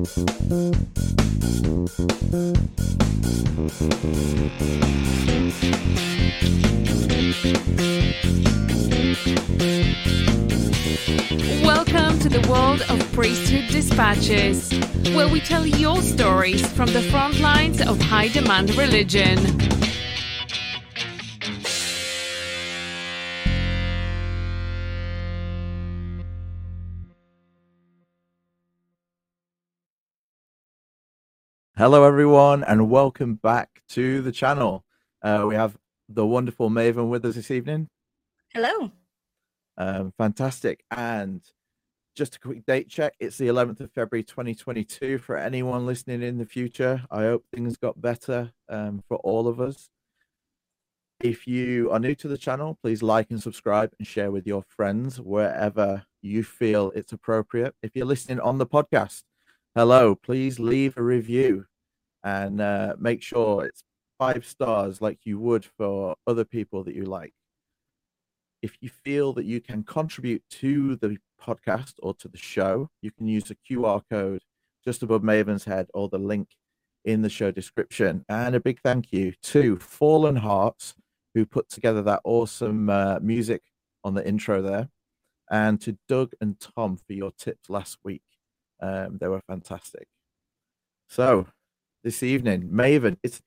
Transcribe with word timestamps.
Welcome 0.00 0.16
to 12.20 12.30
the 12.30 12.46
world 12.48 12.80
of 12.88 13.12
Priesthood 13.12 13.68
Dispatches, 13.68 14.72
where 15.14 15.28
we 15.28 15.38
tell 15.38 15.66
your 15.66 16.00
stories 16.00 16.66
from 16.72 16.86
the 16.94 17.02
front 17.02 17.38
lines 17.40 17.82
of 17.82 18.00
high 18.00 18.28
demand 18.28 18.74
religion. 18.76 19.79
Hello, 31.80 32.04
everyone, 32.04 32.62
and 32.62 32.90
welcome 32.90 33.36
back 33.36 33.80
to 33.88 34.20
the 34.20 34.30
channel. 34.30 34.84
Uh, 35.22 35.46
we 35.48 35.54
have 35.54 35.78
the 36.10 36.26
wonderful 36.26 36.68
Maven 36.68 37.08
with 37.08 37.24
us 37.24 37.36
this 37.36 37.50
evening. 37.50 37.88
Hello. 38.52 38.92
Um, 39.78 40.12
fantastic. 40.18 40.84
And 40.90 41.40
just 42.14 42.36
a 42.36 42.38
quick 42.38 42.66
date 42.66 42.90
check 42.90 43.14
it's 43.18 43.38
the 43.38 43.46
11th 43.46 43.80
of 43.80 43.92
February 43.92 44.24
2022 44.24 45.16
for 45.16 45.38
anyone 45.38 45.86
listening 45.86 46.20
in 46.20 46.36
the 46.36 46.44
future. 46.44 47.02
I 47.10 47.20
hope 47.22 47.46
things 47.50 47.78
got 47.78 47.98
better 47.98 48.52
um, 48.68 49.02
for 49.08 49.16
all 49.16 49.48
of 49.48 49.58
us. 49.58 49.88
If 51.18 51.46
you 51.46 51.90
are 51.92 51.98
new 51.98 52.14
to 52.16 52.28
the 52.28 52.36
channel, 52.36 52.76
please 52.82 53.02
like 53.02 53.30
and 53.30 53.42
subscribe 53.42 53.94
and 53.98 54.06
share 54.06 54.30
with 54.30 54.46
your 54.46 54.64
friends 54.68 55.18
wherever 55.18 56.04
you 56.20 56.44
feel 56.44 56.92
it's 56.94 57.14
appropriate. 57.14 57.74
If 57.82 57.92
you're 57.94 58.04
listening 58.04 58.40
on 58.40 58.58
the 58.58 58.66
podcast, 58.66 59.22
hello, 59.74 60.14
please 60.14 60.60
leave 60.60 60.98
a 60.98 61.02
review 61.02 61.64
and 62.24 62.60
uh, 62.60 62.94
make 62.98 63.22
sure 63.22 63.64
it's 63.64 63.82
five 64.18 64.44
stars 64.44 65.00
like 65.00 65.18
you 65.24 65.38
would 65.38 65.64
for 65.64 66.14
other 66.26 66.44
people 66.44 66.84
that 66.84 66.94
you 66.94 67.04
like. 67.04 67.32
If 68.62 68.76
you 68.80 68.90
feel 68.90 69.32
that 69.34 69.46
you 69.46 69.60
can 69.60 69.82
contribute 69.82 70.42
to 70.50 70.96
the 70.96 71.16
podcast 71.40 71.94
or 72.02 72.14
to 72.14 72.28
the 72.28 72.36
show, 72.36 72.90
you 73.00 73.10
can 73.10 73.26
use 73.26 73.44
the 73.44 73.56
QR 73.68 74.02
code 74.10 74.42
just 74.84 75.02
above 75.02 75.22
Maven's 75.22 75.64
head 75.64 75.88
or 75.94 76.08
the 76.08 76.18
link 76.18 76.48
in 77.04 77.22
the 77.22 77.30
show 77.30 77.50
description. 77.50 78.24
And 78.28 78.54
a 78.54 78.60
big 78.60 78.80
thank 78.80 79.12
you 79.12 79.32
to 79.44 79.78
Fallen 79.78 80.36
Hearts, 80.36 80.94
who 81.34 81.46
put 81.46 81.68
together 81.68 82.02
that 82.02 82.20
awesome 82.24 82.90
uh, 82.90 83.18
music 83.22 83.62
on 84.04 84.14
the 84.14 84.26
intro 84.26 84.60
there, 84.62 84.88
and 85.50 85.80
to 85.80 85.96
Doug 86.08 86.32
and 86.40 86.58
Tom 86.60 86.96
for 86.96 87.12
your 87.12 87.32
tips 87.38 87.70
last 87.70 87.98
week. 88.04 88.22
Um, 88.82 89.18
they 89.18 89.28
were 89.28 89.42
fantastic. 89.46 90.06
So, 91.08 91.46
this 92.02 92.22
evening, 92.22 92.68
Maven, 92.70 93.16
it's 93.22 93.40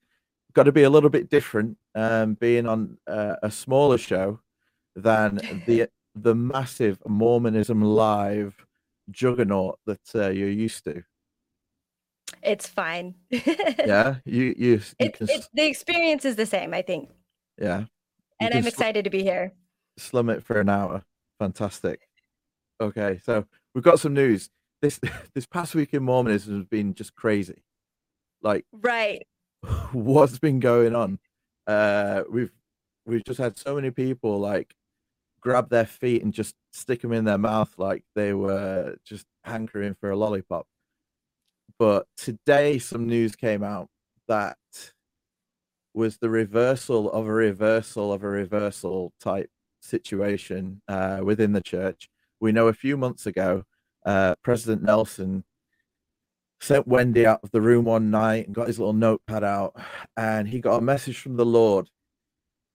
got 0.53 0.63
to 0.63 0.71
be 0.71 0.83
a 0.83 0.89
little 0.89 1.09
bit 1.09 1.29
different 1.29 1.77
um, 1.95 2.35
being 2.35 2.67
on 2.67 2.97
uh, 3.07 3.35
a 3.41 3.49
smaller 3.51 3.97
show 3.97 4.39
than 4.95 5.35
the 5.65 5.87
the 6.15 6.35
massive 6.35 6.99
Mormonism 7.07 7.81
live 7.81 8.65
juggernaut 9.09 9.79
that 9.87 10.01
uh, 10.15 10.29
you're 10.29 10.49
used 10.49 10.83
to. 10.85 11.03
It's 12.43 12.67
fine. 12.67 13.15
Yeah, 13.31 14.15
you 14.25 14.53
you, 14.57 14.71
you 14.73 14.81
It, 14.99 15.13
can 15.13 15.27
it, 15.29 15.47
the 15.53 15.65
experience 15.65 16.25
is 16.25 16.35
the 16.35 16.45
same, 16.45 16.73
I 16.73 16.81
think. 16.83 17.09
yeah, 17.59 17.79
you 17.79 17.85
And 18.39 18.53
I'm 18.53 18.61
sl- 18.61 18.67
excited 18.69 19.03
to 19.05 19.09
be 19.09 19.23
here. 19.23 19.53
slum 19.97 20.29
it 20.29 20.43
for 20.43 20.59
an 20.59 20.69
hour. 20.69 21.03
Fantastic. 21.39 22.07
Okay, 22.79 23.19
so 23.23 23.45
we've 23.73 23.83
got 23.83 23.99
some 23.99 24.13
news. 24.13 24.49
This 24.81 24.99
this 25.33 25.45
past 25.47 25.73
week 25.73 25.93
in 25.93 26.03
Mormonism 26.03 26.57
has 26.57 26.65
been 26.67 26.93
just 26.93 27.15
crazy. 27.15 27.63
Like 28.43 28.65
Right. 28.71 29.25
what's 29.93 30.39
been 30.39 30.59
going 30.59 30.95
on? 30.95 31.19
Uh, 31.65 32.23
we've 32.29 32.51
we've 33.05 33.23
just 33.23 33.39
had 33.39 33.57
so 33.57 33.75
many 33.75 33.91
people 33.91 34.39
like 34.39 34.75
grab 35.41 35.69
their 35.69 35.85
feet 35.85 36.23
and 36.23 36.33
just 36.33 36.55
stick 36.71 37.01
them 37.01 37.13
in 37.13 37.25
their 37.25 37.37
mouth 37.37 37.73
like 37.77 38.03
they 38.15 38.33
were 38.33 38.95
just 39.05 39.25
hankering 39.43 39.95
for 39.95 40.11
a 40.11 40.15
lollipop. 40.15 40.67
But 41.79 42.07
today, 42.17 42.79
some 42.79 43.07
news 43.07 43.35
came 43.35 43.63
out 43.63 43.89
that 44.27 44.57
was 45.93 46.17
the 46.17 46.29
reversal 46.29 47.11
of 47.11 47.27
a 47.27 47.31
reversal 47.33 48.11
of 48.13 48.23
a 48.23 48.27
reversal 48.27 49.13
type 49.19 49.49
situation 49.81 50.81
uh, 50.87 51.21
within 51.23 51.53
the 51.53 51.61
church. 51.61 52.09
We 52.39 52.51
know 52.51 52.67
a 52.67 52.73
few 52.73 52.97
months 52.97 53.25
ago, 53.25 53.63
uh, 54.05 54.35
President 54.43 54.83
Nelson 54.83 55.43
sent 56.63 56.87
Wendy 56.87 57.25
out 57.25 57.41
of 57.43 57.51
the 57.51 57.61
room 57.61 57.83
one 57.85 58.09
night 58.09 58.45
and 58.45 58.55
got 58.55 58.67
his 58.67 58.79
little 58.79 58.93
notepad 58.93 59.43
out, 59.43 59.75
and 60.15 60.47
he 60.47 60.59
got 60.59 60.77
a 60.77 60.81
message 60.81 61.17
from 61.19 61.35
the 61.35 61.45
Lord 61.45 61.89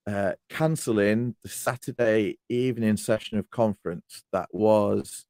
uh, 0.06 0.32
canceling 0.50 1.34
the 1.42 1.48
Saturday 1.48 2.38
evening 2.48 2.98
session 2.98 3.38
of 3.38 3.50
conference 3.50 4.24
that 4.32 4.48
was 4.52 5.24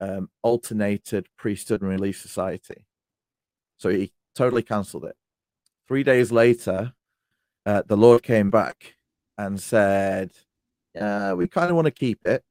um, 0.00 0.30
alternated 0.42 1.26
priesthood 1.36 1.80
and 1.80 1.90
relief 1.90 2.20
society. 2.20 2.86
So 3.78 3.88
he 3.88 4.12
totally 4.34 4.62
cancelled 4.62 5.04
it. 5.04 5.16
Three 5.88 6.04
days 6.04 6.30
later, 6.30 6.92
uh, 7.64 7.82
the 7.86 7.96
Lord 7.96 8.22
came 8.22 8.50
back 8.50 8.94
and 9.36 9.60
said, 9.60 10.30
uh, 10.98 11.34
"We 11.36 11.48
kind 11.48 11.70
of 11.70 11.76
want 11.76 11.86
to 11.86 11.90
keep 11.90 12.24
it, 12.24 12.44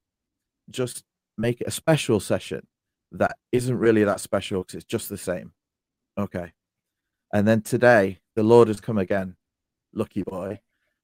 just 0.69 1.03
make 1.37 1.61
it 1.61 1.67
a 1.67 1.71
special 1.71 2.19
session 2.19 2.67
that 3.19 3.37
isn't 3.51 3.77
really 3.77 4.03
that 4.03 4.19
special 4.19 4.63
because 4.63 4.75
it's 4.75 4.85
just 4.85 5.09
the 5.09 5.17
same." 5.17 5.53
Okay. 6.17 6.53
And 7.33 7.47
then 7.47 7.61
today, 7.61 8.19
the 8.35 8.43
Lord 8.43 8.67
has 8.69 8.79
come 8.79 8.97
again, 8.97 9.35
lucky 9.93 10.23
boy, 10.23 10.59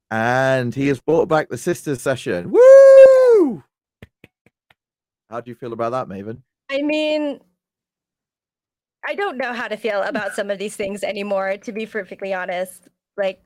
and 0.09 0.73
he 0.73 0.87
has 0.87 0.99
brought 1.01 1.27
back 1.27 1.49
the 1.49 1.57
sisters 1.57 2.01
session. 2.01 2.51
Woo! 2.51 3.63
How 5.29 5.41
do 5.41 5.49
you 5.49 5.55
feel 5.55 5.73
about 5.73 5.91
that, 5.91 6.07
Maven? 6.07 6.41
I 6.69 6.81
mean, 6.81 7.39
I 9.07 9.15
don't 9.15 9.37
know 9.37 9.53
how 9.53 9.67
to 9.67 9.77
feel 9.77 10.01
about 10.03 10.35
some 10.35 10.49
of 10.49 10.59
these 10.59 10.75
things 10.75 11.03
anymore, 11.03 11.57
to 11.57 11.71
be 11.71 11.85
perfectly 11.85 12.33
honest. 12.33 12.89
Like, 13.17 13.41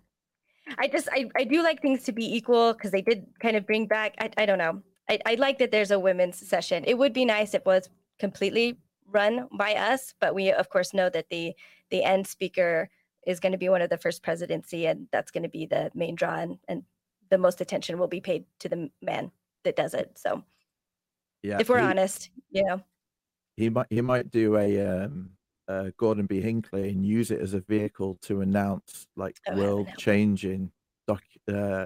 I 0.77 0.87
just, 0.87 1.07
I, 1.11 1.29
I 1.35 1.43
do 1.43 1.63
like 1.63 1.81
things 1.81 2.03
to 2.03 2.11
be 2.11 2.35
equal 2.35 2.73
because 2.73 2.91
they 2.91 3.01
did 3.01 3.27
kind 3.39 3.55
of 3.55 3.65
bring 3.65 3.87
back, 3.87 4.15
I, 4.19 4.31
I 4.37 4.45
don't 4.45 4.57
know. 4.57 4.81
I, 5.09 5.19
I 5.25 5.35
like 5.35 5.59
that 5.59 5.71
there's 5.71 5.91
a 5.91 5.99
women's 5.99 6.37
session. 6.37 6.83
It 6.87 6.97
would 6.97 7.13
be 7.13 7.25
nice 7.25 7.53
if 7.53 7.61
it 7.61 7.65
was 7.65 7.89
completely 8.19 8.79
run 9.07 9.47
by 9.51 9.75
us, 9.75 10.13
but 10.19 10.35
we, 10.35 10.51
of 10.51 10.69
course, 10.69 10.93
know 10.93 11.09
that 11.09 11.29
the 11.29 11.53
the 11.89 12.03
end 12.03 12.27
speaker 12.27 12.89
is 13.27 13.39
going 13.39 13.51
to 13.51 13.57
be 13.57 13.69
one 13.69 13.81
of 13.81 13.89
the 13.89 13.97
first 13.97 14.23
presidency, 14.23 14.85
and 14.87 15.07
that's 15.11 15.31
going 15.31 15.43
to 15.43 15.49
be 15.49 15.65
the 15.65 15.91
main 15.93 16.15
draw, 16.15 16.35
and, 16.39 16.59
and 16.67 16.83
the 17.29 17.37
most 17.37 17.61
attention 17.61 17.97
will 17.97 18.07
be 18.07 18.21
paid 18.21 18.45
to 18.59 18.69
the 18.69 18.89
man 19.01 19.31
that 19.63 19.75
does 19.75 19.93
it. 19.93 20.17
So, 20.17 20.43
Yeah. 21.43 21.59
if 21.59 21.69
we're 21.69 21.79
he- 21.79 21.85
honest, 21.85 22.29
you 22.49 22.63
know, 22.65 22.81
he 23.57 23.69
might 23.69 23.87
he 23.89 24.01
might 24.01 24.31
do 24.31 24.57
a 24.57 24.85
um 25.05 25.31
uh 25.67 25.89
Gordon 25.97 26.25
B. 26.25 26.41
Hinckley 26.41 26.89
and 26.89 27.05
use 27.05 27.31
it 27.31 27.39
as 27.41 27.53
a 27.53 27.61
vehicle 27.61 28.17
to 28.23 28.41
announce 28.41 29.07
like 29.15 29.37
Oh, 29.47 29.55
world 29.57 29.87
changing 29.97 30.71
doc 31.07 31.23
uh 31.47 31.85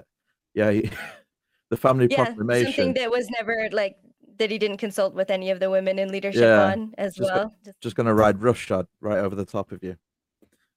yeah 0.54 0.70
the 1.70 1.76
family 1.76 2.08
yeah, 2.08 2.16
proclamation 2.16 2.66
something 2.66 2.94
that 2.94 3.10
was 3.10 3.28
never 3.30 3.68
like 3.72 3.96
that 4.40 4.50
he 4.50 4.58
didn't 4.58 4.78
consult 4.78 5.14
with 5.14 5.30
any 5.30 5.50
of 5.50 5.60
the 5.60 5.70
women 5.70 5.98
in 5.98 6.10
leadership 6.10 6.42
Yeah, 6.42 6.72
on 6.72 6.94
as 6.96 7.14
just 7.14 7.30
well. 7.32 7.54
Just, 7.62 7.80
just 7.82 7.96
gonna 7.96 8.14
ride 8.14 8.42
roughshod 8.42 8.86
right 9.00 9.18
over 9.18 9.36
the 9.36 9.44
top 9.44 9.70
of 9.70 9.84
you 9.84 9.96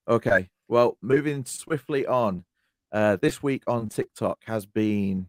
okay 0.06 0.50
well 0.68 0.98
moving 1.00 1.46
swiftly 1.46 2.06
on 2.06 2.44
uh 2.92 3.16
this 3.22 3.42
week 3.42 3.62
on 3.66 3.88
tiktok 3.88 4.38
has 4.44 4.66
been 4.66 5.28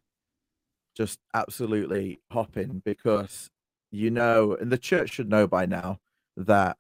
just 0.96 1.20
absolutely 1.34 2.20
hopping 2.30 2.82
because 2.84 3.50
you 3.90 4.12
know 4.12 4.54
and 4.60 4.70
the 4.70 4.78
church 4.78 5.12
should 5.12 5.30
know 5.30 5.48
by 5.48 5.66
now 5.66 5.98
that 6.36 6.78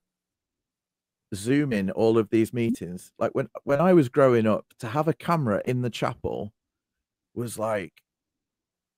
zoom 1.33 1.71
in 1.71 1.89
all 1.91 2.17
of 2.17 2.29
these 2.31 2.51
meetings 2.51 3.13
like 3.17 3.31
when 3.31 3.47
when 3.63 3.79
i 3.79 3.93
was 3.93 4.09
growing 4.09 4.45
up 4.45 4.65
to 4.77 4.87
have 4.87 5.07
a 5.07 5.13
camera 5.13 5.61
in 5.65 5.81
the 5.81 5.89
chapel 5.89 6.51
was 7.33 7.57
like 7.57 7.93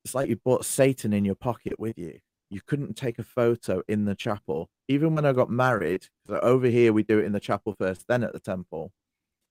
it's 0.03 0.15
like 0.15 0.27
you 0.27 0.35
brought 0.37 0.65
satan 0.65 1.13
in 1.13 1.23
your 1.23 1.35
pocket 1.35 1.79
with 1.79 1.99
you 1.99 2.19
you 2.49 2.61
couldn't 2.65 2.95
take 2.95 3.19
a 3.19 3.23
photo 3.23 3.81
in 3.87 4.05
the 4.05 4.15
chapel 4.15 4.69
even 4.87 5.13
when 5.15 5.25
i 5.25 5.33
got 5.33 5.49
married 5.49 6.07
'cause 6.25 6.39
over 6.41 6.67
here 6.67 6.93
we 6.93 7.03
do 7.03 7.19
it 7.19 7.25
in 7.25 7.31
the 7.33 7.39
chapel 7.39 7.73
first 7.77 8.05
then 8.07 8.23
at 8.23 8.33
the 8.33 8.39
temple 8.39 8.91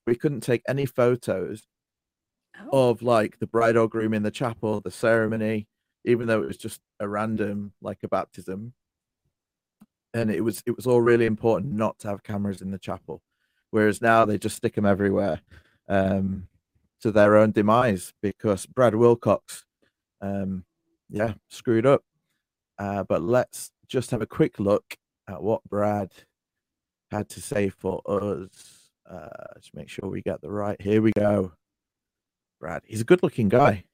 we 0.06 0.14
couldn't 0.14 0.40
take 0.40 0.62
any 0.68 0.86
photos 0.86 1.66
Oh. 2.72 2.90
of 2.90 3.02
like 3.02 3.38
the 3.38 3.46
bride 3.46 3.76
or 3.76 3.86
groom 3.86 4.14
in 4.14 4.22
the 4.22 4.30
chapel, 4.30 4.80
the 4.80 4.90
ceremony, 4.90 5.68
even 6.06 6.26
though 6.26 6.42
it 6.42 6.46
was 6.46 6.56
just 6.56 6.80
a 7.00 7.06
random 7.06 7.74
like 7.82 8.02
a 8.02 8.08
baptism. 8.08 8.72
And 10.14 10.30
it 10.30 10.40
was 10.40 10.62
it 10.64 10.74
was 10.74 10.86
all 10.86 11.02
really 11.02 11.26
important 11.26 11.74
not 11.74 11.98
to 11.98 12.08
have 12.08 12.22
cameras 12.22 12.62
in 12.62 12.70
the 12.70 12.78
chapel, 12.78 13.22
whereas 13.72 14.00
now 14.00 14.24
they 14.24 14.38
just 14.38 14.56
stick 14.56 14.74
them 14.74 14.86
everywhere, 14.86 15.42
um, 15.88 16.48
to 17.00 17.12
their 17.12 17.36
own 17.36 17.50
demise 17.52 18.14
because 18.22 18.64
Brad 18.64 18.94
Wilcox, 18.94 19.66
um, 20.22 20.64
yeah, 21.10 21.34
screwed 21.50 21.84
up. 21.84 22.02
Uh, 22.78 23.04
but 23.04 23.22
let's 23.22 23.70
just 23.88 24.10
have 24.10 24.22
a 24.22 24.26
quick 24.26 24.58
look 24.58 24.96
at 25.28 25.42
what 25.42 25.64
Brad 25.64 26.12
had 27.10 27.28
to 27.30 27.40
say 27.40 27.68
for 27.68 28.02
us. 28.06 28.90
Uh, 29.08 29.28
make 29.74 29.88
sure 29.88 30.08
we 30.08 30.22
get 30.22 30.40
the 30.40 30.50
right. 30.50 30.80
Here 30.80 31.00
we 31.00 31.12
go. 31.16 31.52
Brad, 32.60 32.82
he's 32.84 33.00
a 33.00 33.04
good-looking 33.04 33.48
guy. 33.48 33.84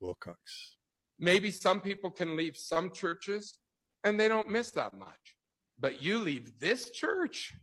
Wilcox. 0.00 0.76
Maybe 1.18 1.50
some 1.50 1.80
people 1.80 2.10
can 2.10 2.36
leave 2.36 2.56
some 2.56 2.90
churches 2.90 3.58
and 4.04 4.18
they 4.18 4.28
don't 4.28 4.48
miss 4.48 4.70
that 4.72 4.94
much. 4.94 5.36
But 5.78 6.02
you 6.02 6.18
leave 6.18 6.58
this 6.60 6.90
church, 6.90 7.54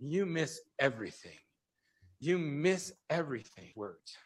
you 0.00 0.26
miss 0.26 0.60
everything. 0.78 1.38
You 2.20 2.38
miss 2.38 2.92
everything. 3.10 3.72
Words. 3.74 4.16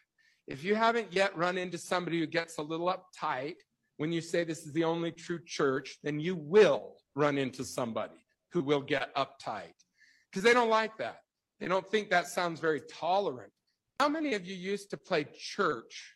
If 0.47 0.65
you 0.65 0.75
haven't 0.75 1.12
yet 1.12 1.37
run 1.37 1.59
into 1.59 1.79
somebody 1.79 2.19
who 2.19 2.27
gets 2.27 2.59
a 2.59 2.62
little 2.62 2.93
uptight 2.93 3.57
when 4.00 4.11
you 4.11 4.23
say 4.23 4.44
this 4.44 4.64
is 4.64 4.73
the 4.73 4.85
only 4.85 5.12
true 5.12 5.38
church, 5.44 5.99
then 6.02 6.19
you 6.19 6.35
will 6.35 6.94
run 7.14 7.37
into 7.37 7.62
somebody 7.62 8.14
who 8.50 8.62
will 8.62 8.81
get 8.81 9.14
uptight 9.14 9.75
because 10.31 10.43
they 10.43 10.55
don't 10.55 10.70
like 10.70 10.97
that. 10.97 11.19
They 11.61 11.69
don't 11.69 11.87
think 11.87 12.08
that 12.08 12.26
sounds 12.26 12.61
very 12.61 12.81
tolerant. 12.91 13.52
How 13.99 14.08
many 14.08 14.32
of 14.32 14.47
you 14.47 14.55
used 14.55 14.88
to 14.91 14.97
play 14.97 15.26
church 15.38 16.14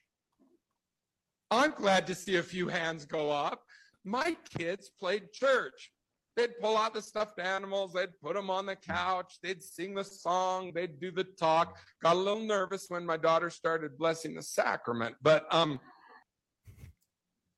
I'm 1.50 1.72
glad 1.72 2.06
to 2.06 2.14
see 2.14 2.36
a 2.36 2.42
few 2.42 2.68
hands 2.68 3.04
go 3.04 3.30
up. 3.30 3.62
My 4.02 4.34
kids 4.58 4.90
played 4.98 5.32
church. 5.32 5.92
They'd 6.36 6.58
pull 6.58 6.76
out 6.76 6.94
the 6.94 7.02
stuffed 7.02 7.38
animals, 7.38 7.92
they'd 7.92 8.18
put 8.20 8.34
them 8.34 8.50
on 8.50 8.66
the 8.66 8.74
couch, 8.74 9.34
they'd 9.40 9.62
sing 9.62 9.94
the 9.94 10.02
song, 10.02 10.72
they'd 10.74 10.98
do 10.98 11.12
the 11.12 11.22
talk. 11.22 11.76
Got 12.02 12.16
a 12.16 12.18
little 12.18 12.42
nervous 12.42 12.86
when 12.88 13.06
my 13.06 13.16
daughter 13.16 13.50
started 13.50 13.98
blessing 13.98 14.34
the 14.34 14.42
sacrament, 14.42 15.14
but 15.22 15.46
um 15.54 15.78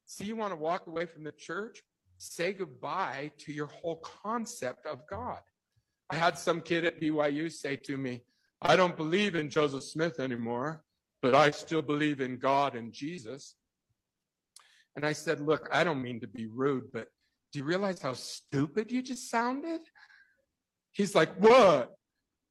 see 0.07 0.25
you 0.25 0.37
want 0.37 0.53
to 0.53 0.57
walk 0.57 0.87
away 0.87 1.07
from 1.07 1.25
the 1.25 1.33
church? 1.33 1.83
Say 2.19 2.53
goodbye 2.53 3.33
to 3.39 3.53
your 3.53 3.67
whole 3.67 3.97
concept 3.97 4.87
of 4.87 5.07
God. 5.09 5.41
I 6.09 6.17
had 6.17 6.39
some 6.39 6.61
kid 6.61 6.85
at 6.85 7.01
BYU 7.01 7.51
say 7.53 7.77
to 7.77 7.97
me, 7.97 8.23
I 8.63 8.77
don't 8.77 8.97
believe 8.97 9.35
in 9.35 9.51
Joseph 9.51 9.85
Smith 9.85 10.19
anymore, 10.19 10.83
but 11.21 11.35
I 11.35 11.51
still 11.51 11.83
believe 11.83 12.21
in 12.21 12.39
God 12.39 12.75
and 12.75 12.93
Jesus. 12.93 13.55
And 14.95 15.05
I 15.05 15.13
said, 15.13 15.41
Look, 15.41 15.69
I 15.73 15.85
don't 15.85 16.03
mean 16.03 16.21
to 16.21 16.27
be 16.27 16.47
rude, 16.47 16.91
but 16.93 17.09
do 17.53 17.59
you 17.59 17.65
realize 17.65 18.01
how 18.01 18.15
stupid 18.15 18.91
you 18.91 19.03
just 19.03 19.31
sounded? 19.31 19.81
He's 20.93 21.15
like, 21.15 21.35
What? 21.37 21.95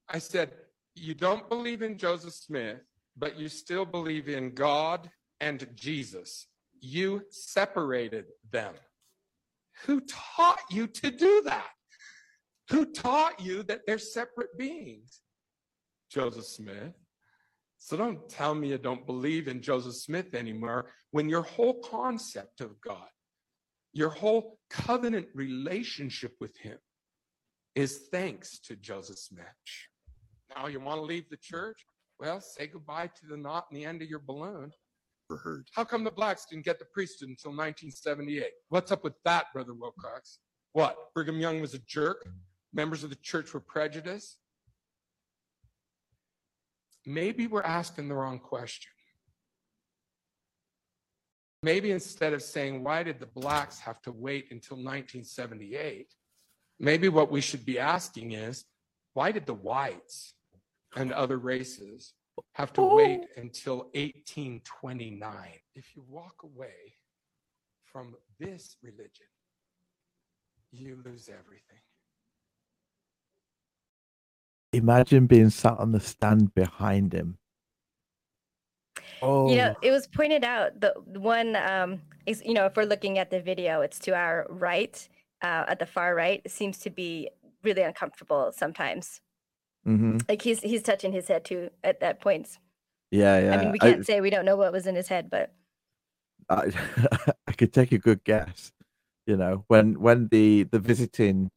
I 0.07 0.19
said, 0.19 0.51
You 0.93 1.15
don't 1.15 1.49
believe 1.49 1.81
in 1.81 1.97
Joseph 1.97 2.33
Smith, 2.33 2.81
but 3.17 3.39
you 3.39 3.49
still 3.49 3.85
believe 3.85 4.29
in 4.29 4.53
God 4.53 5.09
and 5.39 5.67
Jesus. 5.73 6.47
You 6.85 7.23
separated 7.31 8.25
them. 8.51 8.75
Who 9.85 10.01
taught 10.01 10.61
you 10.69 10.85
to 10.85 11.09
do 11.09 11.41
that? 11.45 11.71
Who 12.69 12.93
taught 12.93 13.41
you 13.41 13.63
that 13.63 13.81
they're 13.87 13.97
separate 13.97 14.55
beings? 14.55 15.21
Joseph 16.11 16.45
Smith. 16.45 16.93
So 17.79 17.97
don't 17.97 18.29
tell 18.29 18.53
me 18.53 18.69
you 18.69 18.77
don't 18.77 19.05
believe 19.07 19.47
in 19.47 19.63
Joseph 19.63 19.95
Smith 19.95 20.35
anymore 20.35 20.91
when 21.09 21.27
your 21.27 21.41
whole 21.41 21.81
concept 21.81 22.61
of 22.61 22.79
God, 22.81 23.09
your 23.91 24.09
whole 24.09 24.59
covenant 24.69 25.27
relationship 25.33 26.33
with 26.39 26.55
Him 26.57 26.77
is 27.73 28.09
thanks 28.11 28.59
to 28.59 28.75
Joseph 28.75 29.17
Smith. 29.17 29.45
Now 30.55 30.67
you 30.67 30.79
want 30.79 30.99
to 30.99 31.05
leave 31.05 31.29
the 31.31 31.37
church? 31.37 31.83
Well, 32.19 32.41
say 32.41 32.67
goodbye 32.67 33.07
to 33.07 33.25
the 33.27 33.37
knot 33.37 33.65
in 33.71 33.75
the 33.75 33.85
end 33.85 34.03
of 34.03 34.07
your 34.07 34.19
balloon. 34.19 34.71
Heard. 35.29 35.69
How 35.73 35.83
come 35.83 36.03
the 36.03 36.11
blacks 36.11 36.45
didn't 36.45 36.65
get 36.65 36.77
the 36.77 36.85
priesthood 36.85 37.29
until 37.29 37.49
1978? 37.49 38.45
What's 38.69 38.91
up 38.91 39.03
with 39.03 39.15
that, 39.25 39.45
Brother 39.53 39.73
Wilcox? 39.73 40.37
What? 40.73 40.95
Brigham 41.15 41.39
Young 41.39 41.61
was 41.61 41.73
a 41.73 41.79
jerk? 41.79 42.27
Members 42.73 43.03
of 43.03 43.09
the 43.09 43.15
church 43.15 43.51
were 43.53 43.59
prejudiced? 43.59 44.37
Maybe 47.07 47.47
we're 47.47 47.63
asking 47.63 48.07
the 48.07 48.13
wrong 48.13 48.37
question. 48.37 48.91
Maybe 51.63 51.91
instead 51.91 52.33
of 52.33 52.43
saying, 52.43 52.83
why 52.83 53.01
did 53.01 53.19
the 53.19 53.25
blacks 53.25 53.79
have 53.79 53.99
to 54.03 54.11
wait 54.11 54.51
until 54.51 54.77
1978? 54.77 56.13
Maybe 56.79 57.09
what 57.09 57.31
we 57.31 57.41
should 57.41 57.65
be 57.65 57.79
asking 57.79 58.33
is, 58.33 58.65
why 59.13 59.31
did 59.31 59.47
the 59.47 59.55
whites 59.55 60.35
and 60.95 61.11
other 61.11 61.37
races 61.37 62.13
have 62.53 62.73
to 62.73 62.81
wait 62.83 63.27
until 63.37 63.89
1829? 63.93 65.35
If 65.75 65.95
you 65.95 66.03
walk 66.07 66.43
away 66.43 66.95
from 67.83 68.15
this 68.39 68.77
religion, 68.81 69.27
you 70.71 71.01
lose 71.05 71.29
everything. 71.29 71.81
Imagine 74.73 75.25
being 75.27 75.49
sat 75.49 75.77
on 75.79 75.91
the 75.93 75.99
stand 76.01 76.53
behind 76.53 77.13
him. 77.13 77.37
Oh, 79.21 79.49
You 79.49 79.57
know, 79.57 79.75
it 79.81 79.91
was 79.91 80.07
pointed 80.07 80.43
out 80.43 80.81
the 80.81 80.93
the 81.07 81.19
one 81.19 81.55
um 81.55 82.01
is 82.25 82.41
you 82.45 82.53
know, 82.53 82.65
if 82.65 82.75
we're 82.75 82.83
looking 82.85 83.17
at 83.17 83.29
the 83.29 83.39
video, 83.39 83.81
it's 83.81 83.99
to 83.99 84.11
our 84.15 84.45
right, 84.49 85.07
uh, 85.41 85.65
at 85.67 85.79
the 85.79 85.85
far 85.85 86.15
right, 86.15 86.41
it 86.43 86.51
seems 86.51 86.79
to 86.79 86.89
be 86.89 87.29
really 87.63 87.81
uncomfortable 87.83 88.51
sometimes. 88.55 89.21
Hmm 89.85 90.17
Like 90.29 90.41
he's 90.41 90.61
he's 90.61 90.81
touching 90.83 91.11
his 91.11 91.27
head 91.27 91.45
too 91.45 91.69
at 91.83 91.99
that 92.01 92.19
point. 92.21 92.57
yeah, 93.11 93.39
yeah. 93.39 93.53
I 93.53 93.57
mean, 93.57 93.71
we 93.71 93.79
can't 93.79 94.05
say 94.05 94.21
we 94.21 94.29
don't 94.29 94.45
know 94.45 94.55
what 94.55 94.71
was 94.73 94.87
in 94.87 94.95
his 94.95 95.07
head, 95.07 95.29
but 95.29 95.53
I, 96.49 96.71
I 97.47 97.51
could 97.53 97.73
take 97.73 97.91
a 97.91 97.97
good 97.97 98.23
guess. 98.23 98.71
You 99.25 99.37
know, 99.37 99.65
when 99.67 99.99
when 99.99 100.27
the 100.29 100.63
the 100.63 100.79
visiting, 100.79 101.51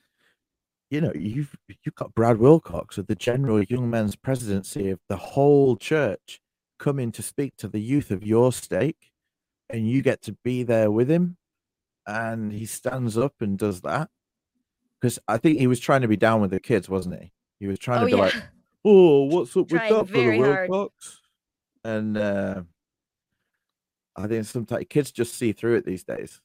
you 0.91 1.01
know, 1.01 1.13
you've 1.15 1.55
you've 1.85 1.95
got 1.95 2.15
Brad 2.15 2.39
Wilcox 2.39 2.99
of 2.99 3.07
the 3.07 3.17
General 3.17 3.63
Young 3.63 3.91
Men's 3.91 4.17
Presidency 4.17 4.91
of 4.91 5.01
the 5.09 5.17
whole 5.17 5.77
church 5.77 6.41
coming 6.79 7.13
to 7.13 7.23
speak 7.23 7.57
to 7.59 7.69
the 7.69 7.81
youth 7.81 8.11
of 8.11 8.25
your 8.25 8.53
stake, 8.53 9.13
and 9.71 9.89
you 9.89 10.03
get 10.03 10.23
to 10.23 10.33
be 10.45 10.63
there 10.63 10.91
with 10.91 11.11
him, 11.11 11.37
and 12.07 12.53
he 12.53 12.67
stands 12.67 13.19
up 13.19 13.35
and 13.41 13.59
does 13.59 13.83
that. 13.83 14.11
Because 15.01 15.19
I 15.29 15.39
think 15.39 15.59
he 15.59 15.67
was 15.69 15.81
trying 15.81 16.03
to 16.03 16.09
be 16.09 16.17
down 16.17 16.41
with 16.41 16.51
the 16.51 16.61
kids, 16.61 16.89
wasn't 16.89 17.21
he? 17.23 17.33
He 17.61 17.67
was 17.67 17.79
trying 17.79 18.01
oh 18.01 18.07
to 18.07 18.07
be 18.07 18.13
yeah, 18.13 18.19
like, 18.25 18.35
"Oh, 18.85 19.25
what's 19.25 19.57
up 19.57 19.71
with 19.71 19.89
that, 19.89 20.09
for 20.09 20.23
the 20.23 20.39
hard. 20.39 20.71
Wilcox?" 20.71 21.21
And 21.85 22.17
uh, 22.17 22.63
I 24.17 24.27
think 24.27 24.45
sometimes 24.45 24.87
kids 24.89 25.13
just 25.13 25.35
see 25.35 25.53
through 25.53 25.77
it 25.77 25.85
these 25.87 26.05
days, 26.05 26.41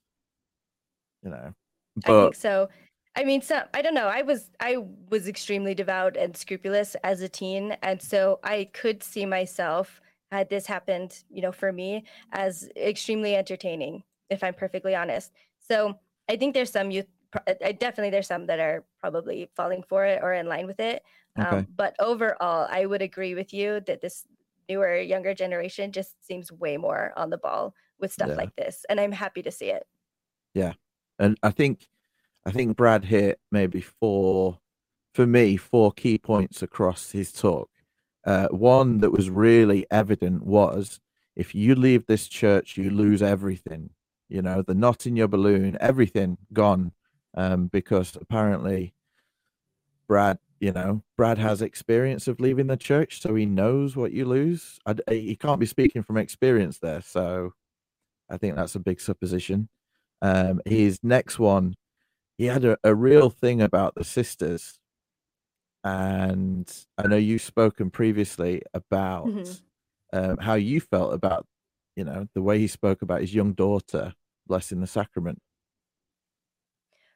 you 1.23 1.29
know. 1.29 1.53
I 2.05 2.09
think 2.09 2.35
so. 2.35 2.69
I 3.15 3.23
mean, 3.23 3.41
so 3.41 3.61
I 3.73 3.81
don't 3.81 3.93
know. 3.93 4.07
I 4.07 4.23
was 4.23 4.49
I 4.59 4.77
was 5.09 5.27
extremely 5.27 5.75
devout 5.75 6.17
and 6.17 6.35
scrupulous 6.35 6.95
as 7.03 7.21
a 7.21 7.29
teen, 7.29 7.77
and 7.83 8.01
so 8.01 8.39
I 8.43 8.69
could 8.73 9.03
see 9.03 9.25
myself 9.25 10.01
had 10.31 10.49
this 10.49 10.65
happened, 10.65 11.23
you 11.29 11.41
know, 11.41 11.51
for 11.51 11.71
me 11.71 12.05
as 12.31 12.67
extremely 12.75 13.35
entertaining, 13.35 14.03
if 14.29 14.43
I'm 14.43 14.55
perfectly 14.55 14.95
honest. 14.95 15.31
So 15.59 15.99
I 16.29 16.37
think 16.37 16.53
there's 16.55 16.71
some 16.71 16.89
youth. 16.91 17.05
Pro- 17.33 17.55
I 17.65 17.71
definitely 17.73 18.11
there's 18.11 18.27
some 18.27 18.45
that 18.47 18.59
are 18.59 18.83
probably 19.01 19.49
falling 19.55 19.83
for 19.83 20.05
it 20.05 20.21
or 20.21 20.33
in 20.33 20.47
line 20.47 20.67
with 20.67 20.79
it. 20.79 21.03
Okay. 21.39 21.57
Um, 21.57 21.67
but 21.75 21.95
overall, 21.99 22.67
I 22.69 22.85
would 22.85 23.01
agree 23.01 23.33
with 23.35 23.53
you 23.53 23.81
that 23.87 24.01
this 24.01 24.25
newer, 24.69 24.97
younger 24.99 25.33
generation 25.33 25.91
just 25.91 26.23
seems 26.25 26.51
way 26.51 26.77
more 26.77 27.11
on 27.17 27.29
the 27.29 27.37
ball 27.37 27.73
with 27.99 28.13
stuff 28.13 28.29
Yeah. 28.29 28.35
like 28.35 28.55
this, 28.55 28.85
and 28.89 28.99
I'm 28.99 29.11
happy 29.11 29.41
to 29.43 29.51
see 29.51 29.69
it. 29.71 29.85
Yeah, 30.53 30.73
and 31.19 31.37
I 31.41 31.49
think 31.51 31.87
I 32.45 32.51
think 32.51 32.77
Brad 32.77 33.05
hit 33.05 33.39
maybe 33.51 33.81
four 33.81 34.59
for 35.13 35.25
me 35.25 35.57
four 35.57 35.91
key 35.91 36.17
points 36.17 36.61
across 36.61 37.11
his 37.11 37.31
talk. 37.31 37.69
Uh, 38.25 38.47
one 38.49 38.99
that 38.99 39.11
was 39.11 39.29
really 39.29 39.85
evident 39.91 40.43
was 40.45 40.99
if 41.35 41.55
you 41.55 41.75
leave 41.75 42.05
this 42.05 42.27
church, 42.27 42.77
you 42.77 42.89
lose 42.89 43.21
everything. 43.21 43.89
You 44.29 44.41
know, 44.41 44.61
the 44.61 44.73
knot 44.73 45.05
in 45.05 45.15
your 45.15 45.27
balloon, 45.27 45.77
everything 45.79 46.37
gone. 46.53 46.91
Um, 47.35 47.67
because 47.67 48.15
apparently, 48.15 48.93
Brad, 50.07 50.37
you 50.59 50.71
know, 50.71 51.03
Brad 51.17 51.37
has 51.39 51.61
experience 51.61 52.27
of 52.27 52.39
leaving 52.39 52.67
the 52.67 52.77
church, 52.77 53.21
so 53.21 53.33
he 53.35 53.45
knows 53.45 53.95
what 53.95 54.11
you 54.11 54.25
lose. 54.25 54.79
I, 54.85 54.95
he 55.09 55.35
can't 55.35 55.59
be 55.59 55.65
speaking 55.65 56.03
from 56.03 56.17
experience 56.17 56.79
there, 56.79 57.01
so 57.01 57.53
I 58.29 58.37
think 58.37 58.55
that's 58.55 58.75
a 58.75 58.79
big 58.79 59.01
supposition. 59.01 59.69
Um, 60.21 60.61
his 60.65 60.99
next 61.03 61.39
one, 61.39 61.75
he 62.37 62.45
had 62.45 62.65
a, 62.65 62.77
a 62.83 62.93
real 62.95 63.29
thing 63.29 63.61
about 63.61 63.95
the 63.95 64.03
sisters. 64.03 64.79
and 65.83 66.71
I 66.97 67.07
know 67.07 67.17
you've 67.17 67.41
spoken 67.41 67.89
previously 67.91 68.61
about 68.73 69.25
Mhm. 69.27 69.61
um, 70.13 70.37
how 70.37 70.53
you 70.53 70.79
felt 70.79 71.13
about, 71.13 71.45
you 71.95 72.03
know, 72.05 72.27
the 72.33 72.41
way 72.41 72.59
he 72.59 72.67
spoke 72.67 73.01
about 73.01 73.21
his 73.21 73.33
young 73.33 73.53
daughter 73.53 74.13
blessing 74.47 74.79
the 74.79 74.87
sacrament. 74.87 75.41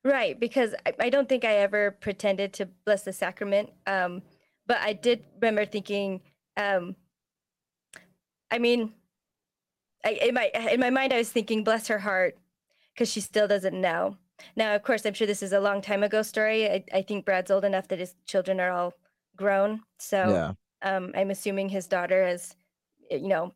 Right, 0.07 0.39
because 0.39 0.73
I, 0.85 0.93
I 1.01 1.09
don't 1.09 1.27
think 1.27 1.43
I 1.43 1.57
ever 1.57 1.91
pretended 1.91 2.53
to 2.53 2.69
bless 2.85 3.03
the 3.03 3.11
sacrament. 3.11 3.71
Um, 3.85 4.21
but 4.65 4.77
I 4.77 4.93
did 4.93 5.25
remember 5.35 5.65
thinking, 5.65 6.21
um, 6.55 6.95
I 8.49 8.57
mean, 8.57 8.93
I, 10.05 10.11
in 10.11 10.33
my 10.33 10.49
in 10.71 10.79
my 10.79 10.91
mind, 10.91 11.11
I 11.11 11.17
was 11.17 11.29
thinking, 11.29 11.65
bless 11.65 11.89
her 11.89 11.99
heart, 11.99 12.37
because 12.93 13.11
she 13.11 13.19
still 13.19 13.49
doesn't 13.49 13.79
know. 13.79 14.15
Now, 14.55 14.75
of 14.75 14.83
course, 14.83 15.05
I'm 15.05 15.13
sure 15.13 15.27
this 15.27 15.43
is 15.43 15.51
a 15.51 15.59
long 15.59 15.81
time 15.81 16.03
ago 16.03 16.21
story. 16.21 16.69
I, 16.69 16.83
I 16.93 17.01
think 17.01 17.25
Brad's 17.25 17.51
old 17.51 17.65
enough 17.65 17.89
that 17.89 17.99
his 17.99 18.15
children 18.25 18.61
are 18.61 18.71
all 18.71 18.93
grown, 19.35 19.81
so 19.99 20.17
Yeah, 20.31 20.53
um, 20.83 21.11
I'm 21.15 21.31
assuming 21.31 21.67
his 21.67 21.85
daughter 21.87 22.25
is, 22.25 22.55
you 23.11 23.27
know, 23.27 23.53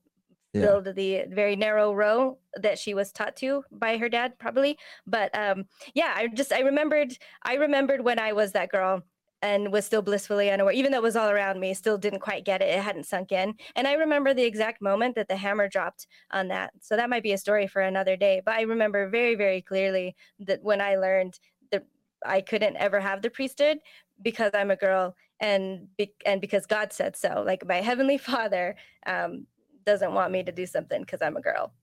yeah, 0.53 0.79
the 0.79 1.25
very 1.29 1.55
narrow 1.55 1.93
row 1.93 2.37
that 2.55 2.77
she 2.79 2.93
was 2.93 3.11
taught 3.11 3.35
to 3.37 3.63
by 3.71 3.97
her 3.97 4.09
dad 4.09 4.37
probably. 4.39 4.77
But 5.07 5.33
um 5.37 5.65
yeah 5.93 6.13
i 6.15 6.27
just 6.27 6.51
i 6.53 6.59
remembered 6.59 7.17
i 7.43 7.55
remembered 7.55 8.01
when 8.01 8.19
i 8.19 8.33
was 8.33 8.51
that 8.53 8.69
girl 8.71 9.03
and 9.43 9.71
was 9.71 9.85
still 9.85 10.01
blissfully 10.03 10.51
unaware 10.51 10.73
even 10.73 10.91
though 10.91 10.99
it 10.99 11.03
was 11.03 11.15
all 11.15 11.29
around 11.29 11.59
me 11.59 11.73
still 11.73 11.97
didn't 11.97 12.19
quite 12.19 12.45
get 12.45 12.61
it. 12.61 12.69
It 12.69 12.79
hadn't 12.83 13.05
sunk 13.05 13.31
in. 13.31 13.55
And 13.75 13.87
i 13.87 13.93
remember 13.93 14.33
the 14.33 14.43
exact 14.43 14.81
moment 14.81 15.15
that 15.15 15.27
the 15.27 15.37
hammer 15.37 15.67
dropped 15.69 16.07
on 16.31 16.47
that. 16.49 16.71
So 16.81 16.95
that 16.95 17.09
might 17.09 17.23
be 17.23 17.33
a 17.33 17.37
story 17.37 17.67
for 17.67 17.81
another 17.81 18.15
day. 18.17 18.41
But 18.45 18.55
i 18.55 18.61
remember 18.61 19.09
very 19.09 19.35
very 19.35 19.61
clearly 19.61 20.15
that 20.39 20.63
when 20.63 20.81
i 20.81 20.95
learned 20.95 21.39
that 21.71 21.85
i 22.25 22.41
couldn't 22.41 22.75
ever 22.77 22.99
have 22.99 23.21
the 23.21 23.29
priesthood 23.29 23.79
because 24.21 24.51
i'm 24.53 24.71
a 24.71 24.75
girl 24.75 25.15
and 25.39 25.87
be- 25.97 26.13
and 26.25 26.39
because 26.41 26.65
god 26.65 26.93
said 26.93 27.15
so 27.15 27.43
like 27.45 27.65
my 27.65 27.81
heavenly 27.81 28.17
father 28.31 28.75
um 29.05 29.47
doesn't 29.85 30.13
want 30.13 30.31
me 30.31 30.43
to 30.43 30.51
do 30.51 30.65
something 30.65 31.01
because 31.01 31.21
I'm 31.21 31.37
a 31.37 31.41
girl. 31.41 31.73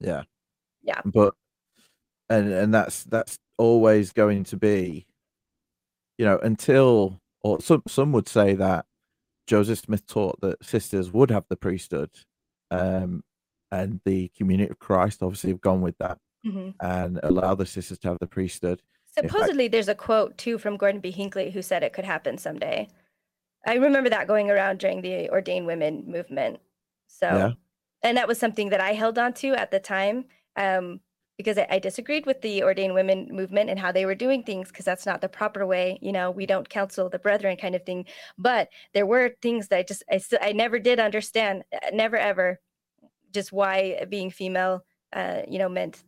yeah. 0.00 0.22
Yeah. 0.82 1.00
But 1.04 1.34
and 2.28 2.52
and 2.52 2.74
that's 2.74 3.04
that's 3.04 3.38
always 3.56 4.12
going 4.12 4.44
to 4.44 4.56
be, 4.58 5.06
you 6.18 6.24
know, 6.26 6.38
until 6.42 7.20
or 7.42 7.60
some 7.60 7.82
some 7.88 8.12
would 8.12 8.28
say 8.28 8.54
that 8.54 8.84
Joseph 9.46 9.78
Smith 9.78 10.06
taught 10.06 10.40
that 10.42 10.62
sisters 10.64 11.10
would 11.12 11.30
have 11.30 11.46
the 11.48 11.56
priesthood, 11.56 12.10
um, 12.70 13.22
and 13.70 14.00
the 14.04 14.28
community 14.36 14.70
of 14.70 14.78
Christ 14.78 15.22
obviously 15.22 15.50
have 15.50 15.60
gone 15.62 15.80
with 15.80 15.96
that 15.98 16.18
Mhm. 16.46 16.74
and 16.80 17.18
allow 17.22 17.54
the 17.54 17.64
sisters 17.66 17.98
to 18.00 18.08
have 18.08 18.18
the 18.20 18.26
priesthood. 18.26 18.82
fact- 19.14 19.28
Supposedly, 19.30 19.68
there's 19.68 19.88
a 19.88 19.94
quote 19.94 20.36
too 20.36 20.58
from 20.58 20.76
Gordon 20.76 21.00
B. 21.00 21.10
Hinckley 21.10 21.50
who 21.50 21.62
said 21.62 21.82
it 21.82 21.92
could 21.94 22.04
happen 22.04 22.36
someday. 22.36 22.88
I 23.66 23.76
remember 23.76 24.10
that 24.10 24.26
going 24.28 24.50
around 24.50 24.80
during 24.80 25.00
the 25.00 25.30
ordained 25.30 25.66
women 25.66 26.04
movement. 26.06 26.60
So, 27.18 27.26
Yeah. 27.36 27.52
and 28.02 28.16
that 28.16 28.28
was 28.28 28.38
something 28.38 28.70
that 28.70 28.80
I 28.80 28.92
held 28.92 29.18
on 29.18 29.32
to 29.34 29.54
at 29.54 29.70
the 29.70 29.80
time 29.80 30.26
um, 30.56 31.00
because 31.36 31.58
I, 31.58 31.66
I 31.70 31.78
disagreed 31.78 32.26
with 32.26 32.40
the 32.42 32.62
ordained 32.62 32.94
women 32.94 33.28
movement 33.30 33.70
and 33.70 33.78
how 33.78 33.92
they 33.92 34.06
were 34.06 34.14
doing 34.14 34.42
things 34.42 34.68
because 34.68 34.84
that's 34.84 35.06
not 35.06 35.20
the 35.20 35.28
proper 35.28 35.66
way. 35.66 35.98
You 36.02 36.12
know, 36.12 36.30
we 36.30 36.46
don't 36.46 36.68
counsel 36.68 37.08
the 37.08 37.18
brethren 37.18 37.56
kind 37.56 37.74
of 37.74 37.84
thing. 37.84 38.06
But 38.38 38.68
there 38.92 39.06
were 39.06 39.36
things 39.42 39.68
that 39.68 39.78
I 39.78 39.82
just, 39.82 40.04
I, 40.10 40.18
still, 40.18 40.38
I 40.42 40.52
never 40.52 40.78
did 40.78 41.00
understand, 41.00 41.64
uh, 41.72 41.90
never 41.92 42.16
ever, 42.16 42.60
just 43.32 43.52
why 43.52 44.04
being 44.08 44.30
female, 44.30 44.84
uh, 45.12 45.42
you 45.48 45.58
know, 45.58 45.68
meant 45.68 46.04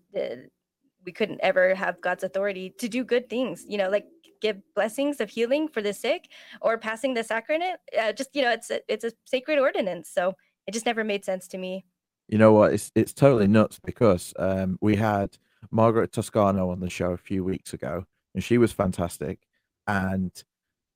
we 1.05 1.13
couldn't 1.13 1.41
ever 1.43 1.75
have 1.75 2.01
God's 2.01 2.25
authority 2.25 2.75
to 2.79 2.89
do 2.89 3.05
good 3.05 3.29
things, 3.29 3.65
you 3.69 3.79
know, 3.79 3.89
like 3.89 4.07
give 4.41 4.61
blessings 4.75 5.21
of 5.21 5.31
healing 5.31 5.67
for 5.67 5.81
the 5.83 5.93
sick 5.93 6.29
or 6.61 6.79
passing 6.79 7.15
the 7.15 7.25
sacrament. 7.25 7.81
Uh, 7.99 8.13
just, 8.13 8.31
you 8.35 8.43
know, 8.43 8.53
it's 8.53 8.71
a, 8.71 8.81
it's 8.89 9.05
a 9.05 9.13
sacred 9.25 9.59
ordinance. 9.59 10.11
So 10.11 10.35
it 10.67 10.73
just 10.73 10.87
never 10.87 11.05
made 11.05 11.25
sense 11.25 11.49
to 11.49 11.59
me. 11.59 11.85
You 12.29 12.39
know 12.39 12.53
what? 12.53 12.73
It's 12.73 12.91
it's 12.95 13.13
totally 13.13 13.47
nuts 13.47 13.79
because 13.85 14.35
um, 14.39 14.79
we 14.81 14.97
had 14.97 15.39
Margaret 15.71 16.13
Toscano 16.13 16.71
on 16.71 16.81
the 16.81 16.91
show 16.91 17.13
a 17.13 17.19
few 17.19 17.45
weeks 17.45 17.73
ago, 17.73 18.05
and 18.35 18.43
she 18.43 18.59
was 18.59 18.73
fantastic. 18.73 19.41
And 19.87 20.33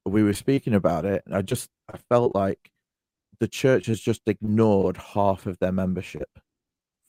we 0.05 0.23
were 0.23 0.33
speaking 0.33 0.75
about 0.75 1.05
it, 1.05 1.23
and 1.27 1.35
I 1.35 1.43
just 1.43 1.71
I 1.93 1.99
felt 2.09 2.35
like 2.35 2.71
the 3.39 3.49
church 3.49 3.87
has 3.87 4.01
just 4.01 4.23
ignored 4.27 4.97
half 4.97 5.47
of 5.47 5.59
their 5.59 5.73
membership 5.73 6.29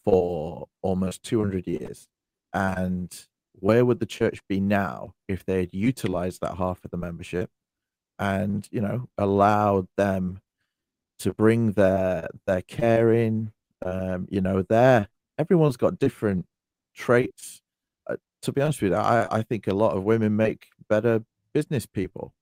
for 0.05 0.67
almost 0.81 1.23
200 1.23 1.67
years. 1.67 2.07
And 2.53 3.13
where 3.53 3.85
would 3.85 3.99
the 3.99 4.05
church 4.05 4.39
be 4.47 4.59
now 4.59 5.13
if 5.27 5.45
they 5.45 5.59
had 5.59 5.73
utilized 5.73 6.41
that 6.41 6.57
half 6.57 6.83
of 6.83 6.91
the 6.91 6.97
membership 6.97 7.49
and 8.17 8.67
you 8.71 8.81
know 8.81 9.09
allowed 9.17 9.87
them 9.97 10.39
to 11.21 11.33
bring 11.33 11.71
their 11.73 12.27
their 12.45 12.61
care 12.61 13.11
in. 13.13 13.51
Um 13.83 14.27
you 14.29 14.41
know 14.41 14.61
their 14.61 15.07
everyone's 15.37 15.77
got 15.77 15.99
different 15.99 16.45
traits. 16.95 17.61
Uh, 18.07 18.17
to 18.41 18.51
be 18.51 18.61
honest 18.61 18.81
with 18.81 18.91
you 18.91 18.97
i 18.97 19.27
i 19.39 19.41
think 19.43 19.67
a 19.67 19.73
lot 19.73 19.95
of 19.95 20.03
women 20.03 20.35
make 20.35 20.67
better 20.89 21.23
business 21.53 21.85
people 21.85 22.33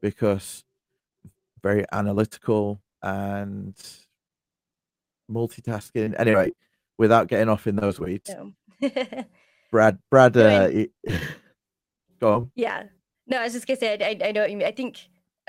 because 0.00 0.64
very 1.62 1.84
analytical 1.92 2.80
and 3.02 3.74
multitasking. 5.30 6.14
Anyway 6.18 6.52
without 6.98 7.26
getting 7.26 7.48
off 7.48 7.66
in 7.66 7.76
those 7.76 7.98
weeds. 7.98 8.30
Brad 9.70 9.98
brad 10.10 10.36
uh, 10.36 10.68
he- 10.68 10.90
go 12.20 12.32
on. 12.32 12.50
Yeah. 12.54 12.84
No, 13.26 13.38
I 13.38 13.44
was 13.44 13.54
just 13.54 13.66
gonna 13.66 13.78
say, 13.78 13.94
I, 13.94 14.04
I, 14.24 14.28
I 14.28 14.32
know 14.32 14.42
what 14.42 14.50
you 14.50 14.56
mean. 14.58 14.66
I 14.66 14.72
think 14.72 14.98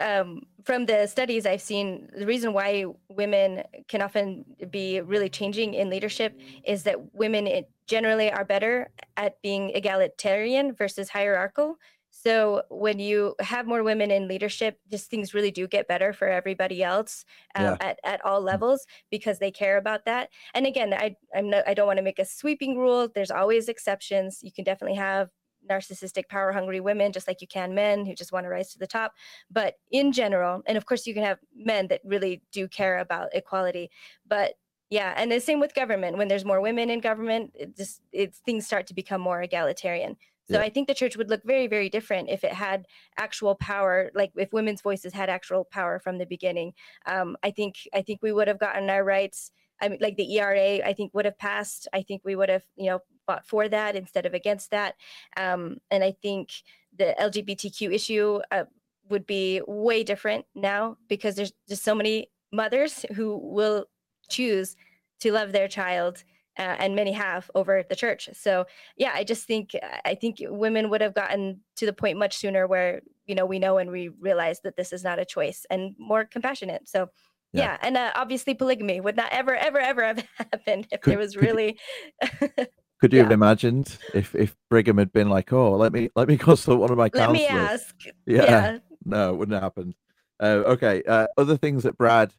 um, 0.01 0.41
from 0.63 0.85
the 0.85 1.07
studies 1.07 1.45
I've 1.45 1.61
seen, 1.61 2.09
the 2.17 2.25
reason 2.25 2.53
why 2.53 2.85
women 3.09 3.63
can 3.87 4.01
often 4.01 4.45
be 4.69 5.01
really 5.01 5.29
changing 5.29 5.73
in 5.73 5.89
leadership 5.89 6.39
is 6.65 6.83
that 6.83 7.13
women 7.13 7.47
it 7.47 7.69
generally 7.87 8.31
are 8.31 8.45
better 8.45 8.89
at 9.17 9.41
being 9.41 9.71
egalitarian 9.75 10.73
versus 10.73 11.09
hierarchical. 11.09 11.77
So 12.15 12.61
when 12.69 12.99
you 12.99 13.35
have 13.39 13.65
more 13.65 13.83
women 13.83 14.11
in 14.11 14.27
leadership, 14.27 14.79
just 14.89 15.09
things 15.09 15.33
really 15.33 15.51
do 15.51 15.67
get 15.67 15.87
better 15.87 16.13
for 16.13 16.27
everybody 16.27 16.83
else 16.83 17.25
um, 17.55 17.63
Yeah. 17.63 17.77
at, 17.81 17.99
at 18.03 18.23
all 18.23 18.39
levels 18.41 18.85
because 19.09 19.39
they 19.39 19.51
care 19.51 19.77
about 19.77 20.05
that. 20.05 20.29
And 20.53 20.65
again, 20.67 20.93
I 20.93 21.15
I'm 21.35 21.49
not, 21.49 21.67
I 21.67 21.73
don't 21.73 21.87
want 21.87 21.97
to 21.97 22.03
make 22.03 22.19
a 22.19 22.25
sweeping 22.25 22.77
rule. 22.77 23.09
There's 23.13 23.31
always 23.31 23.67
exceptions. 23.67 24.39
You 24.43 24.51
can 24.51 24.63
definitely 24.63 24.97
have 24.97 25.29
narcissistic 25.69 26.27
power 26.29 26.51
hungry 26.51 26.79
women 26.79 27.11
just 27.11 27.27
like 27.27 27.41
you 27.41 27.47
can 27.47 27.73
men 27.73 28.05
who 28.05 28.13
just 28.13 28.31
want 28.31 28.45
to 28.45 28.49
rise 28.49 28.71
to 28.73 28.79
the 28.79 28.87
top. 28.87 29.13
But 29.49 29.75
in 29.91 30.11
general 30.11 30.61
and 30.65 30.77
of 30.77 30.85
course 30.85 31.07
you 31.07 31.13
can 31.13 31.23
have 31.23 31.39
men 31.55 31.87
that 31.87 32.01
really 32.03 32.41
do 32.51 32.67
care 32.67 32.99
about 32.99 33.29
equality 33.33 33.89
but 34.27 34.53
yeah 34.89 35.13
and 35.17 35.31
the 35.31 35.39
same 35.39 35.59
with 35.59 35.73
government. 35.73 36.17
When 36.17 36.27
there's 36.27 36.45
more 36.45 36.61
women 36.61 36.89
in 36.89 36.99
government 36.99 37.51
it 37.55 37.75
just 37.77 38.01
it's 38.11 38.39
things 38.39 38.65
start 38.65 38.87
to 38.87 38.93
become 38.93 39.21
more 39.21 39.41
egalitarian. 39.41 40.17
So 40.51 40.59
Yeah. 40.59 40.65
i 40.65 40.69
think 40.69 40.87
the 40.87 40.93
church 41.01 41.15
would 41.17 41.29
look 41.29 41.43
very 41.45 41.67
very 41.67 41.89
different 41.89 42.29
if 42.29 42.43
it 42.43 42.53
had 42.53 42.85
actual 43.17 43.55
power 43.55 44.11
like 44.13 44.31
if 44.35 44.51
women's 44.53 44.81
voices 44.81 45.13
had 45.13 45.29
actual 45.29 45.63
power 45.65 45.99
from 45.99 46.17
the 46.17 46.25
beginning. 46.25 46.73
Um, 47.05 47.37
i 47.43 47.51
think 47.51 47.75
i 47.93 48.01
think 48.01 48.21
we 48.21 48.33
would 48.33 48.47
have 48.47 48.59
gotten 48.59 48.89
our 48.89 49.03
rights. 49.03 49.51
I 49.81 49.89
mean, 49.89 49.99
like 50.01 50.15
the 50.17 50.31
ERA, 50.37 50.85
I 50.89 50.93
think 50.93 51.13
would 51.13 51.25
have 51.25 51.37
passed. 51.37 51.87
I 51.93 52.03
think 52.03 52.21
we 52.23 52.35
would 52.35 52.47
have, 52.49 52.63
you 52.77 52.85
know, 52.89 52.99
fought 53.25 53.45
for 53.45 53.67
that 53.69 53.95
instead 53.95 54.25
of 54.25 54.33
against 54.33 54.71
that. 54.71 54.95
Um, 55.37 55.77
and 55.91 56.03
I 56.03 56.11
think 56.21 56.49
the 56.97 57.15
LGBTQ 57.19 57.93
issue 57.93 58.39
uh, 58.51 58.65
would 59.09 59.25
be 59.25 59.61
way 59.67 60.03
different 60.03 60.45
now 60.55 60.97
because 61.07 61.35
there's 61.35 61.53
just 61.67 61.83
so 61.83 61.95
many 61.95 62.29
mothers 62.51 63.05
who 63.15 63.37
will 63.37 63.85
choose 64.29 64.75
to 65.19 65.31
love 65.31 65.51
their 65.51 65.67
child 65.67 66.23
uh, 66.59 66.75
and 66.79 66.95
many 66.95 67.11
have 67.11 67.49
over 67.55 67.83
the 67.89 67.95
church 67.95 68.29
so 68.33 68.65
yeah 68.95 69.11
i 69.15 69.23
just 69.23 69.45
think 69.47 69.71
i 70.05 70.13
think 70.13 70.37
women 70.41 70.89
would 70.89 71.01
have 71.01 71.15
gotten 71.15 71.59
to 71.75 71.85
the 71.87 71.91
point 71.93 72.17
much 72.17 72.37
sooner 72.37 72.67
where 72.67 73.01
you 73.25 73.33
know 73.33 73.45
we 73.45 73.57
know 73.57 73.79
and 73.79 73.89
we 73.89 74.09
realize 74.19 74.59
that 74.61 74.75
this 74.77 74.93
is 74.93 75.03
not 75.03 75.17
a 75.17 75.25
choice 75.25 75.65
and 75.71 75.95
more 75.97 76.23
compassionate 76.25 76.87
so 76.87 77.09
Yeah. 77.53 77.61
yeah, 77.63 77.77
and 77.81 77.97
uh, 77.97 78.11
obviously 78.15 78.53
polygamy 78.53 79.01
would 79.01 79.15
not 79.17 79.29
ever 79.31 79.55
ever 79.55 79.79
ever 79.79 80.03
have 80.05 80.23
happened 80.37 80.87
if 80.91 81.01
Could- 81.01 81.11
there 81.11 81.19
was 81.19 81.35
really 81.35 81.79
could 83.03 83.13
you 83.13 83.19
have 83.19 83.31
imagined 83.31 83.97
if 84.13 84.33
if 84.33 84.55
brigham 84.69 84.97
had 84.97 85.11
been 85.11 85.29
like 85.29 85.51
oh 85.51 85.73
let 85.73 85.91
me 85.91 86.09
let 86.15 86.27
me 86.27 86.37
consult 86.49 86.79
one 86.79 86.89
of 86.89 86.97
my 86.97 87.09
counselors"? 87.09 87.41
let 87.41 87.51
me 87.51 87.59
ask 87.59 87.95
yeah 88.25 88.43
yeah 88.43 88.77
no, 89.05 89.33
it 89.33 89.37
wouldn't 89.37 89.53
have 89.53 89.63
happened. 89.63 89.95
Uh, 90.41 90.63
okay, 90.65 91.03
uh, 91.07 91.27
other 91.37 91.57
things 91.57 91.83
that 91.83 91.97
Brad 91.97 92.33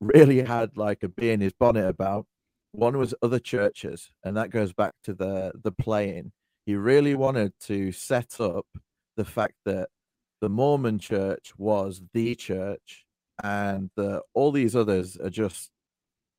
really 0.00 0.42
had 0.42 0.76
like 0.76 1.02
a 1.02 1.08
bee 1.08 1.30
in 1.30 1.40
his 1.40 1.52
bonnet 1.52 1.86
about. 1.86 2.26
One 2.72 2.98
was 2.98 3.14
other 3.22 3.38
churches, 3.38 4.10
and 4.24 4.36
that 4.36 4.50
goes 4.50 4.72
back 4.72 4.94
to 5.04 5.14
the 5.14 5.52
the 5.62 5.72
playing. 5.72 6.32
He 6.66 6.74
really 6.76 7.14
wanted 7.14 7.52
to 7.62 7.92
set 7.92 8.40
up 8.40 8.66
the 9.16 9.24
fact 9.24 9.54
that 9.64 9.90
the 10.40 10.48
Mormon 10.48 10.98
Church 10.98 11.52
was 11.56 12.02
the 12.12 12.34
church, 12.34 13.04
and 13.42 13.90
the, 13.96 14.22
all 14.32 14.50
these 14.50 14.74
others 14.74 15.16
are 15.16 15.30
just, 15.30 15.70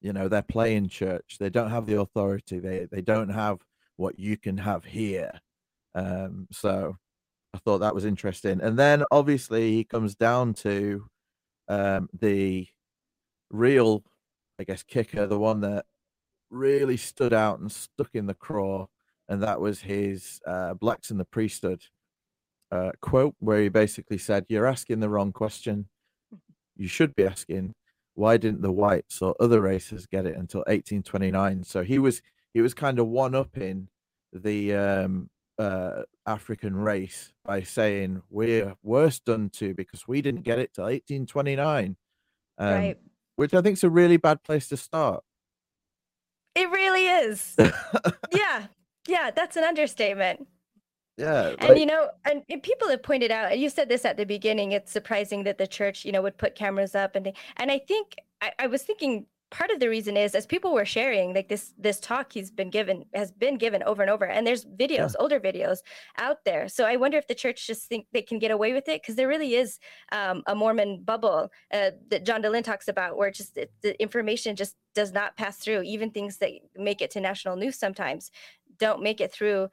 you 0.02 0.14
know, 0.14 0.28
they're 0.28 0.42
playing 0.42 0.90
church. 0.90 1.38
They 1.40 1.50
don't 1.50 1.72
have 1.72 1.86
the 1.86 2.00
authority. 2.00 2.60
They 2.60 2.88
they 2.92 3.02
don't 3.02 3.30
have 3.30 3.60
what 3.98 4.20
you 4.20 4.38
can 4.38 4.58
have 4.58 4.86
here. 4.86 5.32
Um, 5.96 6.48
so 6.52 6.98
I 7.54 7.60
thought 7.60 7.80
that 7.80 7.96
was 7.96 8.06
interesting. 8.06 8.62
And 8.62 8.78
then 8.78 9.04
obviously 9.12 9.72
he 9.72 9.84
comes 9.86 10.16
down 10.16 10.54
to 10.56 11.08
um, 11.70 12.10
the 12.14 12.68
real, 13.50 14.04
I 14.60 14.66
guess, 14.66 14.84
kicker, 14.84 15.26
the 15.28 15.40
one 15.40 15.62
that 15.62 15.86
really 16.50 16.98
stood 16.98 17.34
out 17.34 17.60
and 17.60 17.72
stuck 17.72 18.10
in 18.14 18.28
the 18.28 18.34
craw, 18.34 18.88
and 19.30 19.42
that 19.44 19.62
was 19.62 19.82
his 19.82 20.40
uh, 20.46 20.74
blacks 20.76 21.12
in 21.12 21.18
the 21.18 21.26
priesthood 21.26 21.82
uh, 22.72 22.92
quote, 23.02 23.36
where 23.40 23.62
he 23.62 23.70
basically 23.70 24.18
said, 24.18 24.46
"You're 24.50 24.68
asking 24.68 25.00
the 25.00 25.10
wrong 25.10 25.32
question. 25.32 25.88
You 26.76 26.88
should 26.88 27.16
be 27.16 27.26
asking." 27.26 27.74
Why 28.16 28.38
didn't 28.38 28.62
the 28.62 28.72
whites 28.72 29.22
or 29.22 29.36
other 29.40 29.62
races 29.62 30.08
get 30.08 30.26
it 30.26 30.36
until 30.36 30.62
1829? 30.62 31.64
So 31.64 31.84
he 31.84 32.00
was 32.00 32.22
he 32.54 32.62
was 32.62 32.74
kind 32.74 33.00
of 33.00 33.08
one 33.08 33.36
upping 33.36 33.90
the 34.34 34.74
um, 34.74 35.30
uh, 35.60 36.04
African 36.26 36.76
race 36.76 37.34
by 37.44 37.62
saying 37.62 38.22
we're 38.30 38.76
worse 38.84 39.20
done 39.20 39.50
to 39.52 39.74
because 39.74 40.08
we 40.08 40.22
didn't 40.22 40.44
get 40.44 40.60
it 40.60 40.74
till 40.74 40.86
1829, 40.86 41.98
um, 42.58 42.68
right. 42.68 42.98
which 43.36 43.54
I 43.54 43.62
think 43.62 43.74
is 43.74 43.84
a 43.84 43.90
really 43.90 44.18
bad 44.18 44.44
place 44.44 44.70
to 44.70 44.78
start. 44.78 45.24
It 46.56 46.70
really 46.70 47.08
is. 47.08 47.56
yeah. 48.32 48.68
Yeah, 49.08 49.32
that's 49.36 49.56
an 49.56 49.64
understatement. 49.64 50.48
Yeah, 51.18 51.56
And 51.60 51.70
like- 51.70 51.80
you 51.80 51.86
know, 51.86 52.10
and, 52.26 52.44
and 52.50 52.62
people 52.62 52.90
have 52.90 53.02
pointed 53.04 53.32
out, 53.32 53.52
and 53.52 53.62
you 53.62 53.70
said 53.70 53.88
this 53.88 54.04
at 54.04 54.18
the 54.18 54.26
beginning, 54.26 54.74
it's 54.74 54.92
surprising 54.92 55.44
that 55.46 55.58
the 55.58 55.68
church, 55.68 56.04
you 56.04 56.12
know, 56.12 56.22
would 56.22 56.38
put 56.38 56.56
cameras 56.56 56.94
up 56.96 57.16
and 57.16 57.32
and 57.58 57.72
I 57.72 57.80
think 57.80 58.16
I, 58.42 58.52
I 58.60 58.68
was 58.68 58.84
thinking 58.84 59.28
part 59.52 59.70
of 59.70 59.80
the 59.80 59.88
reason 59.88 60.18
is 60.18 60.34
as 60.36 60.46
people 60.46 60.74
were 60.74 60.84
sharing 60.86 61.34
like 61.34 61.48
this 61.48 61.74
this 61.78 62.00
talk 62.00 62.34
he's 62.34 62.50
been 62.52 62.70
given 62.72 63.06
has 63.14 63.32
been 63.32 63.58
given 63.58 63.84
over 63.84 64.02
and 64.02 64.10
over 64.12 64.26
and 64.26 64.46
there's 64.46 64.66
videos 64.66 65.14
older 65.20 65.40
videos 65.40 65.78
out 66.18 66.44
there. 66.46 66.68
So 66.68 66.84
i 66.86 66.96
wonder 66.98 67.18
if 67.18 67.28
the 67.28 67.36
church 67.36 67.66
just 67.68 67.88
think 67.88 68.08
they 68.12 68.24
can 68.24 68.40
get 68.40 68.52
away 68.52 68.74
with 68.74 68.90
it 68.90 69.02
because 69.02 69.16
there 69.16 69.28
really 69.28 69.54
is 69.56 69.80
um, 70.12 70.44
a 70.48 70.56
mormon 70.56 71.04
bubble 71.04 71.52
uh, 71.72 71.92
that 72.10 72.26
john 72.26 72.42
dehlin 72.42 72.64
talks 72.64 72.88
about 72.88 73.18
where 73.18 73.32
just 73.32 73.56
it, 73.56 73.72
the 73.82 74.00
information 74.02 74.56
just 74.56 74.76
does 74.96 75.14
not 75.14 75.38
pass 75.38 75.58
through. 75.58 75.84
Even 75.84 76.10
things 76.12 76.38
that 76.38 76.52
make 76.76 77.02
it 77.02 77.12
to 77.12 77.22
national 77.22 77.56
news 77.56 77.78
sometimes 77.78 78.32
don't 78.80 79.02
make 79.04 79.22
it 79.22 79.32
through 79.32 79.70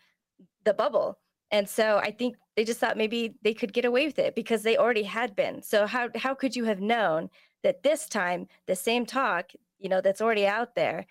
the 0.65 0.75
bubble 0.75 1.19
and 1.53 1.69
so 1.69 1.99
I 1.99 2.11
think 2.11 2.37
they 2.57 2.65
just 2.65 2.81
thought 2.81 2.97
maybe 2.97 3.35
they 3.43 3.55
could 3.55 3.73
get 3.73 3.85
away 3.85 4.07
with 4.07 4.19
it 4.19 4.35
because 4.35 4.63
they 4.63 4.77
already 4.79 5.03
had 5.03 5.37
been. 5.37 5.63
So 5.63 5.87
how 5.87 6.09
how 6.17 6.35
could 6.35 6.57
you 6.57 6.65
have 6.65 6.81
known 6.81 7.29
that 7.63 7.83
this 7.83 8.09
time 8.09 8.49
the 8.67 8.75
same 8.75 9.07
talk, 9.07 9.53
you 9.79 9.89
know, 9.89 10.01
that's 10.01 10.23
already 10.23 10.47
out 10.47 10.75
there, 10.75 11.07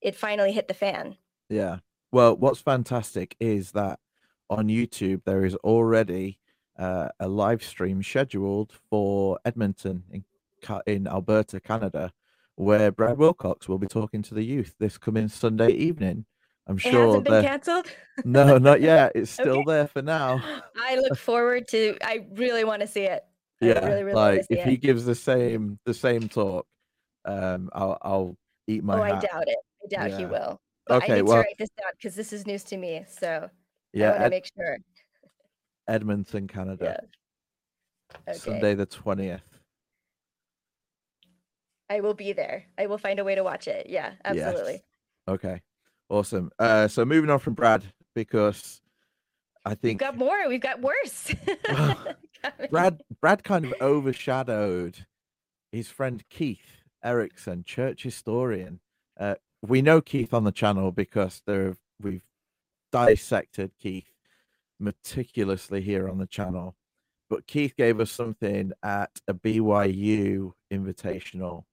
it 0.00 0.14
finally 0.14 0.52
hit 0.52 0.68
the 0.68 0.74
fan? 0.74 1.16
Yeah. 1.48 1.78
Well, 2.12 2.36
what's 2.36 2.60
fantastic 2.60 3.36
is 3.40 3.72
that 3.72 3.98
on 4.48 4.68
YouTube 4.68 5.22
there 5.24 5.44
is 5.44 5.56
already 5.56 6.38
uh, 6.78 7.08
a 7.18 7.26
live 7.26 7.64
stream 7.64 8.02
scheduled 8.02 8.72
for 8.90 9.38
Edmonton 9.44 10.04
in 10.12 10.24
in 10.86 11.06
Alberta, 11.06 11.60
Canada, 11.60 12.12
where 12.56 12.90
Brad 12.90 13.18
Wilcox 13.18 13.68
will 13.68 13.78
be 13.78 13.86
talking 13.86 14.22
to 14.22 14.34
the 14.34 14.42
youth 14.42 14.74
this 14.78 14.98
coming 14.98 15.28
Sunday 15.28 15.70
evening. 15.70 16.26
I'm 16.66 16.76
It 16.76 16.80
sure 16.80 17.06
hasn't 17.06 17.24
been 17.24 17.42
canceled. 17.42 17.86
no, 18.24 18.58
not 18.58 18.80
yet. 18.80 19.12
It's 19.14 19.30
still 19.40 19.60
Okay. 19.60 19.64
there 19.66 19.86
for 19.88 20.02
now. 20.02 20.42
I 20.76 20.96
look 20.96 21.16
forward 21.16 21.68
to. 21.68 21.96
I 22.02 22.26
really 22.32 22.64
want 22.64 22.80
to 22.82 22.86
see 22.88 23.02
it. 23.04 23.24
Yeah, 23.60 23.86
really, 23.86 24.02
really 24.02 24.14
like 24.14 24.46
if 24.50 24.64
he 24.64 24.76
gives 24.76 25.04
the 25.04 25.14
same 25.14 25.78
the 25.86 25.94
same 25.94 26.28
talk, 26.28 26.66
um, 27.24 27.70
I'll 27.72 27.98
I'll 28.02 28.36
eat 28.66 28.84
my 28.84 28.98
oh, 28.98 29.02
I 29.02 29.10
doubt 29.12 29.44
it. 29.46 29.58
I 29.84 29.88
doubt 29.88 30.18
he 30.18 30.26
will. 30.26 30.60
But 30.86 31.02
I 31.02 31.06
Okay, 31.06 31.16
need 31.16 31.22
well, 31.22 31.36
to 31.36 31.40
write 31.40 31.58
this 31.58 31.70
down 31.80 31.92
because 31.96 32.14
this 32.14 32.32
is 32.32 32.46
news 32.46 32.64
to 32.64 32.76
me. 32.76 33.04
So 33.08 33.28
I 33.28 33.48
yeah, 33.92 34.10
want 34.10 34.20
to 34.20 34.26
Ed- 34.26 34.30
make 34.30 34.50
sure. 34.56 34.76
Edmonton, 35.88 36.48
Canada, 36.48 37.02
Okay. 38.28 38.36
Sunday 38.36 38.74
the 38.74 38.86
twentieth. 38.86 39.42
I 41.88 42.00
will 42.00 42.14
be 42.14 42.32
there. 42.32 42.66
I 42.76 42.86
will 42.86 42.98
find 42.98 43.20
a 43.20 43.24
way 43.24 43.36
to 43.36 43.44
watch 43.44 43.68
it. 43.68 43.86
Yeah, 43.88 44.12
absolutely. 44.24 44.82
Okay, 45.28 45.62
awesome. 46.08 46.50
Uh, 46.58 46.88
so 46.88 47.04
moving 47.04 47.30
on 47.30 47.38
from 47.38 47.54
Brad 47.54 47.82
because 48.14 48.80
I 49.64 49.74
think 49.74 50.00
We've 50.00 50.08
got 50.08 50.16
more. 50.16 50.48
We've 50.48 50.60
got 50.60 50.80
worse. 50.80 51.34
Brad 52.70 53.02
Brad 53.20 53.44
kind 53.44 53.64
of 53.64 53.74
overshadowed 53.80 55.06
his 55.72 55.88
friend 55.88 56.22
Keith 56.30 56.84
Erekson, 57.04 57.64
church 57.64 58.02
historian. 58.02 58.80
Uh, 59.18 59.34
we 59.62 59.82
know 59.82 60.00
Keith 60.00 60.32
on 60.32 60.44
the 60.44 60.52
channel 60.52 60.92
because 60.92 61.42
there 61.46 61.76
we've 62.00 62.22
dissected 62.92 63.72
Keith 63.80 64.10
meticulously 64.78 65.82
here 65.82 66.08
on 66.08 66.18
the 66.18 66.26
channel. 66.26 66.76
But 67.28 67.46
Keith 67.46 67.74
gave 67.76 67.98
us 67.98 68.10
something 68.10 68.72
at 68.84 69.10
a 69.26 69.34
BYU 69.34 70.52
invitational 70.72 71.64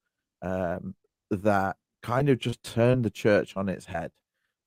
um, 0.42 0.96
that 1.30 1.78
kind 2.02 2.30
of 2.30 2.40
just 2.40 2.64
turned 2.64 3.06
the 3.06 3.12
church 3.12 3.56
on 3.56 3.70
its 3.70 3.86
head 3.86 4.12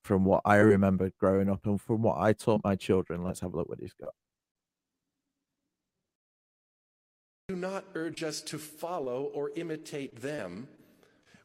from 0.07 0.25
what 0.25 0.41
I 0.45 0.55
remembered 0.55 1.13
growing 1.19 1.49
up 1.49 1.65
and 1.65 1.79
from 1.79 2.01
what 2.01 2.17
I 2.17 2.33
taught 2.33 2.63
my 2.63 2.75
children. 2.75 3.23
Let's 3.23 3.41
have 3.41 3.53
a 3.53 3.57
look 3.57 3.69
what 3.69 3.79
he's 3.79 3.93
got. 3.93 4.13
do 7.49 7.55
not 7.55 7.85
urge 7.95 8.23
us 8.23 8.41
to 8.41 8.57
follow 8.57 9.31
or 9.33 9.51
imitate 9.55 10.21
them. 10.21 10.67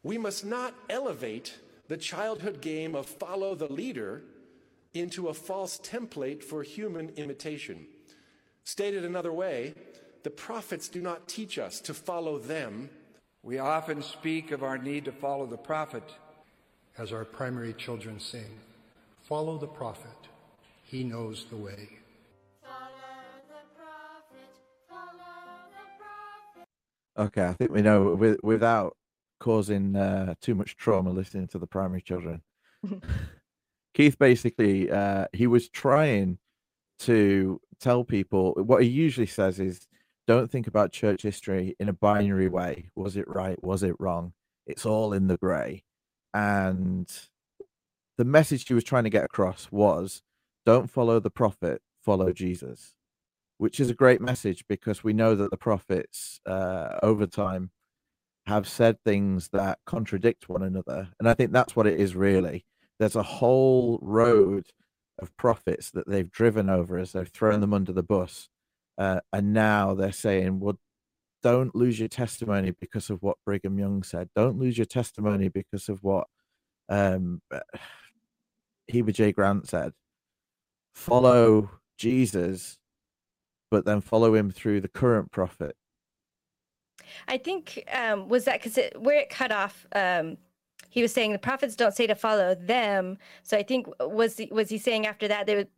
We 0.02 0.18
must 0.18 0.44
not 0.44 0.74
elevate 0.90 1.60
the 1.86 1.96
childhood 1.96 2.60
game 2.60 2.96
of 2.96 3.06
follow 3.06 3.54
the 3.54 3.72
leader 3.72 4.24
into 4.94 5.28
a 5.28 5.34
false 5.34 5.78
template 5.78 6.42
for 6.42 6.64
human 6.64 7.10
imitation. 7.10 7.86
Stated 8.64 9.04
another 9.04 9.32
way, 9.32 9.74
the 10.24 10.30
prophets 10.30 10.88
do 10.88 11.00
not 11.00 11.28
teach 11.28 11.56
us 11.56 11.80
to 11.82 11.94
follow 11.94 12.36
them. 12.36 12.90
We 13.44 13.60
often 13.60 14.02
speak 14.02 14.50
of 14.50 14.64
our 14.64 14.78
need 14.78 15.04
to 15.04 15.12
follow 15.12 15.46
the 15.46 15.56
prophet. 15.56 16.02
As 16.98 17.12
our 17.12 17.24
primary 17.24 17.72
children 17.72 18.20
sing, 18.20 18.60
follow 19.22 19.56
the 19.56 19.66
prophet. 19.66 20.10
He 20.84 21.04
knows 21.04 21.46
the 21.48 21.56
way. 21.56 21.88
Okay, 27.18 27.46
I 27.46 27.52
think 27.54 27.70
we 27.70 27.82
know 27.82 28.14
with, 28.14 28.38
without 28.42 28.96
causing 29.40 29.96
uh, 29.96 30.34
too 30.40 30.54
much 30.54 30.76
trauma 30.76 31.10
listening 31.10 31.48
to 31.48 31.58
the 31.58 31.66
primary 31.66 32.02
children. 32.02 32.42
Keith 33.94 34.18
basically 34.18 34.90
uh, 34.90 35.26
he 35.32 35.46
was 35.46 35.68
trying 35.68 36.38
to 37.00 37.60
tell 37.80 38.04
people 38.04 38.52
what 38.54 38.82
he 38.82 38.88
usually 38.88 39.26
says 39.26 39.60
is 39.60 39.86
don't 40.26 40.50
think 40.50 40.66
about 40.66 40.92
church 40.92 41.22
history 41.22 41.74
in 41.80 41.88
a 41.88 41.92
binary 41.92 42.48
way. 42.48 42.90
Was 42.94 43.16
it 43.16 43.26
right? 43.28 43.62
Was 43.62 43.82
it 43.82 43.96
wrong? 43.98 44.32
It's 44.66 44.86
all 44.86 45.12
in 45.12 45.26
the 45.26 45.36
gray. 45.36 45.84
And 46.34 47.10
the 48.18 48.24
message 48.24 48.66
he 48.68 48.74
was 48.74 48.84
trying 48.84 49.04
to 49.04 49.10
get 49.10 49.24
across 49.24 49.68
was 49.70 50.22
don't 50.64 50.90
follow 50.90 51.20
the 51.20 51.30
prophet, 51.30 51.82
follow 52.02 52.32
Jesus 52.32 52.94
which 53.62 53.78
is 53.78 53.88
a 53.88 53.94
great 53.94 54.20
message 54.20 54.64
because 54.68 55.04
we 55.04 55.12
know 55.12 55.36
that 55.36 55.52
the 55.52 55.56
prophets 55.56 56.40
uh, 56.46 56.98
over 57.00 57.28
time 57.28 57.70
have 58.44 58.66
said 58.66 58.98
things 59.04 59.50
that 59.52 59.78
contradict 59.86 60.48
one 60.48 60.64
another. 60.64 61.08
And 61.20 61.28
i 61.28 61.34
think 61.34 61.52
that's 61.52 61.76
what 61.76 61.86
it 61.86 62.00
is 62.00 62.16
really. 62.16 62.66
There's 62.98 63.14
a 63.14 63.22
whole 63.22 64.00
road 64.02 64.66
of 65.20 65.36
prophets 65.36 65.92
that 65.92 66.08
they've 66.08 66.28
driven 66.28 66.68
over 66.68 66.98
as 66.98 67.12
they've 67.12 67.28
thrown 67.28 67.60
them 67.60 67.72
under 67.72 67.92
the 67.92 68.02
bus 68.02 68.48
uh, 68.98 69.20
and 69.32 69.52
now 69.52 69.94
they're 69.94 70.10
saying 70.10 70.58
well 70.58 70.80
don't 71.42 71.74
lose 71.74 71.98
your 71.98 72.08
testimony 72.08 72.72
because 72.80 73.10
of 73.10 73.22
what 73.22 73.36
brigham 73.44 73.78
young 73.78 74.02
said 74.02 74.28
don't 74.34 74.58
lose 74.58 74.78
your 74.78 74.86
testimony 74.86 75.48
because 75.48 75.88
of 75.88 76.02
what 76.02 76.26
um, 76.88 77.40
heber 78.86 79.12
j 79.12 79.32
grant 79.32 79.68
said 79.68 79.92
follow 80.94 81.70
jesus 81.98 82.78
but 83.72 83.86
then 83.86 84.02
follow 84.02 84.34
him 84.34 84.50
through 84.50 84.82
the 84.82 84.88
current 84.88 85.32
prophet. 85.32 85.74
I 87.26 87.38
think 87.38 87.82
um, 87.90 88.28
was 88.28 88.44
that 88.44 88.62
because 88.62 88.78
where 88.98 89.18
it 89.18 89.30
cut 89.30 89.50
off. 89.50 89.86
Um, 89.96 90.36
he 90.90 91.00
was 91.00 91.10
saying 91.10 91.32
the 91.32 91.38
prophets 91.38 91.74
don't 91.74 91.94
say 91.94 92.06
to 92.06 92.14
follow 92.14 92.54
them. 92.54 93.16
So 93.44 93.56
I 93.56 93.62
think 93.62 93.86
was 93.98 94.36
he, 94.36 94.50
was 94.52 94.68
he 94.68 94.76
saying 94.76 95.06
after 95.06 95.26
that 95.26 95.46
they 95.46 95.56
would 95.56 95.68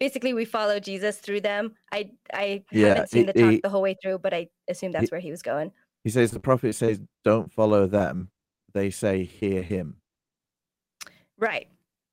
basically 0.00 0.32
we 0.34 0.44
follow 0.44 0.80
Jesus 0.80 1.18
through 1.18 1.42
them. 1.42 1.74
I 1.92 2.10
I 2.34 2.64
Yeah, 2.72 2.88
haven't 2.88 3.10
seen 3.10 3.20
he- 3.20 3.26
the 3.26 3.32
talk 3.34 3.50
he- 3.52 3.60
the 3.62 3.68
whole 3.68 3.82
way 3.82 3.94
through, 4.02 4.18
but 4.18 4.34
I 4.34 4.48
assume 4.68 4.90
that's 4.90 5.12
where 5.12 5.20
he 5.20 5.30
was 5.30 5.42
going. 5.42 5.70
He 6.02 6.10
says 6.10 6.32
the 6.32 6.40
prophet 6.40 6.74
says, 6.74 6.98
"Don't 7.24 7.52
follow 7.52 7.86
them." 7.86 8.30
They 8.72 8.90
say, 8.90 9.24
"Hear 9.24 9.62
him." 9.62 10.00
Right, 11.38 11.68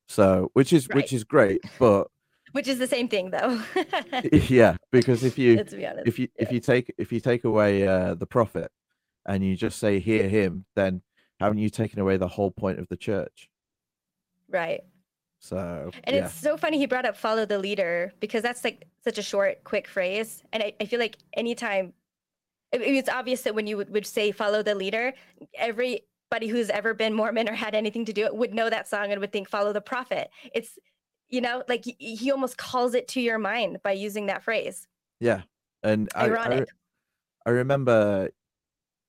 So, 0.10 0.52
which 0.54 0.72
is 0.72 0.88
Right. 0.88 0.96
which 0.96 1.12
is 1.14 1.24
great, 1.26 1.62
but 1.80 2.08
which 2.54 2.68
is 2.68 2.80
the 2.80 2.88
same 2.88 3.08
thing 3.10 3.32
though. 3.32 3.62
yeah, 4.32 4.78
because 4.92 5.24
if 5.24 5.38
you 5.38 5.64
be 5.64 5.86
honest. 5.86 6.08
if 6.08 6.18
you 6.20 6.28
if 6.36 6.52
you 6.52 6.60
take 6.60 6.94
if 6.98 7.12
you 7.12 7.20
take 7.20 7.44
away 7.44 7.86
uh, 7.88 8.14
the 8.16 8.26
prophet 8.28 8.72
and 9.26 9.44
you 9.44 9.56
just 9.58 9.80
say, 9.80 10.00
"Hear 10.00 10.30
him," 10.30 10.66
then 10.76 11.02
haven't 11.42 11.58
you 11.60 11.70
taken 11.70 12.00
away 12.00 12.16
the 12.18 12.28
whole 12.30 12.52
point 12.52 12.80
of 12.80 12.88
the 12.88 12.98
church? 12.98 13.50
right. 14.50 14.82
So 15.40 15.92
And 16.04 16.16
yeah, 16.16 16.26
it's 16.26 16.34
so 16.34 16.58
funny 16.58 16.78
he 16.78 16.86
brought 16.86 17.06
up 17.06 17.16
follow 17.16 17.46
the 17.46 17.60
leader 17.60 18.14
because 18.20 18.42
that's 18.42 18.64
like 18.64 18.88
such 19.04 19.18
a 19.18 19.22
short, 19.22 19.64
quick 19.64 19.88
phrase. 19.88 20.44
And 20.52 20.64
I, 20.64 20.74
I 20.82 20.86
feel 20.86 21.00
like 21.00 21.18
anytime 21.34 21.94
it, 22.72 22.82
it's 22.82 23.10
obvious 23.10 23.42
that 23.44 23.56
when 23.56 23.68
you 23.68 23.78
would, 23.78 23.90
would 23.92 24.06
say 24.06 24.32
follow 24.32 24.64
the 24.64 24.76
leader, 24.76 25.14
everybody 25.58 26.48
who's 26.48 26.70
ever 26.70 26.94
been 26.94 27.14
Mormon 27.14 27.48
or 27.48 27.54
had 27.54 27.76
anything 27.76 28.06
to 28.06 28.14
do 28.14 28.26
it 28.26 28.36
would 28.36 28.54
know 28.54 28.70
that 28.70 28.88
song 28.88 29.12
and 29.12 29.22
would 29.22 29.32
think 29.32 29.48
follow 29.48 29.74
the 29.74 29.82
prophet. 29.82 30.30
It's 30.54 30.78
you 31.30 31.42
know, 31.42 31.64
like 31.68 31.84
he, 31.84 32.16
he 32.16 32.32
almost 32.32 32.58
calls 32.58 32.94
it 32.94 33.08
to 33.10 33.22
your 33.22 33.38
mind 33.38 33.80
by 33.84 33.92
using 33.92 34.28
that 34.28 34.44
phrase. 34.44 34.88
yeah, 35.20 35.42
and 35.84 36.10
I, 36.16 36.22
I 36.22 36.26
Ironic. 36.28 36.70
I 37.46 37.50
remember, 37.52 38.30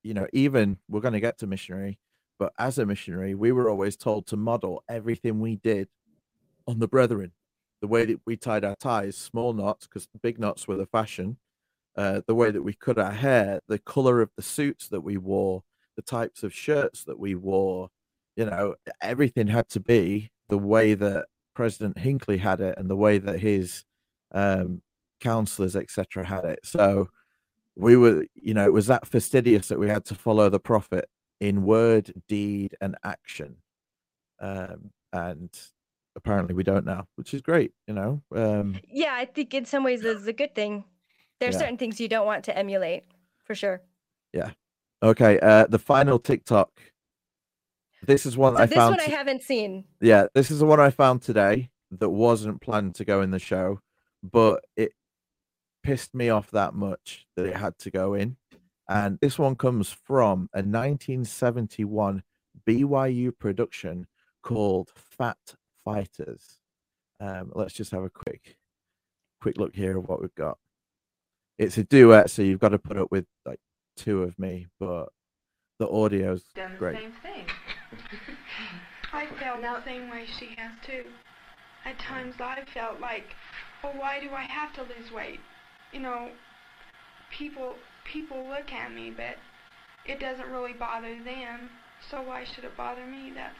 you 0.02 0.14
know, 0.14 0.26
even 0.32 0.78
we're 0.88 1.00
going 1.00 1.14
to 1.14 1.20
get 1.20 1.38
to 1.38 1.46
missionary, 1.46 1.98
but 2.38 2.52
as 2.58 2.78
a 2.78 2.86
missionary, 2.86 3.34
we 3.34 3.52
were 3.52 3.68
always 3.68 3.96
told 3.96 4.26
to 4.28 4.36
model 4.36 4.84
everything 4.88 5.40
we 5.40 5.56
did 5.56 5.88
on 6.68 6.78
the 6.78 6.86
brethren. 6.86 7.32
The 7.80 7.88
way 7.88 8.04
that 8.04 8.20
we 8.26 8.36
tied 8.36 8.64
our 8.64 8.76
ties, 8.76 9.16
small 9.16 9.52
knots, 9.52 9.86
because 9.86 10.06
big 10.22 10.38
knots 10.38 10.68
were 10.68 10.76
the 10.76 10.86
fashion. 10.86 11.38
Uh, 11.96 12.20
the 12.28 12.34
way 12.34 12.50
that 12.50 12.62
we 12.62 12.74
cut 12.74 12.98
our 12.98 13.10
hair, 13.10 13.60
the 13.66 13.78
color 13.78 14.20
of 14.20 14.30
the 14.36 14.42
suits 14.42 14.88
that 14.88 15.00
we 15.00 15.16
wore, 15.16 15.64
the 15.96 16.02
types 16.02 16.44
of 16.44 16.54
shirts 16.54 17.02
that 17.04 17.18
we 17.18 17.34
wore, 17.34 17.88
you 18.36 18.44
know, 18.44 18.74
everything 19.00 19.48
had 19.48 19.68
to 19.70 19.80
be 19.80 20.30
the 20.48 20.58
way 20.58 20.94
that 20.94 21.26
President 21.54 21.98
Hinckley 21.98 22.38
had 22.38 22.60
it 22.60 22.78
and 22.78 22.88
the 22.88 22.96
way 22.96 23.18
that 23.18 23.40
his 23.40 23.84
um, 24.32 24.82
counselors, 25.20 25.74
etc., 25.74 26.24
had 26.24 26.44
it. 26.44 26.60
So 26.62 27.08
we 27.74 27.96
were, 27.96 28.26
you 28.34 28.54
know, 28.54 28.64
it 28.64 28.72
was 28.72 28.86
that 28.86 29.06
fastidious 29.06 29.68
that 29.68 29.78
we 29.78 29.88
had 29.88 30.04
to 30.06 30.14
follow 30.14 30.48
the 30.50 30.60
prophet 30.60 31.08
in 31.40 31.64
word, 31.64 32.12
deed, 32.28 32.76
and 32.80 32.96
action. 33.04 33.56
Um, 34.40 34.90
and 35.12 35.50
apparently 36.18 36.54
we 36.54 36.64
don't 36.64 36.84
now, 36.84 37.06
which 37.16 37.32
is 37.32 37.40
great, 37.40 37.72
you 37.86 37.94
know. 37.94 38.20
Um, 38.34 38.80
Yeah, 38.90 39.14
I 39.14 39.24
think 39.24 39.54
in 39.54 39.64
some 39.64 39.84
ways 39.84 40.04
it's 40.04 40.26
a 40.26 40.32
good 40.32 40.54
thing. 40.54 40.84
There 41.38 41.48
are 41.48 41.52
Yeah. 41.52 41.58
certain 41.58 41.78
things 41.78 42.00
you 42.00 42.08
don't 42.08 42.26
want 42.26 42.44
to 42.46 42.58
emulate, 42.58 43.04
for 43.44 43.54
sure. 43.54 43.80
Yeah. 44.32 44.50
Okay, 45.02 45.38
uh, 45.40 45.66
the 45.68 45.78
final 45.78 46.18
TikTok. 46.18 46.70
This 48.02 48.26
is 48.26 48.36
one 48.36 48.56
So 48.56 48.62
I 48.62 48.66
this 48.66 48.76
found. 48.76 48.90
one 48.90 49.00
I 49.00 49.04
haven't 49.10 49.42
seen. 49.42 49.84
yeah, 50.00 50.26
this 50.34 50.50
is 50.50 50.58
the 50.58 50.66
one 50.66 50.80
I 50.80 50.90
found 50.90 51.22
today 51.22 51.70
that 51.92 52.10
wasn't 52.10 52.60
planned 52.60 52.94
to 52.96 53.04
go 53.04 53.22
in 53.22 53.30
the 53.30 53.38
show, 53.38 53.80
but 54.22 54.64
it 54.76 54.92
pissed 55.84 56.14
me 56.14 56.28
off 56.28 56.50
that 56.50 56.74
much 56.74 57.26
that 57.36 57.46
it 57.46 57.56
had 57.56 57.78
to 57.78 57.90
go 57.90 58.14
in. 58.14 58.36
And 58.88 59.18
this 59.20 59.38
one 59.38 59.54
comes 59.54 59.90
from 59.92 60.48
a 60.52 60.62
1971 60.62 62.22
BYU 62.66 63.30
production 63.38 64.06
called 64.42 64.90
Fat 64.96 65.38
Fighters. 65.88 66.58
Um, 67.18 67.50
let's 67.54 67.72
just 67.72 67.92
have 67.92 68.02
a 68.04 68.10
quick, 68.10 68.56
quick 69.40 69.56
look 69.56 69.74
here 69.74 69.96
of 69.96 70.06
what 70.06 70.20
we've 70.20 70.34
got. 70.34 70.58
It's 71.58 71.78
a 71.78 71.84
duet, 71.84 72.30
so 72.30 72.42
you've 72.42 72.60
got 72.60 72.68
to 72.68 72.78
put 72.78 72.98
up 72.98 73.10
with 73.10 73.24
like 73.46 73.58
two 73.96 74.22
of 74.22 74.38
me, 74.38 74.66
but 74.78 75.08
the 75.78 75.86
audio's 75.86 76.44
done 76.54 76.72
the 76.72 76.78
great. 76.78 76.98
same 76.98 77.12
thing. 77.22 77.46
I 79.12 79.26
felt 79.40 79.62
the 79.62 79.84
same 79.84 80.10
way 80.10 80.26
she 80.38 80.54
has 80.58 80.72
too. 80.86 81.04
At 81.86 81.98
times 81.98 82.34
I 82.38 82.64
felt 82.74 83.00
like, 83.00 83.24
well, 83.82 83.94
why 83.96 84.20
do 84.20 84.30
I 84.30 84.42
have 84.42 84.74
to 84.74 84.82
lose 84.82 85.10
weight? 85.10 85.40
You 85.92 86.00
know, 86.00 86.28
people 87.30 87.76
people 88.04 88.46
look 88.46 88.72
at 88.72 88.92
me, 88.92 89.10
but 89.10 89.36
it 90.04 90.20
doesn't 90.20 90.50
really 90.50 90.74
bother 90.74 91.16
them. 91.24 91.70
So 92.10 92.20
why 92.20 92.44
should 92.44 92.64
it 92.64 92.76
bother 92.76 93.06
me? 93.06 93.32
That's 93.34 93.56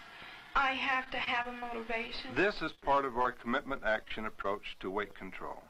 I 0.59 0.73
have 0.73 1.09
to 1.13 1.19
have 1.19 1.47
a 1.47 1.53
motivation. 1.53 2.35
This 2.35 2.63
is 2.63 2.73
part 2.73 3.05
of 3.05 3.17
our 3.17 3.31
commitment 3.31 3.83
action 3.85 4.27
approach 4.27 4.77
to 4.81 4.91
weight 4.91 5.15
control. 5.15 5.63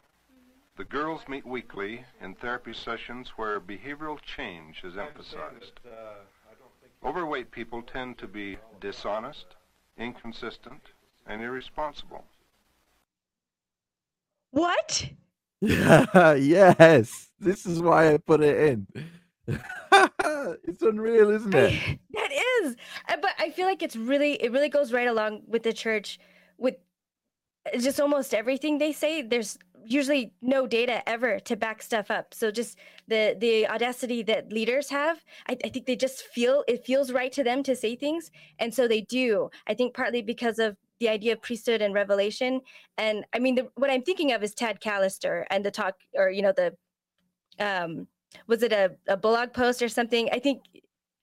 The 0.78 0.84
girls 0.84 1.20
meet 1.28 1.44
weekly 1.44 2.06
in 2.22 2.34
therapy 2.34 2.72
sessions 2.72 3.34
where 3.36 3.60
behavioral 3.60 4.18
change 4.22 4.80
is 4.84 4.96
emphasized. 4.96 5.80
Overweight 7.04 7.50
people 7.50 7.82
tend 7.82 8.16
to 8.16 8.26
be 8.26 8.56
dishonest, 8.80 9.44
inconsistent, 9.98 10.80
and 11.26 11.42
irresponsible. 11.42 12.24
What? 14.52 15.10
yes, 15.60 17.28
this 17.38 17.66
is 17.66 17.82
why 17.82 18.14
I 18.14 18.16
put 18.16 18.40
it 18.40 18.56
in. 18.58 18.86
it's 20.64 20.82
unreal, 20.82 21.28
isn't 21.30 21.54
it? 21.54 21.72
I- 21.74 21.98
that 22.14 22.32
is. 22.62 22.76
Uh, 23.08 23.16
but 23.20 23.32
i 23.38 23.50
feel 23.50 23.66
like 23.66 23.82
it's 23.82 23.96
really 23.96 24.32
it 24.34 24.52
really 24.52 24.68
goes 24.68 24.92
right 24.92 25.08
along 25.08 25.42
with 25.46 25.62
the 25.62 25.72
church 25.72 26.18
with 26.58 26.76
just 27.78 28.00
almost 28.00 28.34
everything 28.34 28.78
they 28.78 28.92
say. 28.92 29.22
There's 29.22 29.58
usually 29.84 30.32
no 30.42 30.66
data 30.66 31.06
ever 31.08 31.38
to 31.40 31.56
back 31.56 31.82
stuff 31.82 32.10
up. 32.10 32.34
So 32.34 32.50
just 32.50 32.78
the 33.06 33.36
the 33.38 33.68
audacity 33.68 34.22
that 34.24 34.52
leaders 34.52 34.90
have 34.90 35.24
I, 35.48 35.56
I 35.64 35.68
think 35.68 35.86
they 35.86 35.96
just 35.96 36.22
feel 36.22 36.64
it 36.68 36.84
feels 36.84 37.12
right 37.12 37.32
to 37.32 37.44
them 37.44 37.62
to 37.64 37.76
say 37.76 37.96
things. 37.96 38.30
And 38.58 38.72
so 38.74 38.88
they 38.88 39.02
do. 39.02 39.50
I 39.66 39.74
think 39.74 39.94
partly 39.94 40.22
because 40.22 40.58
of 40.58 40.76
the 41.00 41.08
idea 41.08 41.32
of 41.34 41.42
priesthood 41.42 41.80
and 41.82 41.94
revelation. 41.94 42.60
And 42.98 43.24
i 43.32 43.38
mean 43.38 43.54
the, 43.54 43.68
what 43.76 43.90
i'm 43.90 44.02
thinking 44.02 44.32
of 44.32 44.42
is 44.42 44.54
tad 44.54 44.80
callister 44.80 45.44
and 45.50 45.64
the 45.64 45.70
talk 45.70 45.94
or 46.14 46.30
you 46.30 46.42
know 46.42 46.52
the 46.52 46.74
um 47.58 48.08
was 48.46 48.62
it 48.62 48.72
a, 48.72 48.90
a 49.06 49.16
blog 49.16 49.52
post 49.52 49.82
or 49.82 49.88
something? 49.88 50.28
I 50.32 50.38
think 50.38 50.62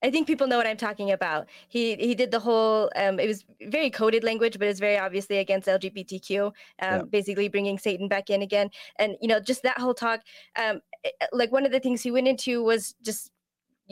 I 0.06 0.12
think 0.12 0.28
people 0.28 0.46
know 0.46 0.58
what 0.58 0.68
I'm 0.68 0.78
talking 0.78 1.12
about. 1.12 1.48
He 1.68 1.96
he 1.96 2.14
did 2.14 2.30
the 2.30 2.40
whole. 2.40 2.92
Um, 2.96 3.20
it 3.20 3.28
was 3.28 3.44
very 3.60 3.90
coded 3.90 4.24
language, 4.24 4.60
but 4.60 4.68
it's 4.68 4.80
very 4.80 5.00
obviously 5.00 5.40
against 5.40 5.68
LGBTQ. 5.68 6.46
Um, 6.46 6.54
Yeah. 6.80 7.02
Basically, 7.10 7.48
bringing 7.50 7.80
Satan 7.80 8.08
back 8.08 8.30
in 8.30 8.44
again, 8.44 8.70
and 9.00 9.16
you 9.20 9.28
know, 9.28 9.40
just 9.40 9.64
that 9.64 9.80
whole 9.80 9.96
talk. 9.96 10.22
Um, 10.56 10.82
eh, 11.04 11.10
eh, 11.22 11.28
like 11.34 11.52
one 11.52 11.66
of 11.66 11.72
the 11.72 11.80
things 11.80 12.04
he 12.04 12.12
went 12.12 12.28
into 12.28 12.64
was 12.64 12.94
just 13.02 13.32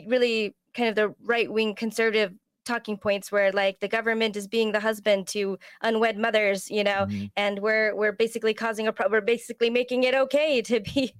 really 0.07 0.55
kind 0.75 0.89
of 0.89 0.95
the 0.95 1.15
right 1.23 1.51
wing 1.51 1.73
conservative 1.73 2.33
talking 2.65 2.97
points, 2.97 3.31
where 3.31 3.51
like 3.51 3.79
the 3.79 3.87
government 3.87 4.35
is 4.35 4.47
being 4.47 4.71
the 4.71 4.79
husband 4.79 5.27
to 5.27 5.57
unwed 5.81 6.17
mothers, 6.17 6.69
you 6.69 6.83
know, 6.83 7.05
Mhm. 7.09 7.31
and 7.35 7.59
we're 7.59 7.95
we're 7.95 8.11
basically 8.11 8.53
causing 8.53 8.87
a 8.87 8.93
pro- 8.93 9.09
we're 9.09 9.21
basically 9.21 9.69
making 9.69 10.03
it 10.03 10.15
okay 10.15 10.61
to 10.69 10.79
be 10.79 11.13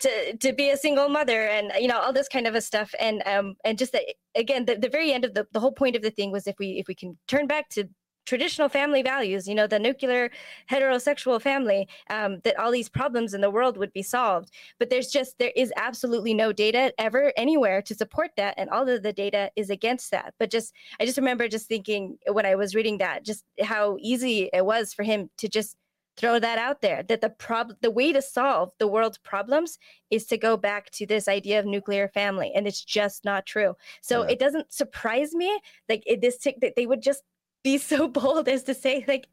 to 0.00 0.36
to 0.38 0.52
be 0.52 0.70
a 0.70 0.76
single 0.76 1.08
mother 1.08 1.46
and 1.48 1.72
you 1.80 1.88
know 1.88 1.98
all 1.98 2.12
this 2.12 2.28
kind 2.28 2.46
of 2.46 2.54
a 2.54 2.60
stuff 2.60 2.94
and 3.00 3.22
um 3.26 3.54
and 3.64 3.78
just 3.78 3.92
that 3.92 4.02
again 4.34 4.64
the, 4.64 4.76
the 4.76 4.88
very 4.88 5.12
end 5.12 5.24
of 5.24 5.34
the 5.34 5.46
the 5.52 5.60
whole 5.60 5.72
point 5.72 5.96
of 5.96 6.02
the 6.02 6.10
thing 6.10 6.30
was 6.32 6.46
if 6.46 6.58
we 6.58 6.78
if 6.78 6.86
we 6.88 6.94
can 6.94 7.16
turn 7.28 7.46
back 7.46 7.68
to 7.68 7.88
traditional 8.24 8.68
family 8.68 9.02
values 9.02 9.48
you 9.48 9.54
know 9.54 9.66
the 9.66 9.78
nuclear 9.78 10.30
heterosexual 10.70 11.40
family 11.40 11.88
um, 12.10 12.38
that 12.44 12.58
all 12.58 12.70
these 12.70 12.88
problems 12.88 13.34
in 13.34 13.40
the 13.40 13.50
world 13.50 13.76
would 13.76 13.92
be 13.92 14.02
solved. 14.02 14.50
But 14.78 14.90
there's 14.90 15.08
just 15.08 15.38
there 15.38 15.52
is 15.56 15.72
absolutely 15.76 16.34
no 16.34 16.52
data 16.52 16.92
ever 16.98 17.32
anywhere 17.36 17.82
to 17.82 17.94
support 17.94 18.30
that 18.36 18.54
and 18.56 18.70
all 18.70 18.88
of 18.88 19.02
the 19.02 19.12
data 19.12 19.50
is 19.56 19.70
against 19.70 20.10
that. 20.10 20.34
But 20.38 20.50
just 20.50 20.74
i 21.00 21.04
just 21.04 21.18
remember 21.18 21.48
just 21.48 21.66
thinking 21.68 22.18
when 22.30 22.46
i 22.46 22.54
was 22.54 22.74
reading 22.74 22.98
that 22.98 23.24
just 23.24 23.44
how 23.62 23.96
easy 24.00 24.50
it 24.52 24.64
was 24.64 24.92
for 24.92 25.02
him 25.02 25.30
to 25.38 25.48
just 25.48 25.76
throw 26.16 26.38
that 26.38 26.58
out 26.58 26.82
there 26.82 27.02
that 27.04 27.20
the 27.20 27.30
prob 27.30 27.72
the 27.80 27.90
way 27.90 28.12
to 28.12 28.20
solve 28.20 28.70
the 28.78 28.86
world's 28.86 29.18
problems 29.18 29.78
is 30.10 30.26
to 30.26 30.36
go 30.36 30.56
back 30.56 30.90
to 30.90 31.06
this 31.06 31.26
idea 31.28 31.58
of 31.58 31.64
nuclear 31.64 32.08
family 32.08 32.52
and 32.54 32.66
it's 32.66 32.84
just 32.84 33.24
not 33.24 33.46
true. 33.46 33.74
So 34.02 34.22
Yeah. 34.22 34.32
it 34.32 34.38
doesn't 34.38 34.72
surprise 34.72 35.34
me 35.34 35.58
like 35.88 36.02
it, 36.06 36.20
this 36.20 36.38
tick 36.38 36.60
that 36.60 36.74
they 36.76 36.86
would 36.86 37.02
just 37.02 37.22
be 37.62 37.78
so 37.78 38.08
bold 38.20 38.48
as 38.48 38.62
to 38.64 38.74
say 38.74 39.04
like 39.08 39.26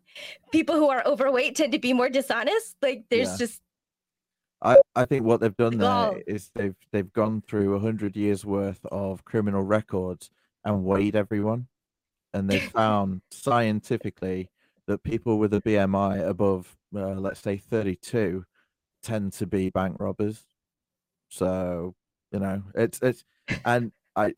people 0.52 0.76
who 0.76 0.90
are 0.90 1.04
overweight 1.06 1.56
tend 1.56 1.72
to 1.72 1.80
be 1.80 1.94
more 1.94 2.10
dishonest 2.10 2.76
like 2.82 3.04
there's 3.10 3.30
Yeah. 3.32 3.38
just 3.38 3.62
I, 4.62 4.78
I 4.96 5.06
think 5.06 5.24
what 5.26 5.40
they've 5.40 5.56
done 5.56 5.78
there 5.78 6.22
is 6.28 6.52
they've 6.54 6.76
they've 6.92 7.12
gone 7.14 7.42
through 7.48 7.76
a 7.76 7.80
hundred 7.80 8.18
years 8.18 8.44
worth 8.44 8.86
of 8.92 9.24
criminal 9.24 9.64
records 9.64 10.30
and 10.66 10.84
weighed 10.84 11.16
everyone, 11.16 11.68
and 12.34 12.50
they've 12.50 12.62
found 12.74 13.22
scientifically 13.32 14.50
that 14.88 15.04
people 15.04 15.38
with 15.40 15.54
a 15.54 15.62
BMI 15.62 16.28
above, 16.28 16.76
uh, 16.94 17.14
let's 17.14 17.40
say, 17.40 17.56
thirty-two, 17.56 18.44
tend 19.02 19.32
to 19.34 19.48
be 19.48 19.70
bank 19.70 19.96
robbers. 19.98 20.44
So 21.30 21.96
you 22.34 22.40
know, 22.40 22.64
it's 22.76 23.00
it's, 23.02 23.24
and 23.64 23.94
I, 24.18 24.34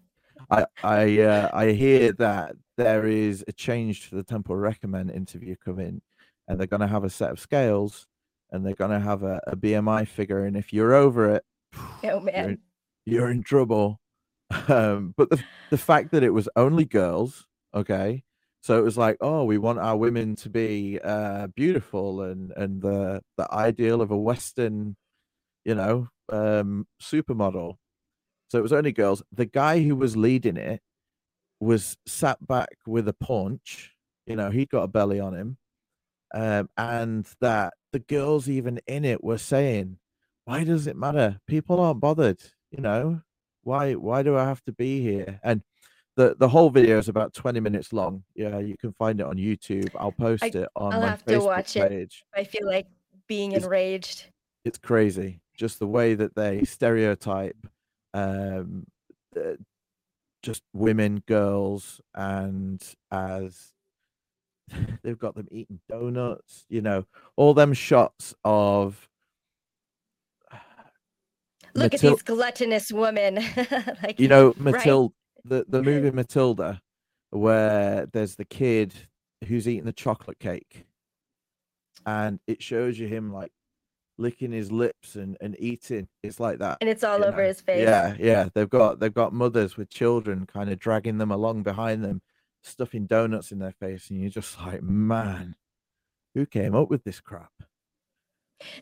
I 0.50 0.66
I 0.82 1.20
uh, 1.20 1.50
I 1.52 1.70
hear 1.70 2.10
that 2.14 2.56
there 2.80 3.06
is 3.06 3.44
a 3.46 3.52
change 3.52 4.08
to 4.08 4.16
the 4.16 4.22
Temple 4.22 4.56
Recommend 4.56 5.10
interview 5.10 5.54
coming, 5.62 6.00
and 6.48 6.58
they're 6.58 6.66
going 6.66 6.80
to 6.80 6.86
have 6.86 7.04
a 7.04 7.10
set 7.10 7.30
of 7.30 7.38
scales 7.38 8.06
and 8.50 8.64
they're 8.64 8.74
going 8.74 8.90
to 8.90 8.98
have 8.98 9.22
a, 9.22 9.38
a 9.46 9.54
BMI 9.54 10.08
figure. 10.08 10.46
And 10.46 10.56
if 10.56 10.72
you're 10.72 10.94
over 10.94 11.34
it, 11.34 11.44
oh 11.76 11.98
you're 12.02 12.28
in, 12.28 12.58
you're 13.04 13.30
in 13.30 13.42
trouble. 13.42 14.00
Um, 14.66 15.14
but 15.16 15.30
the, 15.30 15.40
the 15.70 15.78
fact 15.78 16.10
that 16.10 16.24
it 16.24 16.30
was 16.30 16.48
only 16.56 16.84
girls, 16.84 17.46
okay, 17.72 18.24
so 18.62 18.76
it 18.76 18.82
was 18.82 18.98
like, 18.98 19.16
oh, 19.20 19.44
we 19.44 19.58
want 19.58 19.78
our 19.78 19.96
women 19.96 20.34
to 20.36 20.50
be 20.50 20.98
uh, 21.04 21.46
beautiful 21.54 22.22
and 22.22 22.50
and 22.56 22.82
the 22.82 23.22
the 23.38 23.46
ideal 23.54 24.02
of 24.02 24.10
a 24.10 24.18
Western, 24.18 24.96
you 25.64 25.76
know, 25.76 26.08
um, 26.30 26.88
supermodel. 27.00 27.76
So 28.48 28.58
it 28.58 28.62
was 28.62 28.72
only 28.72 28.90
girls. 28.90 29.22
The 29.30 29.46
guy 29.46 29.84
who 29.84 29.94
was 29.94 30.16
leading 30.16 30.56
it 30.56 30.82
was 31.60 31.96
sat 32.06 32.44
back 32.46 32.70
with 32.86 33.06
a 33.08 33.12
paunch, 33.12 33.92
You 34.26 34.36
know, 34.36 34.50
he'd 34.50 34.70
got 34.70 34.82
a 34.84 34.88
belly 34.88 35.20
on 35.20 35.34
him. 35.34 35.56
Um, 36.32 36.68
and 36.76 37.26
that 37.40 37.74
the 37.92 37.98
girls 37.98 38.48
even 38.48 38.80
in 38.86 39.04
it 39.04 39.22
were 39.22 39.38
saying, 39.38 39.98
Why 40.44 40.64
does 40.64 40.86
it 40.86 40.96
matter? 40.96 41.40
People 41.46 41.80
aren't 41.80 42.00
bothered, 42.00 42.40
you 42.70 42.80
know. 42.80 43.20
Why 43.62 43.94
why 43.94 44.22
do 44.22 44.36
I 44.36 44.44
have 44.44 44.62
to 44.64 44.72
be 44.72 45.02
here? 45.02 45.38
And 45.42 45.62
the 46.16 46.34
the 46.38 46.48
whole 46.48 46.70
video 46.70 46.98
is 46.98 47.08
about 47.08 47.34
20 47.34 47.60
minutes 47.60 47.92
long. 47.92 48.24
Yeah, 48.34 48.58
you 48.58 48.76
can 48.78 48.92
find 48.94 49.20
it 49.20 49.26
on 49.26 49.36
YouTube. 49.36 49.90
I'll 49.98 50.12
post 50.12 50.42
I, 50.44 50.46
it 50.48 50.68
on 50.76 50.94
I'll 50.94 51.00
my 51.00 51.06
have 51.08 51.24
Facebook 51.24 51.40
to 51.40 51.44
watch 51.46 51.74
page. 51.74 52.24
it. 52.34 52.40
I 52.40 52.44
feel 52.44 52.66
like 52.66 52.86
being 53.26 53.52
It's- 53.52 53.64
enraged. 53.64 54.26
It's 54.64 54.78
crazy. 54.78 55.40
Just 55.56 55.78
the 55.78 55.86
way 55.86 56.14
that 56.14 56.34
they 56.34 56.64
stereotype 56.64 57.56
um 58.14 58.86
just 60.42 60.62
women, 60.72 61.22
girls, 61.26 62.00
and 62.14 62.82
as 63.10 63.72
they've 65.02 65.18
got 65.18 65.34
them 65.34 65.48
eating 65.50 65.80
donuts, 65.88 66.66
you 66.68 66.80
know, 66.80 67.06
all 67.36 67.54
them 67.54 67.72
shots 67.72 68.34
of 68.44 69.08
Look 71.74 71.94
at 71.94 72.00
these 72.00 72.22
gluttonous 72.22 72.92
women. 72.92 73.36
like 74.02 74.18
you 74.18 74.28
know 74.28 74.48
right? 74.48 74.60
Matilda 74.60 75.14
the, 75.44 75.64
the 75.68 75.82
movie 75.82 76.10
Matilda 76.10 76.80
where 77.30 78.06
there's 78.12 78.36
the 78.36 78.44
kid 78.44 78.92
who's 79.46 79.68
eating 79.68 79.84
the 79.84 79.92
chocolate 79.92 80.38
cake 80.38 80.84
and 82.06 82.40
it 82.46 82.62
shows 82.62 82.98
you 82.98 83.06
him 83.06 83.32
like 83.32 83.52
licking 84.20 84.52
his 84.52 84.70
lips 84.70 85.16
and, 85.16 85.36
and 85.40 85.56
eating 85.58 86.08
it's 86.22 86.38
like 86.38 86.58
that 86.58 86.78
And 86.80 86.90
it's 86.90 87.02
all 87.04 87.24
over 87.24 87.42
know. 87.42 87.48
his 87.48 87.60
face. 87.60 87.82
yeah 87.82 88.14
yeah 88.18 88.48
they've 88.54 88.68
got 88.70 89.00
they've 89.00 89.14
got 89.14 89.32
mothers 89.32 89.76
with 89.76 89.88
children 89.90 90.46
kind 90.46 90.70
of 90.70 90.78
dragging 90.78 91.18
them 91.18 91.30
along 91.30 91.62
behind 91.62 92.04
them 92.04 92.22
stuffing 92.62 93.06
donuts 93.06 93.50
in 93.52 93.58
their 93.58 93.72
face 93.72 94.10
and 94.10 94.20
you're 94.20 94.30
just 94.30 94.58
like 94.60 94.82
man 94.82 95.56
who 96.34 96.46
came 96.46 96.74
up 96.74 96.90
with 96.90 97.04
this 97.04 97.20
crap 97.20 97.52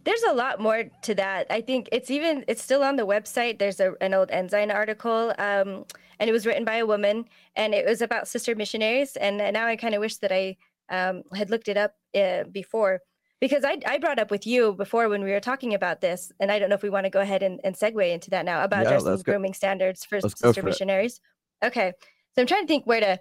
There's 0.04 0.22
a 0.22 0.32
lot 0.34 0.60
more 0.60 0.84
to 1.02 1.14
that. 1.14 1.46
I 1.50 1.60
think 1.60 1.88
it's 1.92 2.10
even 2.10 2.44
it's 2.48 2.62
still 2.62 2.82
on 2.82 2.96
the 2.96 3.06
website. 3.06 3.58
There's 3.58 3.78
a, 3.80 3.94
an 4.00 4.12
old 4.12 4.30
Ensign 4.30 4.70
article, 4.70 5.32
um, 5.38 5.84
and 6.18 6.28
it 6.28 6.32
was 6.32 6.46
written 6.46 6.64
by 6.64 6.76
a 6.76 6.86
woman, 6.86 7.26
and 7.54 7.74
it 7.74 7.86
was 7.86 8.02
about 8.02 8.26
sister 8.28 8.54
missionaries. 8.56 9.16
And 9.16 9.38
now 9.38 9.66
I 9.66 9.76
kind 9.76 9.94
of 9.94 10.00
wish 10.00 10.16
that 10.18 10.32
I 10.32 10.56
um, 10.90 11.22
had 11.32 11.50
looked 11.50 11.68
it 11.68 11.76
up 11.76 11.94
uh, 12.14 12.44
before, 12.50 13.00
because 13.40 13.64
I 13.64 13.78
I 13.86 13.98
brought 13.98 14.18
up 14.18 14.30
with 14.30 14.46
you 14.46 14.74
before 14.74 15.08
when 15.08 15.22
we 15.24 15.30
were 15.30 15.40
talking 15.40 15.74
about 15.74 16.00
this, 16.00 16.32
and 16.40 16.50
I 16.50 16.58
don't 16.58 16.68
know 16.68 16.74
if 16.74 16.82
we 16.82 16.90
want 16.90 17.04
to 17.04 17.10
go 17.10 17.20
ahead 17.20 17.42
and, 17.42 17.60
and 17.64 17.74
segue 17.74 18.10
into 18.12 18.30
that 18.30 18.44
now 18.44 18.64
about 18.64 18.82
Yeah, 18.84 18.90
dressing 18.90 19.08
let's 19.10 19.22
go- 19.22 19.32
grooming 19.32 19.54
standards 19.54 20.04
for 20.04 20.20
let's 20.20 20.38
sister 20.40 20.60
for 20.60 20.60
it. 20.60 20.70
missionaries. 20.70 21.20
Okay, 21.64 21.92
so 22.34 22.42
I'm 22.42 22.46
trying 22.46 22.62
to 22.62 22.68
think 22.68 22.86
where 22.86 23.00
to. 23.00 23.20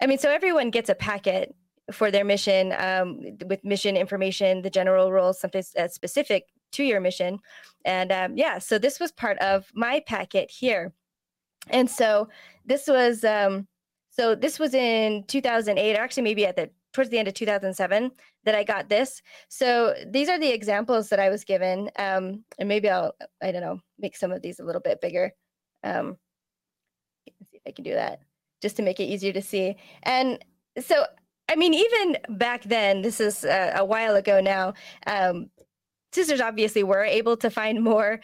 I 0.00 0.06
mean, 0.06 0.18
so 0.18 0.30
everyone 0.30 0.70
gets 0.70 0.88
a 0.88 0.94
packet 0.94 1.54
for 1.90 2.10
their 2.10 2.24
mission 2.24 2.74
um, 2.78 3.20
with 3.46 3.64
mission 3.64 3.96
information, 3.96 4.62
the 4.62 4.70
general 4.70 5.10
rules, 5.10 5.40
something 5.40 5.62
uh, 5.78 5.88
specific 5.88 6.44
to 6.72 6.84
your 6.84 7.00
mission. 7.00 7.38
And 7.84 8.12
um, 8.12 8.36
yeah, 8.36 8.58
so 8.58 8.78
this 8.78 9.00
was 9.00 9.10
part 9.10 9.38
of 9.38 9.66
my 9.74 10.00
packet 10.06 10.50
here. 10.50 10.92
And 11.70 11.90
so 11.90 12.28
this 12.66 12.86
was 12.86 13.24
um, 13.24 13.66
so 14.10 14.34
this 14.34 14.58
was 14.58 14.74
in 14.74 15.24
2008, 15.28 15.96
or 15.96 16.00
actually 16.00 16.22
maybe 16.24 16.44
at 16.46 16.56
the 16.56 16.70
towards 16.92 17.10
the 17.10 17.18
end 17.18 17.28
of 17.28 17.34
2007 17.34 18.10
that 18.44 18.54
I 18.54 18.64
got 18.64 18.88
this. 18.88 19.22
So 19.48 19.94
these 20.06 20.28
are 20.28 20.38
the 20.38 20.48
examples 20.48 21.08
that 21.10 21.20
I 21.20 21.28
was 21.28 21.44
given, 21.44 21.90
um, 21.98 22.44
and 22.58 22.68
maybe 22.68 22.88
I'll 22.88 23.14
I 23.42 23.52
don't 23.52 23.62
know 23.62 23.80
make 23.98 24.16
some 24.16 24.32
of 24.32 24.42
these 24.42 24.60
a 24.60 24.64
little 24.64 24.80
bit 24.80 25.00
bigger. 25.00 25.32
Um, 25.84 26.16
see 27.50 27.56
if 27.56 27.62
I 27.66 27.72
can 27.72 27.84
do 27.84 27.94
that 27.94 28.20
just 28.62 28.76
to 28.76 28.82
make 28.82 29.00
it 29.00 29.04
easier 29.04 29.32
to 29.32 29.42
see. 29.42 29.76
And 30.02 30.44
so 30.80 31.04
I 31.48 31.56
mean, 31.56 31.72
even 31.72 32.18
back 32.28 32.64
then, 32.64 33.02
this 33.02 33.20
is 33.20 33.44
uh, 33.44 33.72
a 33.76 33.84
while 33.84 34.16
ago 34.16 34.40
now. 34.40 34.74
Um, 35.06 35.50
sisters 36.12 36.40
obviously 36.40 36.82
were 36.82 37.04
able 37.04 37.36
to 37.38 37.50
find 37.50 37.82
more 37.82 38.20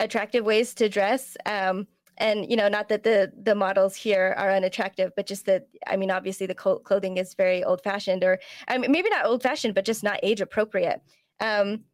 attractive 0.00 0.44
ways 0.44 0.74
to 0.74 0.88
dress. 0.88 1.36
Um, 1.44 1.86
and 2.18 2.50
you 2.50 2.56
know, 2.56 2.68
not 2.68 2.88
that 2.88 3.02
the 3.02 3.32
the 3.42 3.54
models 3.54 3.94
here 3.94 4.34
are 4.36 4.50
unattractive, 4.50 5.12
but 5.16 5.26
just 5.26 5.46
that 5.46 5.68
I 5.86 5.96
mean, 5.96 6.10
obviously 6.10 6.46
the 6.46 6.54
clo- 6.54 6.78
clothing 6.78 7.16
is 7.16 7.34
very 7.34 7.62
old 7.64 7.82
fashioned, 7.82 8.24
or 8.24 8.38
I 8.68 8.78
mean, 8.78 8.90
maybe 8.92 9.10
not 9.10 9.26
old 9.26 9.42
fashioned, 9.42 9.74
but 9.74 9.84
just 9.84 10.02
not 10.02 10.20
age 10.22 10.40
appropriate. 10.40 11.02
Um, 11.40 11.84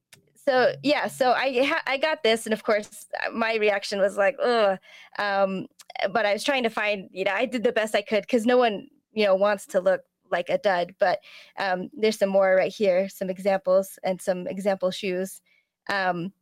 so 0.45 0.73
yeah, 0.83 1.07
so 1.07 1.33
I 1.33 1.65
ha- 1.65 1.83
I 1.87 1.97
got 1.99 2.23
this, 2.23 2.47
and 2.47 2.53
of 2.53 2.63
course, 2.65 3.07
uh, 3.25 3.31
my 3.31 3.57
reaction 3.57 4.01
was 4.01 4.17
like, 4.17 4.37
ugh. 4.43 4.79
Um, 5.19 5.67
but 6.13 6.27
I 6.27 6.33
was 6.33 6.45
trying 6.45 6.65
to 6.65 6.71
find, 6.71 7.09
you 7.13 7.25
know, 7.25 7.33
I 7.33 7.47
did 7.47 7.63
the 7.63 7.73
best 7.73 7.95
I 7.95 8.03
could 8.03 8.23
because 8.23 8.47
no 8.47 8.57
one, 8.57 8.89
you 9.13 9.25
know, 9.25 9.35
wants 9.35 9.67
to 9.67 9.81
look 9.81 10.03
like 10.31 10.49
a 10.49 10.59
dud. 10.59 10.95
But 10.99 11.21
um, 11.59 11.91
there's 11.93 12.19
some 12.19 12.31
more 12.31 12.57
right 12.57 12.73
here, 12.73 13.09
some 13.09 13.31
examples 13.31 13.99
and 14.03 14.21
some 14.21 14.47
example 14.47 14.91
shoes. 14.91 15.41
Um, 15.91 16.33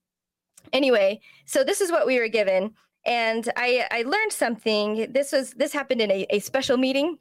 anyway, 0.72 1.20
so 1.44 1.64
this 1.64 1.80
is 1.80 1.90
what 1.90 2.06
we 2.06 2.18
were 2.18 2.28
given, 2.28 2.74
and 3.04 3.50
I 3.56 3.86
I 3.90 4.02
learned 4.02 4.32
something. 4.32 5.12
This 5.12 5.32
was 5.32 5.52
this 5.52 5.72
happened 5.72 6.00
in 6.00 6.10
a, 6.10 6.26
a 6.30 6.38
special 6.40 6.76
meeting. 6.76 7.18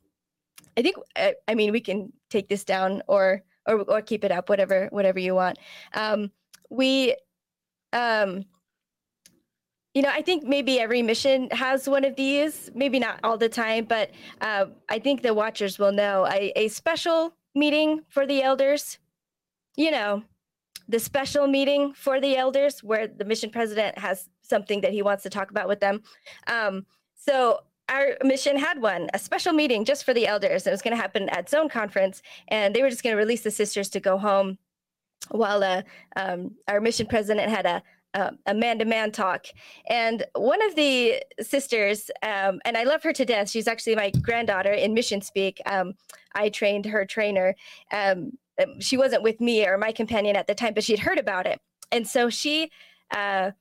I 0.78 0.82
think 0.82 0.98
I, 1.15 1.36
I 1.48 1.56
mean 1.56 1.72
we 1.72 1.82
can 1.82 2.12
take 2.30 2.50
this 2.50 2.63
down 2.63 3.02
or 3.08 3.44
or 3.68 3.82
or 3.82 4.02
keep 4.02 4.24
it 4.24 4.32
up, 4.32 4.50
whatever 4.50 4.88
whatever 4.92 5.20
you 5.20 5.36
want. 5.36 5.58
Um, 5.94 6.32
we 6.70 7.15
um 7.94 8.46
you 9.96 10.04
know, 10.04 10.10
I 10.10 10.22
think 10.22 10.44
maybe 10.44 10.80
every 10.80 11.02
mission 11.02 11.50
has 11.50 11.89
one 11.89 12.06
of 12.06 12.15
these, 12.15 12.70
maybe 12.76 13.00
not 13.00 13.20
all 13.24 13.38
the 13.38 13.50
time, 13.50 13.86
but 13.86 14.12
uh, 14.39 14.68
I 14.88 15.00
think 15.00 15.24
the 15.24 15.34
watchers 15.34 15.80
will 15.80 15.92
know 15.92 16.28
a, 16.28 16.54
a 16.56 16.68
special 16.68 17.34
meeting 17.56 18.02
for 18.08 18.28
the 18.28 18.44
elders. 18.44 19.00
You 19.76 19.89
know, 19.89 20.24
the 20.88 21.00
special 21.00 21.48
meeting 21.48 21.94
for 21.94 22.22
the 22.22 22.38
elders 22.38 22.84
where 22.84 23.08
the 23.08 23.26
mission 23.26 23.50
president 23.50 23.98
has 23.98 24.30
something 24.50 24.82
that 24.82 24.92
he 24.92 25.02
wants 25.02 25.24
to 25.24 25.30
talk 25.30 25.52
about 25.52 25.68
with 25.68 25.80
them. 25.80 26.02
Um, 26.48 26.86
so 27.16 27.60
our 27.90 28.18
mission 28.24 28.58
had 28.58 28.82
one, 28.82 29.10
a 29.14 29.20
special 29.20 29.54
meeting 29.54 29.84
just 29.84 30.04
for 30.04 30.14
the 30.14 30.28
elders. 30.28 30.68
It 30.68 30.72
was 30.72 30.82
going 30.82 30.96
to 30.96 31.02
happen 31.02 31.28
at 31.30 31.50
Zone 31.50 31.70
Conference, 31.70 32.22
and 32.50 32.76
they 32.76 32.82
were 32.82 32.90
just 32.90 33.04
going 33.04 33.16
to 33.16 33.20
release 33.20 33.42
the 33.42 33.52
sisters 33.52 33.90
to 33.90 34.00
go 34.00 34.18
home 34.18 34.58
while 35.32 35.64
uh, 35.64 35.82
um, 36.16 36.52
our 36.68 36.80
mission 36.80 37.08
president 37.08 37.50
had 37.50 37.66
a 37.66 37.84
a 38.48 38.54
man-to-man 38.54 39.12
talk. 39.12 39.46
And 39.88 40.26
one 40.34 40.66
of 40.66 40.76
the 40.76 41.22
sisters 41.40 42.10
um, 42.24 42.60
and 42.66 42.76
i 42.76 42.84
love 42.84 43.04
her 43.04 43.14
to 43.14 43.26
death. 43.26 43.50
She's 43.50 43.68
actually 43.68 43.96
my 43.96 44.12
granddaughter 44.22 44.74
in 44.74 44.94
mission 44.94 45.22
speak. 45.22 45.62
Um, 45.66 45.94
i 46.34 46.50
trained 46.50 46.86
her 46.88 47.06
trainer. 47.06 47.56
Um, 47.92 48.32
um, 48.62 48.82
she 48.82 48.98
wasn't 48.98 49.24
with 49.24 49.40
me 49.40 49.66
or 49.66 49.78
my 49.78 49.92
companion 49.92 50.36
at 50.36 50.48
the 50.48 50.56
time 50.56 50.74
but 50.74 50.84
she'd 50.84 51.00
heard 51.00 51.20
about 51.20 51.46
it. 51.46 51.62
And 51.92 52.08
so 52.08 52.30
she 52.30 52.72
uh, 53.12 53.52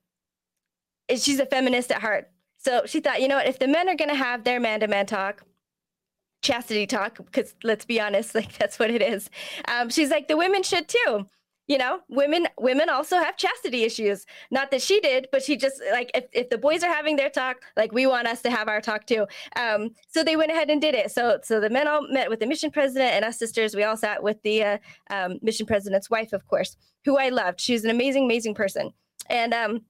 she's 1.16 1.40
a 1.40 1.46
feminist 1.46 1.90
at 1.90 2.00
heart. 2.00 2.30
So 2.58 2.82
she 2.86 3.00
thought 3.00 3.22
you 3.22 3.28
know 3.28 3.36
what 3.36 3.46
if 3.46 3.58
the 3.58 3.68
men 3.68 3.88
are 3.88 3.94
going 3.94 4.10
to 4.10 4.16
have 4.16 4.44
their 4.44 4.60
man-to-man 4.60 5.06
talk 5.06 5.44
chastity 6.40 6.86
talk 6.86 7.16
because 7.16 7.54
let's 7.64 7.84
be 7.84 8.00
honest 8.00 8.34
like 8.34 8.56
that's 8.58 8.78
what 8.78 8.90
it 8.90 9.02
is 9.02 9.28
um, 9.66 9.90
she's 9.90 10.10
like 10.10 10.28
the 10.28 10.36
women 10.36 10.62
should 10.62 10.88
too. 10.88 11.26
You 11.66 11.76
know 11.76 12.00
women 12.08 12.48
women 12.58 12.88
also 12.88 13.16
have 13.16 13.36
chastity 13.36 13.84
issues. 13.84 14.24
Not 14.50 14.70
that 14.70 14.80
she 14.80 15.00
did 15.00 15.28
but 15.30 15.42
she 15.42 15.56
just 15.56 15.82
like 15.92 16.10
if, 16.14 16.24
if 16.32 16.48
the 16.48 16.56
boys 16.56 16.82
are 16.82 16.92
having 16.92 17.16
their 17.16 17.28
talk 17.28 17.58
like 17.76 17.92
we 17.92 18.06
want 18.06 18.26
us 18.26 18.40
to 18.42 18.50
have 18.50 18.68
our 18.68 18.80
talk 18.80 19.06
too. 19.06 19.26
Um, 19.54 19.90
so 20.08 20.24
they 20.24 20.36
went 20.36 20.50
ahead 20.50 20.70
and 20.70 20.80
did 20.80 20.94
it. 20.94 21.10
So 21.10 21.40
so 21.42 21.60
the 21.60 21.68
men 21.68 21.86
all 21.86 22.08
met 22.10 22.30
with 22.30 22.40
the 22.40 22.46
mission 22.46 22.70
president 22.70 23.12
and 23.12 23.24
us 23.24 23.38
sisters. 23.38 23.76
We 23.76 23.84
all 23.84 23.98
sat 23.98 24.22
with 24.22 24.42
the 24.42 24.64
uh, 24.64 24.78
um, 25.10 25.38
mission 25.42 25.66
president's 25.66 26.08
wife 26.08 26.32
of 26.32 26.46
course 26.46 26.76
who 27.04 27.18
i 27.18 27.28
loved. 27.28 27.60
She's 27.60 27.84
an 27.84 27.90
amazing 27.90 28.24
amazing 28.24 28.54
person. 28.54 28.92
And 29.28 29.52
um 29.52 29.82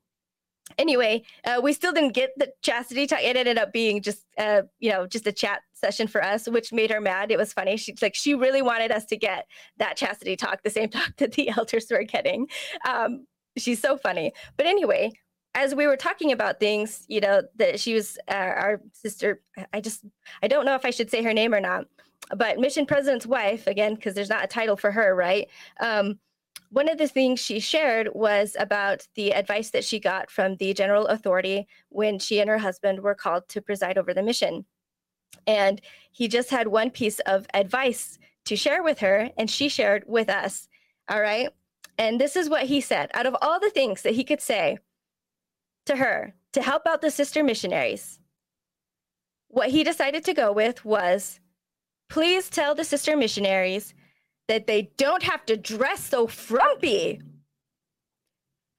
anyway 0.76 1.22
uh, 1.44 1.60
we 1.62 1.72
still 1.72 1.92
didn't 1.92 2.12
get 2.12 2.30
the 2.36 2.52
chastity 2.62 3.06
talk 3.06 3.22
it 3.22 3.36
ended 3.36 3.58
up 3.58 3.72
being 3.72 4.02
just 4.02 4.24
uh, 4.38 4.62
you 4.78 4.90
know 4.90 5.06
just 5.06 5.26
a 5.26 5.32
chat 5.32 5.60
session 5.72 6.06
for 6.06 6.22
us 6.22 6.48
which 6.48 6.72
made 6.72 6.90
her 6.90 7.00
mad. 7.00 7.30
It 7.30 7.38
was 7.38 7.52
funny. 7.52 7.76
She's 7.76 8.02
like 8.02 8.14
she 8.14 8.34
really 8.34 8.62
wanted 8.62 8.90
us 8.90 9.04
to 9.06 9.16
get 9.16 9.46
that 9.78 9.96
chastity 9.96 10.36
talk 10.36 10.62
the 10.62 10.70
same 10.70 10.88
talk 10.90 11.16
that 11.18 11.32
the 11.32 11.50
elders 11.50 11.86
were 11.90 12.02
getting. 12.02 12.48
Um, 12.86 13.26
she's 13.56 13.80
so 13.80 13.96
funny. 13.96 14.32
But 14.56 14.66
anyway 14.66 15.12
as 15.54 15.74
we 15.74 15.86
were 15.86 15.96
talking 15.96 16.30
about 16.30 16.60
things 16.60 17.06
you 17.08 17.20
know 17.20 17.42
that 17.56 17.80
she 17.80 17.94
was 17.94 18.18
uh, 18.28 18.34
our 18.34 18.82
sister 18.92 19.40
i 19.72 19.80
just 19.80 20.04
i 20.42 20.46
don't 20.46 20.66
know 20.66 20.74
if 20.74 20.84
i 20.84 20.90
should 20.90 21.10
say 21.10 21.22
her 21.22 21.32
name 21.32 21.54
or 21.54 21.58
not 21.58 21.86
but 22.36 22.58
mission 22.58 22.86
president's 22.86 23.26
wife 23.26 23.66
again 23.66 23.94
because 23.94 24.14
there's 24.14 24.28
not 24.28 24.44
a 24.44 24.48
title 24.48 24.76
for 24.76 24.90
her 24.90 25.14
right? 25.14 25.48
Um, 25.80 26.18
one 26.70 26.88
of 26.88 26.98
the 26.98 27.08
things 27.08 27.40
she 27.40 27.60
shared 27.60 28.10
was 28.14 28.56
about 28.58 29.06
the 29.14 29.32
advice 29.32 29.70
that 29.70 29.84
she 29.84 29.98
got 29.98 30.30
from 30.30 30.56
the 30.56 30.74
general 30.74 31.06
authority 31.06 31.66
when 31.88 32.18
she 32.18 32.40
and 32.40 32.50
her 32.50 32.58
husband 32.58 33.00
were 33.00 33.14
called 33.14 33.48
to 33.48 33.62
preside 33.62 33.96
over 33.96 34.12
the 34.12 34.22
mission. 34.22 34.64
And 35.46 35.80
he 36.12 36.28
just 36.28 36.50
had 36.50 36.68
one 36.68 36.90
piece 36.90 37.20
of 37.20 37.46
advice 37.54 38.18
to 38.46 38.56
share 38.56 38.82
with 38.82 38.98
her, 39.00 39.30
and 39.36 39.50
she 39.50 39.68
shared 39.68 40.04
with 40.06 40.28
us. 40.28 40.68
All 41.08 41.20
right. 41.20 41.50
And 41.96 42.20
this 42.20 42.36
is 42.36 42.48
what 42.48 42.64
he 42.64 42.80
said 42.80 43.10
out 43.14 43.26
of 43.26 43.36
all 43.42 43.58
the 43.58 43.70
things 43.70 44.02
that 44.02 44.14
he 44.14 44.24
could 44.24 44.40
say 44.40 44.78
to 45.86 45.96
her 45.96 46.34
to 46.52 46.62
help 46.62 46.86
out 46.86 47.00
the 47.00 47.10
sister 47.10 47.42
missionaries, 47.42 48.18
what 49.48 49.70
he 49.70 49.84
decided 49.84 50.24
to 50.24 50.34
go 50.34 50.52
with 50.52 50.84
was 50.84 51.40
please 52.08 52.48
tell 52.48 52.74
the 52.74 52.84
sister 52.84 53.16
missionaries 53.16 53.94
that 54.48 54.66
they 54.66 54.90
don't 54.96 55.22
have 55.22 55.46
to 55.46 55.56
dress 55.56 56.04
so 56.04 56.26
frumpy. 56.26 57.20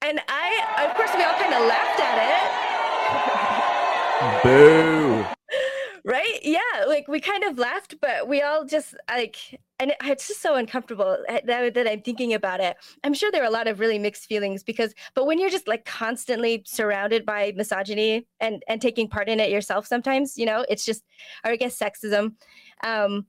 And 0.02 0.20
I, 0.28 0.86
of 0.88 0.96
course, 0.96 1.10
we 1.14 1.22
all 1.22 1.34
kind 1.34 1.54
of 1.54 1.66
laughed 1.66 2.00
at 2.00 2.18
it. 2.26 2.70
Boo. 4.42 5.24
right? 6.04 6.38
Yeah, 6.42 6.58
like 6.86 7.06
we 7.08 7.20
kind 7.20 7.44
of 7.44 7.58
laughed, 7.58 7.96
but 8.00 8.26
we 8.26 8.42
all 8.42 8.64
just 8.64 8.94
like, 9.08 9.36
and 9.78 9.94
it's 10.04 10.28
just 10.28 10.42
so 10.42 10.56
uncomfortable 10.56 11.18
that, 11.28 11.74
that 11.74 11.88
I'm 11.88 12.02
thinking 12.02 12.34
about 12.34 12.60
it. 12.60 12.76
I'm 13.04 13.14
sure 13.14 13.30
there 13.30 13.42
are 13.42 13.46
a 13.46 13.50
lot 13.50 13.68
of 13.68 13.80
really 13.80 13.98
mixed 13.98 14.26
feelings 14.26 14.62
because, 14.62 14.94
but 15.14 15.26
when 15.26 15.38
you're 15.38 15.50
just 15.50 15.68
like 15.68 15.84
constantly 15.84 16.62
surrounded 16.66 17.24
by 17.26 17.52
misogyny 17.56 18.26
and 18.40 18.62
and 18.68 18.80
taking 18.80 19.08
part 19.08 19.28
in 19.28 19.40
it 19.40 19.50
yourself, 19.50 19.86
sometimes 19.86 20.36
you 20.36 20.46
know 20.46 20.64
it's 20.68 20.84
just, 20.84 21.04
or 21.44 21.52
I 21.52 21.56
guess 21.56 21.78
sexism. 21.78 22.34
Um, 22.82 23.26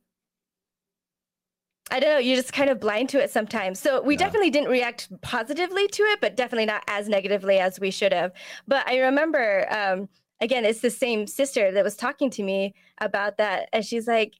I 1.91 1.99
don't 1.99 2.09
know, 2.09 2.17
you're 2.17 2.37
just 2.37 2.53
kind 2.53 2.69
of 2.69 2.79
blind 2.79 3.09
to 3.09 3.21
it 3.21 3.29
sometimes. 3.29 3.79
So 3.79 4.01
we 4.01 4.15
yeah. 4.15 4.19
definitely 4.19 4.49
didn't 4.49 4.69
react 4.69 5.09
positively 5.21 5.87
to 5.89 6.03
it, 6.03 6.21
but 6.21 6.35
definitely 6.35 6.65
not 6.65 6.83
as 6.87 7.09
negatively 7.09 7.59
as 7.59 7.79
we 7.79 7.91
should 7.91 8.13
have. 8.13 8.31
But 8.67 8.87
I 8.87 8.97
remember 8.99 9.67
um, 9.69 10.07
again, 10.41 10.65
it's 10.65 10.81
the 10.81 10.89
same 10.89 11.27
sister 11.27 11.71
that 11.71 11.83
was 11.83 11.95
talking 11.95 12.29
to 12.31 12.43
me 12.43 12.73
about 12.99 13.37
that. 13.37 13.69
And 13.71 13.85
she's 13.85 14.07
like, 14.07 14.33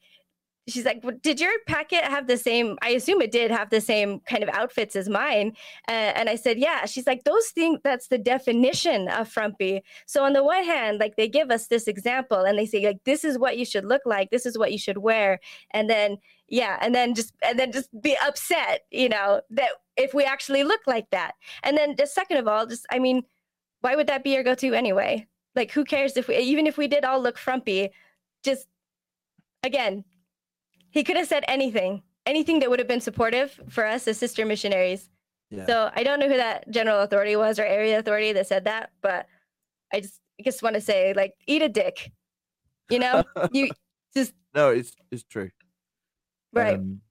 she's 0.67 0.85
like, 0.85 0.99
well, 1.03 1.17
did 1.21 1.39
your 1.39 1.51
packet 1.67 2.03
have 2.03 2.27
the 2.27 2.37
same? 2.37 2.77
I 2.81 2.89
assume 2.89 3.21
it 3.21 3.31
did 3.31 3.51
have 3.51 3.69
the 3.69 3.81
same 3.81 4.19
kind 4.21 4.43
of 4.43 4.49
outfits 4.49 4.95
as 4.95 5.09
mine. 5.09 5.53
Uh, 5.87 6.13
and 6.15 6.29
I 6.29 6.35
said, 6.35 6.59
yeah. 6.59 6.85
She's 6.85 7.07
like, 7.07 7.23
those 7.23 7.47
things, 7.47 7.79
that's 7.83 8.07
the 8.07 8.17
definition 8.17 9.07
of 9.09 9.27
frumpy. 9.27 9.81
So 10.05 10.23
on 10.23 10.33
the 10.33 10.43
one 10.43 10.63
hand, 10.63 10.99
like 10.99 11.15
they 11.15 11.27
give 11.27 11.49
us 11.51 11.67
this 11.67 11.87
example 11.87 12.43
and 12.43 12.57
they 12.57 12.65
say, 12.65 12.85
like, 12.85 13.03
this 13.05 13.23
is 13.23 13.37
what 13.37 13.57
you 13.57 13.65
should 13.65 13.85
look 13.85 14.03
like. 14.05 14.29
This 14.29 14.45
is 14.45 14.57
what 14.57 14.71
you 14.71 14.77
should 14.77 14.99
wear. 14.99 15.39
And 15.71 15.89
then, 15.89 16.17
yeah. 16.47 16.77
And 16.81 16.93
then 16.93 17.15
just, 17.15 17.33
and 17.43 17.57
then 17.57 17.71
just 17.71 17.89
be 18.01 18.15
upset, 18.25 18.81
you 18.91 19.09
know, 19.09 19.41
that 19.49 19.71
if 19.97 20.13
we 20.13 20.23
actually 20.23 20.63
look 20.63 20.81
like 20.85 21.09
that. 21.11 21.33
And 21.63 21.75
then 21.75 21.95
just 21.95 22.13
second 22.13 22.37
of 22.37 22.47
all, 22.47 22.67
just, 22.67 22.85
I 22.91 22.99
mean, 22.99 23.23
why 23.81 23.95
would 23.95 24.07
that 24.07 24.23
be 24.23 24.33
your 24.33 24.43
go-to 24.43 24.73
anyway? 24.73 25.27
Like, 25.55 25.71
who 25.71 25.83
cares 25.83 26.15
if 26.17 26.27
we, 26.27 26.37
even 26.37 26.67
if 26.67 26.77
we 26.77 26.87
did 26.87 27.03
all 27.03 27.19
look 27.19 27.37
frumpy, 27.37 27.89
just 28.43 28.67
again, 29.63 30.03
he 30.91 31.03
could 31.03 31.17
have 31.17 31.27
said 31.27 31.43
anything, 31.47 32.03
anything 32.25 32.59
that 32.59 32.69
would 32.69 32.79
have 32.79 32.87
been 32.87 33.01
supportive 33.01 33.59
for 33.69 33.85
us 33.85 34.07
as 34.07 34.17
sister 34.17 34.45
missionaries. 34.45 35.09
Yeah. 35.49 35.65
So 35.65 35.91
I 35.93 36.03
don't 36.03 36.19
know 36.19 36.29
who 36.29 36.37
that 36.37 36.69
general 36.69 37.01
authority 37.01 37.35
was 37.35 37.59
or 37.59 37.63
area 37.63 37.99
authority 37.99 38.33
that 38.33 38.47
said 38.47 38.65
that, 38.65 38.91
but 39.01 39.25
I 39.91 40.01
just 40.01 40.19
I 40.39 40.43
just 40.43 40.63
want 40.63 40.75
to 40.75 40.81
say, 40.81 41.13
like, 41.13 41.33
eat 41.47 41.61
a 41.61 41.69
dick. 41.69 42.11
You 42.89 42.99
know, 42.99 43.23
you 43.51 43.71
just 44.15 44.33
no, 44.53 44.69
it's 44.69 44.93
it's 45.11 45.23
true. 45.23 45.49
Right. 46.53 46.75
Um, 46.75 47.01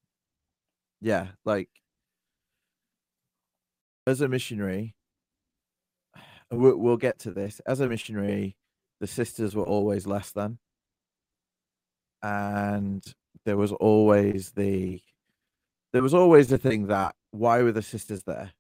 yeah, 1.01 1.29
like 1.45 1.69
as 4.07 4.21
a 4.21 4.29
missionary, 4.29 4.95
we'll, 6.51 6.77
we'll 6.77 6.97
get 6.97 7.19
to 7.21 7.31
this. 7.31 7.61
As 7.67 7.81
a 7.81 7.89
missionary, 7.89 8.57
the 9.01 9.07
sisters 9.07 9.55
were 9.55 9.65
always 9.65 10.07
less 10.07 10.33
than, 10.33 10.59
and 12.23 13.03
there 13.51 13.57
was 13.57 13.73
always 13.73 14.53
the 14.53 15.01
there 15.93 16.05
was 16.05 16.15
always 16.15 16.47
the 16.47 16.57
thing 16.57 16.87
that 16.87 17.17
why 17.33 17.61
were 17.63 17.73
the 17.73 17.83
sisters 17.83 18.23
there? 18.23 18.53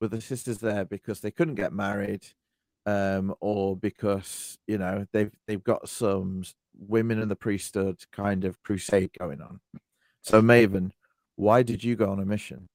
Were 0.00 0.08
the 0.08 0.22
sisters 0.22 0.56
there 0.56 0.86
because 0.86 1.20
they 1.20 1.30
couldn't 1.30 1.56
get 1.56 1.74
married, 1.74 2.24
um, 2.86 3.34
or 3.40 3.76
because 3.76 4.56
you 4.66 4.78
know 4.78 5.06
they've 5.12 5.30
they've 5.46 5.62
got 5.62 5.86
some 5.86 6.44
women 6.78 7.20
in 7.20 7.28
the 7.28 7.36
priesthood 7.36 7.98
kind 8.10 8.46
of 8.46 8.62
crusade 8.62 9.10
going 9.18 9.42
on? 9.42 9.60
So 10.22 10.40
Maven, 10.40 10.92
why 11.36 11.62
did 11.62 11.84
you 11.84 11.94
go 11.94 12.10
on 12.10 12.18
a 12.18 12.24
mission? 12.24 12.68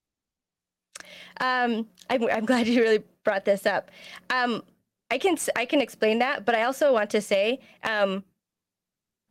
Um, 1.42 1.88
I'm, 2.08 2.30
I'm 2.30 2.46
glad 2.46 2.68
you 2.68 2.82
really 2.82 3.04
brought 3.24 3.46
this 3.46 3.66
up. 3.66 3.90
Um, 4.30 4.62
I 5.10 5.18
can 5.18 5.38
I 5.56 5.66
can 5.66 5.82
explain 5.82 6.20
that, 6.20 6.46
but 6.46 6.54
I 6.54 6.66
also 6.66 6.94
want 6.94 7.10
to 7.10 7.22
say 7.22 7.62
um, 7.82 8.24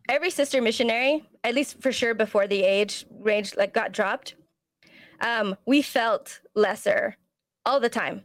every 0.09 0.31
sister 0.31 0.61
missionary, 0.61 1.25
at 1.45 1.55
least 1.55 1.81
for 1.81 1.93
sure 1.93 2.15
before 2.15 2.47
the 2.47 2.63
age 2.63 3.07
range 3.21 3.57
like 3.57 3.75
got 3.75 3.93
dropped, 3.93 4.35
um, 5.21 5.57
we 5.67 5.83
felt 5.83 6.41
lesser 6.55 7.17
all 7.65 7.81
the 7.81 7.89
time, 7.89 8.23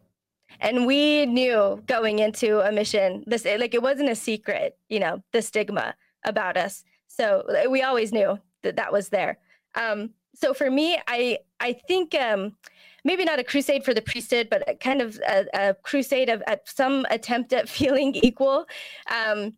and 0.59 0.85
we 0.85 1.25
knew 1.25 1.81
going 1.85 2.19
into 2.19 2.59
a 2.59 2.71
mission 2.71 3.23
this 3.27 3.45
like 3.45 3.73
it 3.73 3.81
wasn't 3.81 4.09
a 4.09 4.15
secret, 4.15 4.77
you 4.89 4.99
know, 4.99 5.23
the 5.33 5.41
stigma 5.41 5.95
about 6.25 6.57
us. 6.57 6.83
So 7.07 7.43
we 7.69 7.81
always 7.81 8.11
knew 8.11 8.39
that 8.63 8.75
that 8.75 8.91
was 8.91 9.09
there. 9.09 9.37
Um, 9.75 10.11
so 10.35 10.53
for 10.53 10.69
me, 10.69 10.99
I 11.07 11.39
I 11.59 11.73
think 11.73 12.15
um, 12.15 12.55
maybe 13.03 13.25
not 13.25 13.39
a 13.39 13.43
crusade 13.43 13.83
for 13.83 13.93
the 13.93 14.01
priesthood, 14.01 14.49
but 14.49 14.79
kind 14.79 15.01
of 15.01 15.19
a, 15.27 15.45
a 15.53 15.73
crusade 15.75 16.29
of 16.29 16.43
at 16.45 16.67
some 16.67 17.05
attempt 17.09 17.53
at 17.53 17.69
feeling 17.77 18.15
equal. 18.15 18.65
Um, 19.07 19.53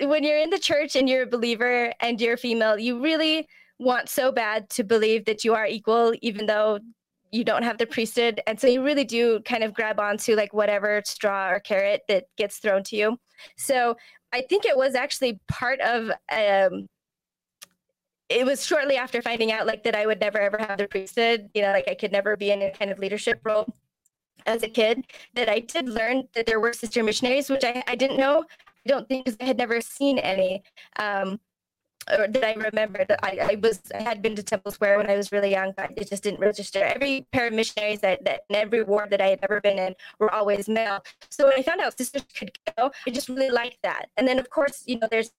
when 0.00 0.24
you're 0.24 0.38
in 0.38 0.50
the 0.50 0.58
church 0.58 0.96
and 0.96 1.08
you're 1.08 1.22
a 1.22 1.26
believer 1.26 1.92
and 2.00 2.20
you're 2.20 2.36
female, 2.36 2.78
you 2.78 3.02
really 3.02 3.48
want 3.78 4.08
so 4.08 4.30
bad 4.30 4.70
to 4.70 4.84
believe 4.84 5.24
that 5.24 5.44
you 5.44 5.54
are 5.54 5.66
equal, 5.66 6.14
even 6.22 6.46
though 6.46 6.78
you 7.32 7.42
don't 7.44 7.64
have 7.64 7.78
the 7.78 7.86
priesthood. 7.86 8.40
And 8.46 8.60
so 8.60 8.68
you 8.68 8.82
really 8.82 9.04
do 9.04 9.40
kind 9.40 9.64
of 9.64 9.74
grab 9.74 9.98
onto 9.98 10.36
like 10.36 10.54
whatever 10.54 11.02
straw 11.04 11.50
or 11.50 11.58
carrot 11.58 12.02
that 12.08 12.26
gets 12.36 12.58
thrown 12.58 12.84
to 12.84 12.96
you. 12.96 13.18
So 13.56 13.96
I 14.32 14.42
think 14.42 14.64
it 14.64 14.76
was 14.76 14.94
actually 14.94 15.40
part 15.48 15.80
of 15.80 16.10
um, 16.30 16.88
it 18.28 18.46
was 18.46 18.64
shortly 18.64 18.96
after 18.96 19.20
finding 19.20 19.52
out 19.52 19.66
like 19.66 19.82
that 19.84 19.94
I 19.94 20.06
would 20.06 20.20
never 20.20 20.38
ever 20.38 20.58
have 20.58 20.78
the 20.78 20.88
priesthood, 20.88 21.50
you 21.54 21.62
know, 21.62 21.72
like 21.72 21.88
I 21.88 21.94
could 21.94 22.12
never 22.12 22.36
be 22.36 22.50
in 22.50 22.62
a 22.62 22.70
kind 22.70 22.90
of 22.90 22.98
leadership 22.98 23.40
role 23.44 23.66
as 24.46 24.62
a 24.62 24.68
kid, 24.68 25.06
that 25.34 25.48
I 25.48 25.60
did 25.60 25.88
learn 25.88 26.28
that 26.34 26.46
there 26.46 26.60
were 26.60 26.72
sister 26.72 27.02
missionaries, 27.02 27.48
which 27.48 27.64
I, 27.64 27.82
I 27.86 27.94
didn't 27.94 28.18
know. 28.18 28.44
I 28.86 28.90
don't 28.90 29.08
think 29.08 29.24
because 29.24 29.38
I 29.40 29.44
had 29.44 29.58
never 29.58 29.80
seen 29.80 30.18
any. 30.18 30.62
Um, 30.98 31.40
or 32.18 32.28
that 32.28 32.44
I 32.44 32.52
remember 32.54 33.04
that 33.04 33.20
I, 33.22 33.52
I 33.52 33.54
was 33.56 33.80
I 33.94 34.02
had 34.02 34.20
been 34.20 34.36
to 34.36 34.42
Temple 34.42 34.72
Square 34.72 34.98
when 34.98 35.08
I 35.08 35.16
was 35.16 35.32
really 35.32 35.50
young, 35.50 35.72
but 35.76 35.90
it 35.96 36.08
just 36.08 36.22
didn't 36.22 36.40
register. 36.40 36.82
Every 36.84 37.26
pair 37.32 37.46
of 37.46 37.54
missionaries 37.54 38.00
that, 38.00 38.24
that 38.24 38.42
in 38.50 38.56
every 38.56 38.82
ward 38.82 39.10
that 39.10 39.20
I 39.20 39.28
had 39.28 39.38
ever 39.42 39.60
been 39.60 39.78
in 39.78 39.94
were 40.18 40.32
always 40.32 40.68
male. 40.68 41.02
So 41.30 41.46
when 41.46 41.54
I 41.58 41.62
found 41.62 41.80
out 41.80 41.96
sisters 41.96 42.24
could 42.36 42.52
go, 42.76 42.90
I 43.06 43.10
just 43.10 43.28
really 43.28 43.50
liked 43.50 43.78
that. 43.82 44.10
And 44.16 44.28
then 44.28 44.38
of 44.38 44.50
course, 44.50 44.82
you 44.86 44.98
know, 44.98 45.08
there's 45.10 45.30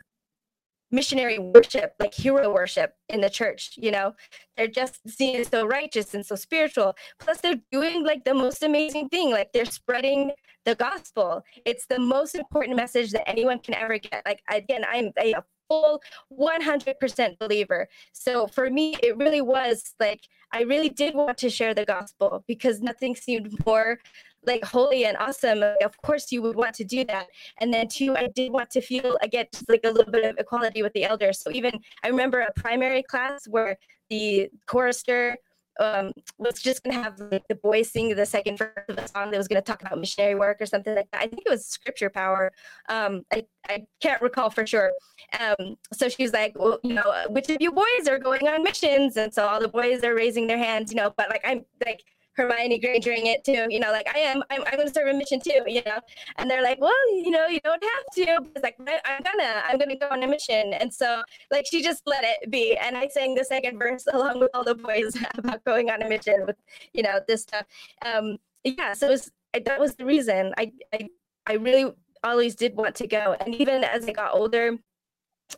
missionary 0.92 1.40
worship, 1.40 1.94
like 2.00 2.14
hero 2.14 2.54
worship 2.54 2.96
in 3.10 3.22
the 3.22 3.30
church. 3.30 3.74
You 3.78 3.92
know, 3.92 4.16
they're 4.56 4.68
just 4.68 5.08
seen 5.10 5.36
as 5.38 5.48
so 5.48 5.66
righteous 5.66 6.14
and 6.14 6.26
so 6.26 6.36
spiritual. 6.36 6.96
Plus, 7.20 7.40
they're 7.42 7.62
doing 7.72 8.04
like 8.04 8.24
the 8.26 8.34
most 8.34 8.64
amazing 8.64 9.10
thing, 9.10 9.32
like 9.32 9.52
they're 9.54 9.66
spreading 9.66 10.32
the 10.66 10.76
gospel. 10.76 11.44
It's 11.66 11.86
the 11.86 12.00
most 12.00 12.36
important 12.36 12.76
message 12.76 13.12
that 13.12 13.30
anyone 13.30 13.60
can 13.60 13.76
ever 13.76 13.98
get. 13.98 14.24
Like, 14.26 14.42
again, 14.50 14.84
I'm 14.88 15.12
a 15.20 15.36
full 15.68 16.02
100% 16.32 17.40
believer. 17.40 17.88
So 18.14 18.48
for 18.48 18.70
me, 18.70 18.96
it 19.02 19.18
really 19.18 19.42
was 19.42 19.94
like, 20.00 20.22
I 20.52 20.62
really 20.62 20.90
did 20.90 21.16
want 21.16 21.38
to 21.40 21.50
share 21.50 21.74
the 21.74 21.86
gospel 21.86 22.44
because 22.48 22.82
nothing 22.82 23.16
seemed 23.16 23.54
more 23.66 24.00
like 24.48 24.64
holy 24.64 25.06
and 25.06 25.18
awesome 25.18 25.64
of 25.84 26.02
course 26.02 26.32
you 26.32 26.42
would 26.42 26.56
want 26.56 26.74
to 26.74 26.84
do 26.84 27.04
that 27.06 27.28
and 27.60 27.74
then 27.74 27.88
two 27.88 28.16
i 28.16 28.28
did 28.36 28.52
want 28.52 28.70
to 28.70 28.82
feel 28.82 29.18
again 29.22 29.46
just 29.52 29.70
like 29.70 29.82
a 29.84 29.90
little 29.90 30.12
bit 30.12 30.26
of 30.26 30.38
equality 30.38 30.82
with 30.82 30.94
the 30.94 31.04
elders 31.04 31.40
so 31.40 31.52
even 31.52 31.80
i 32.04 32.08
remember 32.08 32.42
a 32.42 32.52
primary 32.54 33.04
class 33.04 33.48
where 33.48 33.78
the 34.10 34.50
chorister 34.68 35.38
um, 35.80 36.14
was 36.38 36.62
just 36.62 36.84
to 36.86 36.92
have 36.92 37.20
like, 37.32 37.48
the 37.48 37.56
boys 37.56 37.92
sing 37.92 38.16
the 38.16 38.26
second 38.26 38.58
verse 38.58 38.72
of 38.88 38.96
the 38.96 39.08
song 39.08 39.32
that 39.32 39.38
was 39.38 39.48
to 39.48 39.62
talk 39.62 39.82
about 39.82 40.00
missionary 40.00 40.36
work 40.36 40.62
or 40.62 40.66
something 40.66 40.96
like 40.96 41.10
that. 41.12 41.22
I 41.22 41.28
think 41.28 41.44
it 41.46 41.50
was 41.50 41.66
scripture 41.66 42.10
power. 42.10 42.52
Um, 42.90 43.24
I, 43.34 43.46
I 43.68 43.86
can't 44.02 44.22
recall 44.22 44.50
for 44.50 44.66
sure. 44.66 44.92
Um, 45.40 45.76
so 45.94 46.08
she 46.10 46.24
was 46.24 46.34
like, 46.34 46.54
well, 46.58 46.80
you 46.84 46.94
know, 46.94 47.26
which 47.30 47.50
of 47.50 47.58
you 47.60 47.72
boys 47.72 48.08
are 48.08 48.20
going 48.20 48.48
on 48.48 48.64
missions? 48.64 49.18
And 49.18 49.34
so 49.34 49.48
all 49.48 49.60
the 49.60 49.68
boys 49.68 50.04
are 50.04 50.16
raising 50.16 50.48
their 50.48 50.58
hands, 50.58 50.92
you 50.92 50.98
know, 50.98 51.14
but 51.18 51.30
like, 51.30 51.42
I'm 51.44 51.66
like, 51.86 52.04
Hermione 52.36 52.80
Grangering 52.80 53.26
it 53.26 53.44
too. 53.44 53.68
You 53.70 53.80
know, 53.80 53.92
like 53.92 54.08
I 54.14 54.20
am, 54.20 54.44
I'm, 54.50 54.64
I'm 54.66 54.76
going 54.76 54.88
to 54.88 54.94
serve 54.94 55.08
a 55.08 55.14
mission 55.14 55.40
too. 55.40 55.62
You 55.66 55.82
know, 55.86 56.00
and 56.38 56.50
they're 56.50 56.64
like, 56.64 56.80
well, 56.80 56.94
you 57.12 57.32
know, 57.32 57.48
you 57.48 57.60
don't 57.64 57.84
have 57.84 58.06
to. 58.16 58.50
It's 58.56 58.64
like 58.64 58.76
I'm 58.80 59.24
gonna, 59.24 59.64
I'm 59.66 59.78
gonna 59.78 59.96
go 59.96 60.08
on 60.10 60.24
a 60.24 60.28
mission. 60.28 60.74
And 60.74 60.94
so, 60.94 61.22
like, 61.52 61.66
she 61.70 61.82
just 61.82 62.04
let 62.06 62.24
it 62.24 62.52
be. 62.52 62.76
And 62.78 62.98
I 62.98 63.08
sang 63.08 63.36
the 63.36 63.46
second 63.46 63.80
verse 63.80 64.06
along 64.14 64.40
with 64.40 64.52
all 64.54 64.64
the 64.64 64.76
boys 64.76 65.18
about 65.38 65.64
going 65.66 65.90
on 65.90 66.02
a 66.02 66.10
mission 66.10 66.46
with, 66.46 66.58
you 66.94 67.04
know, 67.04 67.20
this 67.28 67.44
stuff. 67.44 67.66
Um, 68.06 68.38
yeah. 68.64 68.94
So 68.94 69.08
it 69.08 69.12
was, 69.12 69.32
that 69.66 69.80
was 69.80 69.96
the 69.96 70.06
reason. 70.06 70.54
I, 70.58 70.72
I, 70.94 71.10
I 71.48 71.54
really 71.54 71.94
always 72.24 72.56
did 72.56 72.76
want 72.76 72.96
to 72.96 73.08
go. 73.08 73.36
And 73.40 73.56
even 73.56 73.84
as 73.84 74.08
I 74.08 74.12
got 74.12 74.34
older, 74.34 74.78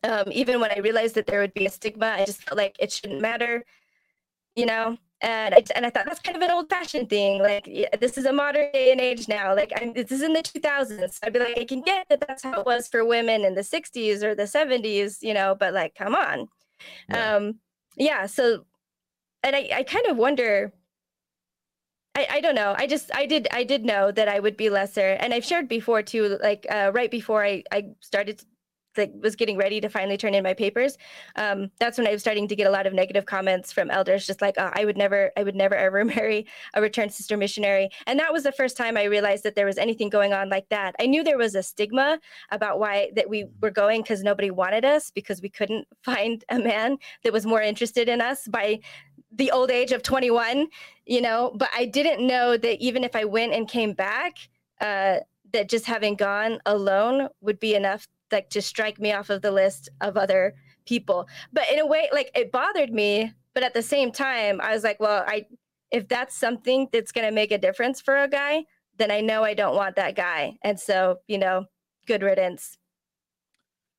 um, 0.04 0.26
even 0.32 0.60
when 0.60 0.72
I 0.72 0.80
realized 0.80 1.16
that 1.16 1.28
there 1.28 1.40
would 1.40 1.54
be 1.54 1.66
a 1.66 1.70
stigma, 1.70 2.08
I 2.08 2.26
just 2.26 2.44
felt 2.44 2.58
like 2.58 2.76
it 2.80 2.92
shouldn't 2.92 3.22
matter. 3.22 3.64
You 4.56 4.66
know, 4.66 4.98
and 5.22 5.56
I, 5.56 5.64
and 5.76 5.86
I 5.86 5.90
thought 5.90 6.06
that's 6.06 6.20
kind 6.20 6.36
of 6.36 6.44
an 6.44 6.52
old 6.52 6.70
fashioned 6.70 7.10
thing. 7.10 7.42
Like 7.42 7.66
yeah, 7.68 7.96
this 8.00 8.18
is 8.18 8.26
a 8.26 8.34
modern 8.34 8.72
day 8.72 8.92
and 8.92 9.02
age 9.02 9.28
now. 9.28 9.56
Like 9.56 9.74
I'm, 9.76 9.94
this 9.94 10.12
is 10.12 10.22
in 10.22 10.34
the 10.34 10.42
2000s. 10.44 11.20
I'd 11.24 11.34
be 11.34 11.40
like, 11.40 11.58
I 11.58 11.66
can 11.66 11.82
get 11.82 12.08
that 12.10 12.24
that's 12.28 12.44
how 12.44 12.60
it 12.60 12.66
was 12.66 12.88
for 12.88 13.04
women 13.06 13.44
in 13.44 13.56
the 13.56 13.62
60s 13.62 14.24
or 14.24 14.36
the 14.36 14.44
70s, 14.44 15.18
you 15.22 15.34
know. 15.34 15.56
But 15.60 15.74
like, 15.74 15.96
come 15.96 16.16
on, 16.16 16.48
Yeah. 17.10 17.36
Um, 17.36 17.60
yeah. 17.96 18.28
So, 18.28 18.66
and 19.44 19.56
I, 19.56 19.70
I 19.74 19.84
kind 19.84 20.06
of 20.08 20.18
wonder. 20.18 20.74
I, 22.16 22.28
I 22.32 22.42
don't 22.42 22.56
know. 22.56 22.76
I 22.78 22.88
just 22.88 23.12
I 23.14 23.28
did 23.28 23.48
I 23.52 23.64
did 23.64 23.86
know 23.86 24.12
that 24.12 24.28
I 24.28 24.40
would 24.40 24.58
be 24.58 24.70
lesser, 24.70 25.18
and 25.20 25.34
I've 25.34 25.46
shared 25.46 25.68
before 25.68 26.02
too. 26.02 26.40
Like 26.42 26.66
uh, 26.70 26.92
right 26.94 27.12
before 27.12 27.46
I 27.46 27.64
I 27.72 27.90
started 28.02 28.44
like 28.98 29.12
was 29.22 29.36
getting 29.36 29.58
ready 29.58 29.80
to 29.82 29.90
finally 29.90 30.18
turn 30.18 30.34
in 30.34 30.44
my 30.44 30.54
papers 30.54 30.98
um, 31.36 31.70
that's 31.80 31.98
when 31.98 32.08
i 32.08 32.12
was 32.12 32.22
starting 32.22 32.48
to 32.48 32.56
get 32.56 32.68
a 32.68 32.72
lot 32.72 32.88
of 32.88 32.94
negative 32.94 33.26
comments 33.26 33.72
from 33.72 33.90
elders 33.92 34.26
just 34.26 34.42
like 34.42 34.56
oh, 34.58 34.72
i 34.74 34.86
would 34.86 34.98
never 34.98 35.32
i 35.38 35.44
would 35.44 35.56
never 35.56 35.76
ever 35.76 36.04
marry 36.18 36.46
a 36.74 36.82
returned 36.82 37.12
sister 37.12 37.38
missionary. 37.38 37.90
And 38.06 38.20
that 38.20 38.34
was 38.34 38.44
the 38.44 38.52
first 38.52 38.78
time 38.78 38.98
i 38.98 39.04
realized 39.04 39.44
that 39.44 39.56
there 39.56 39.66
was 39.66 39.78
anything 39.78 40.10
going 40.10 40.34
on 40.34 40.50
like 40.50 40.70
that. 40.70 40.96
I 41.00 41.06
knew 41.06 41.24
there 41.24 41.38
was 41.38 41.56
a 41.56 41.64
stigma 41.64 42.20
about 42.52 42.80
why 42.80 43.12
that 43.16 43.30
we 43.30 43.46
were 43.62 43.72
going 43.72 44.02
because 44.02 44.24
nobody 44.24 44.52
wanted 44.52 44.86
us 44.86 45.12
because 45.12 45.42
we 45.42 45.50
couldn't 45.50 45.88
find 46.04 46.44
a 46.50 46.60
man 46.60 46.98
that 47.24 47.34
was 47.34 47.46
more 47.46 47.62
interested 47.62 48.10
in 48.10 48.22
us 48.22 48.48
by 48.48 48.80
the 49.32 49.52
old 49.52 49.72
age 49.72 49.92
of 49.92 50.04
21 50.04 50.68
you 51.06 51.22
know? 51.22 51.54
But 51.56 51.70
i 51.76 51.86
didn't 51.86 52.26
know 52.26 52.58
that 52.58 52.80
even 52.80 53.04
if 53.04 53.16
i 53.16 53.26
went 53.26 53.54
and 53.54 53.68
came 53.68 53.94
back 53.94 54.36
uh, 54.82 55.18
that 55.54 55.70
just 55.70 55.86
having 55.86 56.16
gone 56.16 56.60
alone 56.66 57.30
would 57.42 57.60
be 57.60 57.74
enough 57.76 58.08
like 58.32 58.50
to 58.52 58.62
strike 58.62 59.00
me 59.00 59.14
off 59.14 59.30
of 59.30 59.42
the 59.42 59.52
list 59.52 59.90
of 60.02 60.18
other 60.18 60.56
people. 60.86 61.28
But 61.54 61.66
in 61.72 61.80
a 61.80 61.86
way, 61.86 62.10
like 62.12 62.32
it 62.36 62.52
bothered 62.52 62.92
me, 62.92 63.34
but 63.54 63.64
at 63.64 63.74
the 63.74 63.82
same 63.82 64.12
time, 64.12 64.60
I 64.62 64.74
was 64.74 64.84
like, 64.84 65.00
well, 65.00 65.24
I 65.28 65.46
if 65.92 66.08
that's 66.08 66.36
something 66.36 66.90
that's 66.92 67.12
going 67.12 67.26
to 67.26 67.34
make 67.34 67.52
a 67.52 67.58
difference 67.58 68.02
for 68.02 68.18
a 68.18 68.28
guy, 68.28 68.66
then 68.98 69.12
I 69.12 69.22
know 69.22 69.44
I 69.44 69.54
don't 69.54 69.76
want 69.76 69.96
that 69.96 70.16
guy. 70.16 70.58
And 70.62 70.80
so, 70.80 71.20
you 71.28 71.38
know, 71.38 71.66
good 72.08 72.24
riddance. 72.24 72.78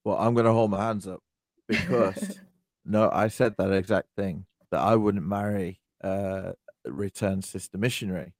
Well, 0.04 0.18
I'm 0.18 0.34
going 0.34 0.46
to 0.46 0.52
hold 0.52 0.70
my 0.70 0.84
hands 0.84 1.06
up 1.06 1.20
because 1.66 2.38
no, 2.84 3.10
I 3.12 3.28
said 3.28 3.54
that 3.58 3.72
exact 3.72 4.08
thing 4.16 4.46
that 4.70 4.80
I 4.80 4.96
wouldn't 4.96 5.26
marry 5.26 5.80
uh, 6.04 6.52
a 6.84 6.92
return 6.92 7.42
sister 7.42 7.78
missionary. 7.78 8.34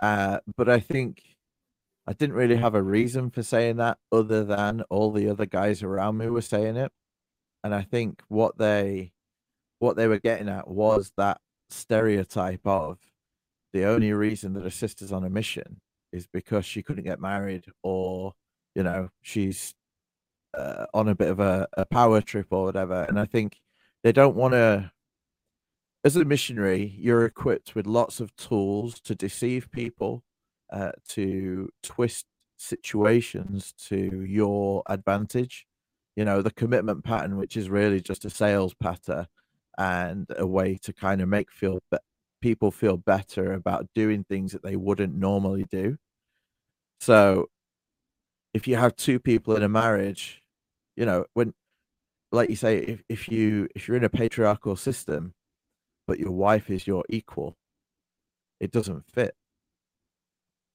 Uh, 0.00 0.40
but 0.56 0.68
I 0.68 0.80
think 0.80 1.22
I 2.06 2.12
didn't 2.12 2.36
really 2.36 2.56
have 2.56 2.74
a 2.74 2.82
reason 2.82 3.30
for 3.30 3.42
saying 3.42 3.76
that 3.76 3.98
other 4.12 4.44
than 4.44 4.82
all 4.90 5.10
the 5.10 5.28
other 5.28 5.46
guys 5.46 5.82
around 5.82 6.18
me 6.18 6.28
were 6.28 6.40
saying 6.40 6.76
it. 6.76 6.92
And 7.64 7.74
I 7.74 7.82
think 7.82 8.22
what 8.28 8.58
they 8.58 9.12
what 9.78 9.96
they 9.96 10.06
were 10.06 10.20
getting 10.20 10.48
at 10.48 10.68
was 10.68 11.12
that 11.16 11.40
stereotype 11.68 12.64
of 12.64 12.98
the 13.72 13.84
only 13.84 14.12
reason 14.12 14.54
that 14.54 14.64
a 14.64 14.70
sister's 14.70 15.12
on 15.12 15.24
a 15.24 15.30
mission 15.30 15.80
is 16.12 16.26
because 16.26 16.64
she 16.64 16.82
couldn't 16.82 17.04
get 17.04 17.20
married 17.20 17.64
or 17.82 18.32
you 18.74 18.82
know 18.82 19.10
she's 19.20 19.74
uh, 20.54 20.86
on 20.94 21.08
a 21.08 21.14
bit 21.14 21.28
of 21.28 21.40
a, 21.40 21.66
a 21.76 21.84
power 21.84 22.20
trip 22.20 22.46
or 22.50 22.64
whatever 22.64 23.04
and 23.08 23.18
i 23.18 23.24
think 23.26 23.60
they 24.02 24.12
don't 24.12 24.36
want 24.36 24.54
to 24.54 24.90
as 26.04 26.16
a 26.16 26.24
missionary 26.24 26.94
you're 26.96 27.24
equipped 27.24 27.74
with 27.74 27.86
lots 27.86 28.20
of 28.20 28.34
tools 28.36 29.00
to 29.00 29.14
deceive 29.14 29.70
people 29.70 30.22
uh, 30.72 30.92
to 31.08 31.70
twist 31.82 32.26
situations 32.58 33.72
to 33.88 34.24
your 34.24 34.82
advantage. 34.88 35.66
You 36.16 36.24
know, 36.24 36.42
the 36.42 36.50
commitment 36.50 37.04
pattern, 37.04 37.36
which 37.36 37.56
is 37.56 37.68
really 37.68 38.00
just 38.00 38.24
a 38.24 38.30
sales 38.30 38.74
pattern 38.74 39.26
and 39.78 40.26
a 40.36 40.46
way 40.46 40.78
to 40.82 40.92
kind 40.92 41.20
of 41.20 41.28
make 41.28 41.52
feel 41.52 41.80
be- 41.90 41.98
people 42.40 42.70
feel 42.70 42.96
better 42.96 43.52
about 43.52 43.86
doing 43.94 44.24
things 44.24 44.52
that 44.52 44.62
they 44.62 44.76
wouldn't 44.76 45.14
normally 45.14 45.66
do. 45.70 45.98
So, 47.00 47.48
if 48.54 48.66
you 48.66 48.76
have 48.76 48.96
two 48.96 49.20
people 49.20 49.56
in 49.56 49.62
a 49.62 49.68
marriage, 49.68 50.42
you 50.96 51.04
know, 51.04 51.26
when, 51.34 51.52
like 52.32 52.48
you 52.50 52.56
say, 52.56 52.78
if, 52.78 53.02
if 53.08 53.28
you 53.28 53.68
if 53.74 53.86
you're 53.88 53.96
in 53.98 54.04
a 54.04 54.08
patriarchal 54.10 54.76
system, 54.76 55.34
but 56.06 56.18
your 56.18 56.32
wife 56.32 56.70
is 56.70 56.86
your 56.86 57.04
equal, 57.10 57.56
it 58.60 58.70
doesn't 58.72 59.04
fit 59.12 59.34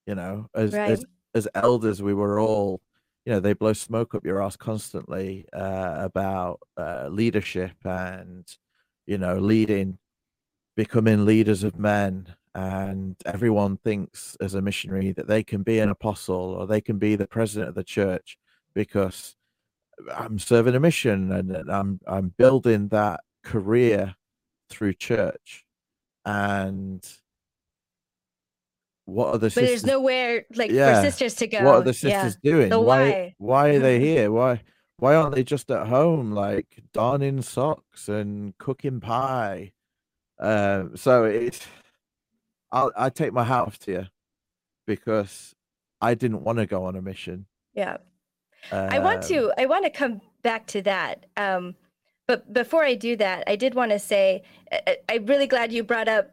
you 0.06 0.16
know, 0.16 0.47
as 0.56 0.74
right. 0.74 0.91
as 0.91 1.06
as 1.34 1.47
elders, 1.56 2.02
we 2.02 2.14
were 2.14 2.39
all, 2.39 2.82
you 3.26 3.34
know, 3.34 3.39
they 3.39 3.54
blow 3.54 3.74
smoke 3.74 4.14
up 4.16 4.26
your 4.26 4.41
ass 4.41 4.56
constantly 4.56 5.45
uh, 5.54 5.95
about 5.99 6.60
uh, 6.78 7.08
leadership 7.10 7.76
and, 7.86 8.45
you 9.06 9.18
know, 9.18 9.38
leading, 9.38 9.97
becoming 10.76 11.26
leaders 11.26 11.64
of 11.64 11.80
men. 11.80 12.36
And 12.54 13.16
everyone 13.26 13.78
thinks 13.78 14.36
as 14.41 14.56
a 14.56 14.62
missionary 14.62 15.14
that 15.14 15.28
they 15.28 15.41
can 15.41 15.64
be 15.64 15.80
an 15.80 15.89
apostle 15.89 16.36
or 16.36 16.68
they 16.68 16.82
can 16.82 16.97
be 16.97 17.16
the 17.16 17.28
president 17.28 17.70
of 17.70 17.76
the 17.76 17.84
church 17.84 18.38
because 18.74 19.36
I'm 20.14 20.38
serving 20.38 20.76
a 20.76 20.80
mission 20.80 21.32
and 21.32 21.56
I'm 21.70 21.99
I'm 22.06 22.34
building 22.38 22.89
that 22.89 23.22
career 23.43 24.16
through 24.70 24.95
church. 24.95 25.66
And 26.26 27.08
what 29.12 29.36
are 29.36 29.38
the 29.38 29.49
sisters? 29.49 29.62
but 29.62 29.68
sisters? 29.68 29.82
there's 29.84 29.93
nowhere 29.93 30.45
like 30.55 30.72
yeah. 30.72 30.95
for 30.95 31.05
sisters 31.05 31.36
to 31.36 31.47
go. 31.47 31.64
What 31.64 31.76
are 31.76 31.84
the 31.84 31.93
sisters 31.93 32.38
yeah. 32.41 32.51
doing? 32.51 32.70
The 32.70 32.80
why? 32.80 33.36
why? 33.38 33.70
Are 33.70 33.80
they 33.80 33.99
here? 34.07 34.32
Why? 34.32 34.62
Why 34.97 35.16
aren't 35.16 35.36
they 35.36 35.43
just 35.43 35.70
at 35.72 35.88
home, 35.88 36.32
like 36.32 36.84
darning 36.93 37.41
socks 37.41 38.07
and 38.07 38.57
cooking 38.57 38.99
pie? 38.99 39.74
Um, 40.39 40.95
so 40.95 41.26
it's, 41.26 41.66
I'll 42.72 42.91
I 42.95 43.09
take 43.09 43.34
my 43.34 43.43
hat 43.43 43.64
off 43.64 43.80
to 43.80 43.91
you 43.91 44.07
because 44.88 45.55
I 45.99 46.14
didn't 46.14 46.43
want 46.43 46.59
to 46.59 46.66
go 46.66 46.86
on 46.86 46.95
a 46.95 47.01
mission. 47.01 47.47
Yeah, 47.74 47.97
um, 48.72 48.89
I 48.91 48.99
want 48.99 49.24
to. 49.24 49.47
Um, 49.47 49.53
I 49.57 49.66
want 49.66 49.84
to 49.86 49.91
come 49.91 50.22
back 50.41 50.68
to 50.68 50.82
that. 50.84 51.26
Um, 51.36 51.76
but 52.28 52.53
before 52.53 52.84
I 52.84 52.95
do 52.95 53.18
that, 53.18 53.43
I 53.47 53.55
did 53.55 53.76
want 53.76 53.91
to 53.91 53.99
say 53.99 54.43
I, 54.72 54.97
I'm 55.09 55.26
really 55.26 55.47
glad 55.47 55.74
you 55.74 55.84
brought 55.84 56.07
up 56.07 56.32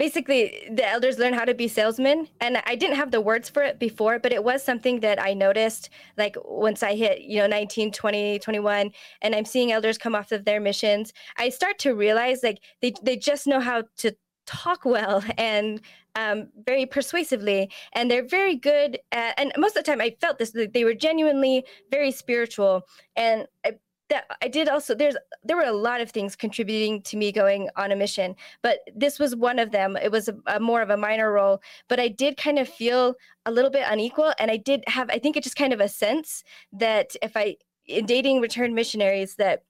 basically 0.00 0.66
the 0.70 0.88
elders 0.88 1.18
learn 1.18 1.34
how 1.34 1.44
to 1.44 1.52
be 1.52 1.68
salesmen 1.68 2.26
and 2.40 2.56
i 2.64 2.74
didn't 2.74 2.96
have 2.96 3.10
the 3.10 3.20
words 3.20 3.50
for 3.50 3.62
it 3.62 3.78
before 3.78 4.18
but 4.18 4.32
it 4.32 4.42
was 4.42 4.64
something 4.64 5.00
that 5.00 5.22
i 5.22 5.34
noticed 5.34 5.90
like 6.16 6.34
once 6.46 6.82
i 6.82 6.94
hit 6.94 7.20
you 7.20 7.38
know 7.38 7.46
19 7.46 7.92
20 7.92 8.38
21 8.38 8.90
and 9.20 9.34
i'm 9.34 9.44
seeing 9.44 9.72
elders 9.72 9.98
come 9.98 10.14
off 10.14 10.32
of 10.32 10.46
their 10.46 10.58
missions 10.58 11.12
i 11.36 11.50
start 11.50 11.78
to 11.78 11.92
realize 11.92 12.42
like 12.42 12.60
they, 12.80 12.94
they 13.02 13.14
just 13.14 13.46
know 13.46 13.60
how 13.60 13.82
to 13.98 14.16
talk 14.46 14.86
well 14.86 15.22
and 15.38 15.82
um, 16.16 16.48
very 16.66 16.86
persuasively 16.86 17.70
and 17.92 18.10
they're 18.10 18.26
very 18.26 18.56
good 18.56 18.98
at, 19.12 19.38
and 19.38 19.52
most 19.58 19.76
of 19.76 19.84
the 19.84 19.90
time 19.90 20.00
i 20.00 20.16
felt 20.18 20.38
this 20.38 20.52
that 20.52 20.72
they 20.72 20.82
were 20.82 20.94
genuinely 20.94 21.62
very 21.90 22.10
spiritual 22.10 22.86
and 23.16 23.46
I, 23.66 23.74
that 24.10 24.26
I 24.42 24.48
did 24.48 24.68
also 24.68 24.94
there's 24.94 25.16
there 25.42 25.56
were 25.56 25.64
a 25.64 25.72
lot 25.72 26.00
of 26.00 26.10
things 26.10 26.36
contributing 26.36 27.02
to 27.02 27.16
me 27.16 27.32
going 27.32 27.68
on 27.76 27.92
a 27.92 27.96
mission, 27.96 28.36
but 28.62 28.80
this 28.94 29.18
was 29.18 29.34
one 29.34 29.58
of 29.58 29.70
them. 29.70 29.96
It 29.96 30.12
was 30.12 30.28
a, 30.28 30.36
a, 30.46 30.60
more 30.60 30.82
of 30.82 30.90
a 30.90 30.96
minor 30.96 31.32
role, 31.32 31.62
but 31.88 31.98
I 31.98 32.08
did 32.08 32.36
kind 32.36 32.58
of 32.58 32.68
feel 32.68 33.14
a 33.46 33.50
little 33.50 33.70
bit 33.70 33.86
unequal, 33.88 34.34
and 34.38 34.50
I 34.50 34.56
did 34.58 34.84
have 34.86 35.08
I 35.10 35.18
think 35.18 35.36
it 35.36 35.44
just 35.44 35.56
kind 35.56 35.72
of 35.72 35.80
a 35.80 35.88
sense 35.88 36.44
that 36.72 37.16
if 37.22 37.36
I 37.36 37.56
in 37.86 38.06
dating 38.06 38.40
returned 38.40 38.74
missionaries 38.74 39.36
that 39.36 39.62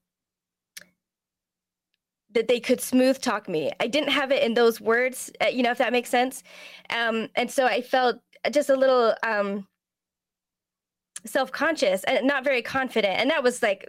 that 2.33 2.47
they 2.47 2.59
could 2.59 2.81
smooth 2.81 3.19
talk 3.19 3.49
me. 3.49 3.71
I 3.79 3.87
didn't 3.87 4.11
have 4.11 4.31
it 4.31 4.43
in 4.43 4.53
those 4.53 4.79
words, 4.79 5.31
uh, 5.43 5.47
you 5.47 5.63
know, 5.63 5.71
if 5.71 5.77
that 5.79 5.91
makes 5.91 6.09
sense. 6.09 6.43
Um, 6.89 7.27
and 7.35 7.51
so 7.51 7.65
I 7.65 7.81
felt 7.81 8.21
just 8.51 8.69
a 8.69 8.75
little 8.75 9.13
um, 9.23 9.67
self-conscious 11.25 12.03
and 12.05 12.25
not 12.25 12.43
very 12.43 12.61
confident. 12.61 13.19
And 13.19 13.29
that 13.29 13.43
was 13.43 13.61
like 13.61 13.87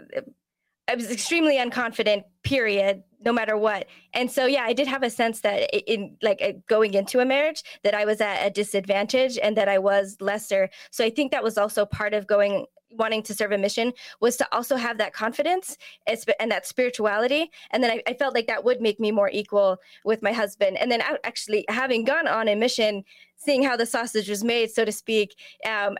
I 0.88 0.94
was 0.94 1.10
extremely 1.10 1.56
unconfident, 1.56 2.24
period, 2.42 3.02
no 3.24 3.32
matter 3.32 3.56
what. 3.56 3.86
And 4.12 4.30
so, 4.30 4.46
yeah, 4.46 4.64
I 4.64 4.72
did 4.72 4.88
have 4.88 5.02
a 5.02 5.10
sense 5.10 5.40
that 5.40 5.70
in 5.90 6.16
like 6.22 6.62
going 6.68 6.94
into 6.94 7.20
a 7.20 7.24
marriage, 7.24 7.62
that 7.84 7.94
I 7.94 8.04
was 8.04 8.20
at 8.20 8.44
a 8.44 8.50
disadvantage 8.50 9.38
and 9.38 9.56
that 9.56 9.68
I 9.68 9.78
was 9.78 10.16
lesser. 10.20 10.70
So 10.90 11.04
I 11.04 11.10
think 11.10 11.30
that 11.30 11.44
was 11.44 11.56
also 11.56 11.86
part 11.86 12.14
of 12.14 12.26
going 12.26 12.66
wanting 12.94 13.22
to 13.22 13.34
serve 13.34 13.52
a 13.52 13.58
mission 13.58 13.92
was 14.20 14.36
to 14.36 14.46
also 14.54 14.76
have 14.76 14.98
that 14.98 15.14
confidence 15.14 15.78
and 16.06 16.50
that 16.50 16.66
spirituality 16.66 17.50
and 17.70 17.82
then 17.82 17.90
I, 17.90 18.02
I, 18.06 18.12
felt 18.14 18.34
like 18.34 18.46
that 18.48 18.64
would 18.64 18.82
make 18.82 19.00
me 19.00 19.10
more 19.10 19.30
equal 19.32 19.78
with 20.04 20.22
my 20.22 20.30
husband 20.32 20.76
and 20.76 20.92
then 20.92 21.02
actually 21.24 21.64
having 21.68 22.04
gone 22.04 22.28
on 22.28 22.48
a 22.48 22.54
mission 22.54 23.02
seeing 23.36 23.62
how 23.62 23.78
the 23.78 23.86
sausage 23.86 24.28
was 24.28 24.44
made 24.44 24.70
so 24.70 24.84
to 24.84 24.92
speak 24.92 25.34
um, 25.66 25.96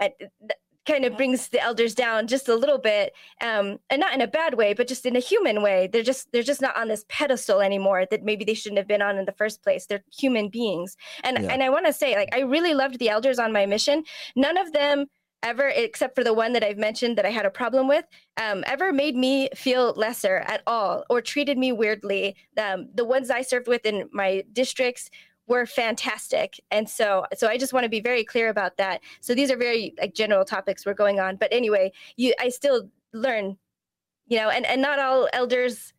kind 0.87 1.05
of 1.05 1.16
brings 1.16 1.49
the 1.49 1.61
elders 1.61 1.95
down 1.95 2.26
just 2.26 2.49
a 2.49 2.55
little 2.55 2.78
bit 2.78 3.12
um, 3.41 3.78
and 3.91 4.01
not 4.01 4.14
in 4.14 4.20
a 4.20 4.26
bad 4.26 4.55
way 4.55 4.74
but 4.74 4.89
just 4.89 5.07
in 5.07 5.16
a 5.16 5.20
human 5.20 5.62
way. 5.62 5.89
They're 5.93 6.03
just 6.03 6.30
they're 6.33 6.43
just 6.43 6.62
not 6.62 6.76
on 6.76 6.89
this 6.89 7.05
pedestal 7.09 7.61
anymore 7.61 8.07
that 8.11 8.24
maybe 8.24 8.45
they 8.45 8.55
shouldn't 8.55 8.78
have 8.78 8.89
been 8.89 9.03
on 9.03 9.18
in 9.18 9.24
the 9.24 9.33
first 9.33 9.62
place. 9.62 9.87
They're 9.87 10.05
human 10.12 10.49
beings. 10.49 10.97
And 11.24 11.39
yeah. 11.39 11.53
and 11.53 11.62
i 11.62 11.68
want 11.68 11.87
to 11.87 11.93
say 11.93 12.16
like 12.16 12.30
i 12.33 12.41
really 12.41 12.74
loved 12.74 12.99
the 12.99 13.09
elders 13.09 13.39
on 13.39 13.53
my 13.53 13.66
mission. 13.66 14.05
None 14.37 14.57
of 14.57 14.72
them 14.72 15.07
ever 15.43 15.68
except 15.68 16.14
for 16.14 16.22
the 16.22 16.33
one 16.33 16.53
that 16.53 16.62
i've 16.62 16.78
mentioned 16.78 17.18
that 17.18 17.26
i 17.26 17.28
had 17.28 17.45
a 17.45 17.51
problem 17.51 17.89
with 17.89 18.05
um, 18.41 18.62
ever 18.64 18.93
made 18.93 19.16
me 19.16 19.49
feel 19.57 19.93
lesser 19.97 20.37
at 20.47 20.62
all 20.68 21.05
or 21.11 21.20
treated 21.20 21.59
me 21.59 21.72
weirdly. 21.72 22.37
Um, 22.57 22.89
the 22.95 23.05
ones 23.05 23.30
i 23.30 23.43
served 23.43 23.68
with 23.68 23.85
in 23.85 24.09
my 24.12 24.45
districts 24.53 25.11
were 25.49 25.66
fantastic 25.66 26.61
and 26.70 26.88
so 26.88 27.24
so 27.36 27.49
i 27.49 27.59
just 27.59 27.72
want 27.72 27.84
to 27.84 27.90
be 27.90 28.01
very 28.01 28.24
clear 28.24 28.49
about 28.49 28.76
that 28.76 29.01
so 29.20 29.34
these 29.34 29.51
are 29.51 29.57
very 29.57 29.93
like 29.99 30.14
general 30.14 30.45
topics 30.45 30.86
we're 30.86 30.95
going 30.95 31.18
on 31.18 31.36
but 31.36 31.49
anyway 31.53 31.90
you 32.16 32.32
i 32.40 32.49
still 32.49 32.88
learn 33.12 33.57
you 34.32 34.38
know, 34.38 34.49
and 34.49 34.64
and 34.66 34.80
not 34.80 34.99
all 34.99 35.28
elders 35.32 35.93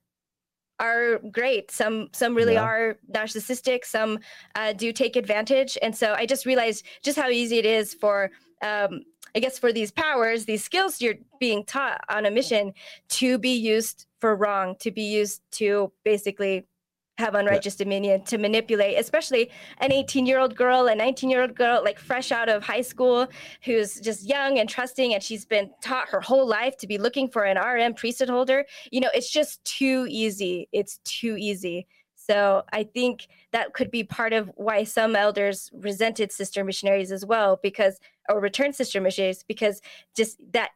are 0.80 1.20
great. 1.32 1.70
Some 1.70 2.10
some 2.14 2.34
really 2.34 2.54
Yeah. 2.54 2.64
are 2.64 2.98
narcissistic. 3.12 3.86
Some 3.86 4.20
uh, 4.56 4.74
do 4.74 4.92
take 4.92 5.16
advantage. 5.16 5.78
And 5.84 5.96
so 5.96 6.14
I 6.14 6.26
just 6.26 6.46
realized 6.46 6.86
just 7.04 7.18
how 7.18 7.30
easy 7.30 7.60
it 7.60 7.66
is 7.66 7.94
for, 7.94 8.32
um, 8.64 9.04
I 9.36 9.40
guess, 9.40 9.60
for 9.60 9.72
these 9.72 9.92
powers, 9.92 10.46
these 10.46 10.64
skills 10.64 11.00
you're 11.00 11.20
being 11.40 11.64
taught 11.64 12.02
on 12.10 12.26
a 12.26 12.32
mission 12.32 12.74
to 13.10 13.38
be 13.38 13.56
used 13.56 14.08
for 14.20 14.36
wrong, 14.36 14.76
to 14.80 14.90
be 14.90 15.04
used 15.04 15.42
to 15.52 15.92
basically 16.04 16.66
have 17.20 17.36
unrighteous 17.36 17.76
dominion 17.76 18.24
to 18.24 18.38
manipulate 18.40 18.98
especially 18.98 19.52
an 19.78 19.92
18 19.92 20.26
year 20.26 20.40
old 20.40 20.56
girl 20.56 20.88
a 20.88 20.96
19 20.96 21.30
year 21.30 21.44
old 21.44 21.56
girl 21.56 21.82
like 21.84 22.00
fresh 22.00 22.32
out 22.32 22.50
of 22.50 22.64
high 22.64 22.82
school 22.82 23.28
who's 23.64 24.00
just 24.00 24.28
young 24.28 24.58
and 24.58 24.68
trusting 24.68 25.14
and 25.14 25.22
she's 25.22 25.46
been 25.46 25.70
taught 25.82 26.10
her 26.10 26.20
whole 26.20 26.48
life 26.48 26.76
to 26.78 26.88
be 26.88 26.98
looking 26.98 27.30
for 27.30 27.44
an 27.44 27.58
rm 27.58 27.94
priesthood 27.94 28.30
holder. 28.30 28.66
You 28.92 29.02
know 29.02 29.10
it's 29.14 29.30
just 29.30 29.64
too 29.64 30.08
easy. 30.10 30.68
It's 30.72 31.00
too 31.04 31.36
easy. 31.38 31.88
So 32.16 32.64
i 32.72 32.84
think 32.84 33.28
that 33.52 33.74
could 33.74 33.92
be 33.92 34.04
part 34.04 34.34
of 34.34 34.50
why 34.56 34.84
some 34.84 35.16
elders 35.16 35.70
resented 35.74 36.32
sister 36.32 36.64
missionaries 36.64 37.12
as 37.12 37.26
well 37.26 37.60
because 37.62 38.00
or 38.30 38.40
returned 38.40 38.76
sister 38.76 39.00
missionaries 39.00 39.44
because 39.44 39.82
just 40.16 40.40
that 40.54 40.72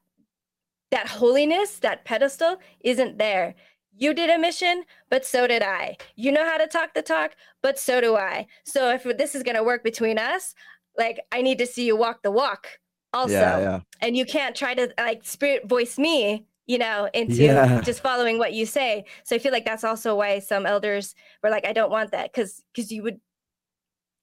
that 0.92 1.08
holiness 1.08 1.80
that 1.80 2.06
pedestal 2.06 2.58
isn't 2.82 3.18
there 3.18 3.56
you 3.98 4.14
did 4.14 4.30
a 4.30 4.38
mission, 4.38 4.84
but 5.10 5.26
so 5.26 5.48
did 5.48 5.64
I. 5.64 5.98
You 6.16 6.32
know 6.32 6.46
how 6.46 6.58
to 6.58 6.68
talk 6.68 6.94
the 6.94 7.02
talk, 7.02 7.32
but 7.62 7.80
so 7.80 8.00
do 8.00 8.16
I. 8.16 8.48
So 8.64 8.92
if 8.92 9.04
this 9.18 9.36
is 9.36 9.44
going 9.44 9.56
to 9.56 9.64
work 9.64 9.84
between 9.84 10.18
us, 10.20 10.54
like 10.98 11.20
I 11.32 11.42
need 11.42 11.58
to 11.60 11.66
see 11.66 11.86
you 11.86 11.96
walk 11.96 12.22
the 12.24 12.32
walk 12.32 12.68
also. 13.14 13.34
Yeah, 13.34 13.60
yeah. 13.60 13.80
And 14.02 14.16
you 14.16 14.26
can't 14.26 14.56
try 14.56 14.74
to 14.76 14.94
like 14.98 15.24
spirit 15.26 15.68
voice 15.68 15.98
me, 15.98 16.46
you 16.68 16.78
know, 16.78 17.10
into 17.14 17.44
Yeah. 17.44 17.82
just 17.82 18.02
following 18.02 18.38
what 18.38 18.54
you 18.54 18.66
say. 18.66 19.06
So 19.24 19.36
I 19.36 19.40
feel 19.40 19.52
like 19.52 19.66
that's 19.66 19.84
also 19.84 20.16
why 20.16 20.40
some 20.40 20.66
elders 20.66 21.16
were 21.44 21.50
like, 21.50 21.66
I 21.66 21.74
don't 21.74 21.92
want 21.92 22.12
that 22.12 22.32
because 22.32 22.64
because 22.74 22.92
you 22.92 23.04
would 23.04 23.20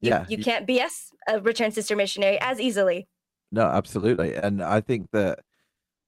you, 0.00 0.10
Yeah, 0.10 0.26
you 0.28 0.38
can't 0.38 0.66
BS 0.66 1.10
a 1.28 1.40
returned 1.40 1.74
sister 1.74 1.96
missionary 1.96 2.38
as 2.40 2.60
easily. 2.60 3.08
No, 3.50 3.62
absolutely. 3.62 4.34
And 4.34 4.62
I 4.62 4.80
think 4.80 5.10
that 5.12 5.40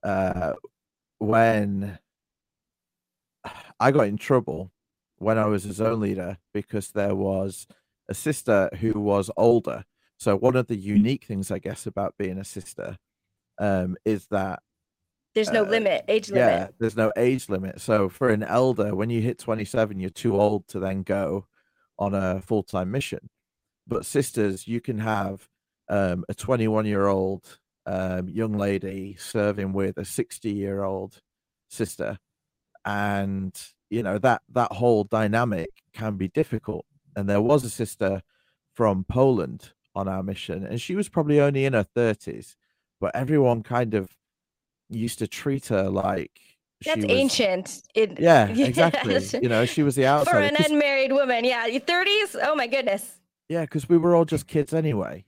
uh, 0.03 0.53
when 1.19 1.99
I 3.81 3.91
got 3.91 4.07
in 4.09 4.17
trouble 4.17 4.73
when 5.19 5.39
I 5.39 5.47
was 5.47 5.65
a 5.67 5.73
zone 5.73 6.01
leader 6.01 6.39
because 6.53 6.91
there 6.91 7.15
was 7.15 7.67
a 8.09 8.15
sister 8.15 8.71
who 8.81 8.93
was 9.01 9.31
older. 9.37 9.85
So 10.19 10.37
one 10.37 10.57
of 10.57 10.67
the 10.67 10.77
unique 10.77 11.25
things, 11.25 11.51
I 11.51 11.59
guess, 11.59 11.87
about 11.87 12.15
being 12.19 12.39
a 12.39 12.45
sister 12.45 12.97
um, 13.59 13.97
is 14.05 14.27
that 14.31 14.61
There's 15.35 15.51
no 15.51 15.65
Uh, 15.65 15.69
limit, 15.69 16.05
age 16.09 16.31
limit. 16.31 16.49
yeah, 16.49 16.69
there's 16.79 16.97
no 16.97 17.13
age 17.17 17.49
limit. 17.51 17.81
So 17.81 18.09
for 18.09 18.31
an 18.31 18.43
elder, 18.43 18.95
when 18.95 19.11
you 19.11 19.21
hit 19.21 19.39
27, 19.39 20.01
you're 20.01 20.09
too 20.11 20.41
old 20.41 20.67
to 20.69 20.79
then 20.81 21.03
go 21.03 21.47
on 21.99 22.15
a 22.15 22.41
full 22.41 22.63
time 22.63 22.91
mission. 22.91 23.29
But 23.87 24.07
sisters, 24.07 24.67
you 24.67 24.81
can 24.81 24.99
have 24.99 25.47
um, 25.89 26.25
a 26.29 26.35
21 26.35 26.87
year 26.87 27.07
old 27.07 27.59
um, 27.85 28.29
young 28.29 28.55
lady 28.57 29.17
serving 29.19 29.73
with 29.75 29.99
a 29.99 30.05
60 30.05 30.51
year 30.51 30.83
old 30.83 31.21
sister, 31.69 32.19
and 32.87 33.53
you 33.91 34.03
know 34.03 34.17
that 34.19 34.41
that 34.53 34.73
whole 34.73 35.05
dynamic 35.05 35.69
can 35.93 36.17
be 36.17 36.29
difficult. 36.29 36.87
And 37.17 37.29
there 37.29 37.41
was 37.43 37.65
a 37.65 37.71
sister 37.71 38.23
from 38.75 39.05
Poland 39.05 39.73
on 39.95 40.09
our 40.09 40.23
mission, 40.23 40.65
and 40.65 40.81
she 40.81 40.95
was 40.95 41.09
probably 41.09 41.41
only 41.41 41.65
in 41.65 41.73
her 41.73 41.87
30s, 41.97 42.55
but 43.01 43.15
everyone 43.17 43.63
kind 43.63 43.95
of 43.95 44.11
used 44.91 45.19
to 45.19 45.27
treat 45.27 45.67
her 45.67 45.89
like 45.91 46.31
she 46.83 46.91
That's 46.91 47.03
was- 47.07 47.11
ancient. 47.11 47.83
It, 47.95 48.21
Yeah, 48.21 48.49
exactly. 48.71 49.19
You 49.43 49.49
know, 49.49 49.65
she 49.65 49.83
was 49.83 49.95
the 49.97 50.07
outsider 50.07 50.37
For 50.37 50.43
an 50.43 50.57
unmarried 50.71 51.13
woman, 51.13 51.45
yeah, 51.47 51.65
your 51.67 51.81
30s. 51.81 52.37
Oh 52.43 52.55
my 52.55 52.67
goodness. 52.67 53.19
Yeah, 53.49 53.63
because 53.63 53.89
we 53.89 53.97
were 53.97 54.15
all 54.15 54.27
just 54.27 54.47
kids 54.47 54.75
anyway. 54.75 55.25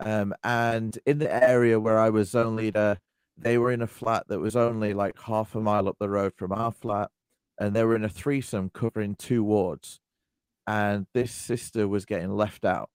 Um, 0.00 0.34
and 0.44 0.96
in 1.06 1.18
the 1.18 1.32
area 1.32 1.80
where 1.80 1.98
I 1.98 2.10
was 2.10 2.30
zone 2.30 2.54
leader, 2.56 2.98
they 3.36 3.58
were 3.58 3.72
in 3.72 3.82
a 3.82 3.86
flat 3.86 4.28
that 4.28 4.40
was 4.40 4.56
only 4.56 4.94
like 4.94 5.18
half 5.20 5.54
a 5.54 5.60
mile 5.60 5.88
up 5.88 5.96
the 5.98 6.08
road 6.08 6.32
from 6.36 6.52
our 6.52 6.72
flat, 6.72 7.10
and 7.58 7.74
they 7.74 7.84
were 7.84 7.96
in 7.96 8.04
a 8.04 8.08
threesome 8.08 8.70
covering 8.70 9.14
two 9.16 9.42
wards. 9.42 10.00
And 10.66 11.06
this 11.12 11.32
sister 11.32 11.86
was 11.86 12.06
getting 12.06 12.34
left 12.34 12.64
out. 12.64 12.88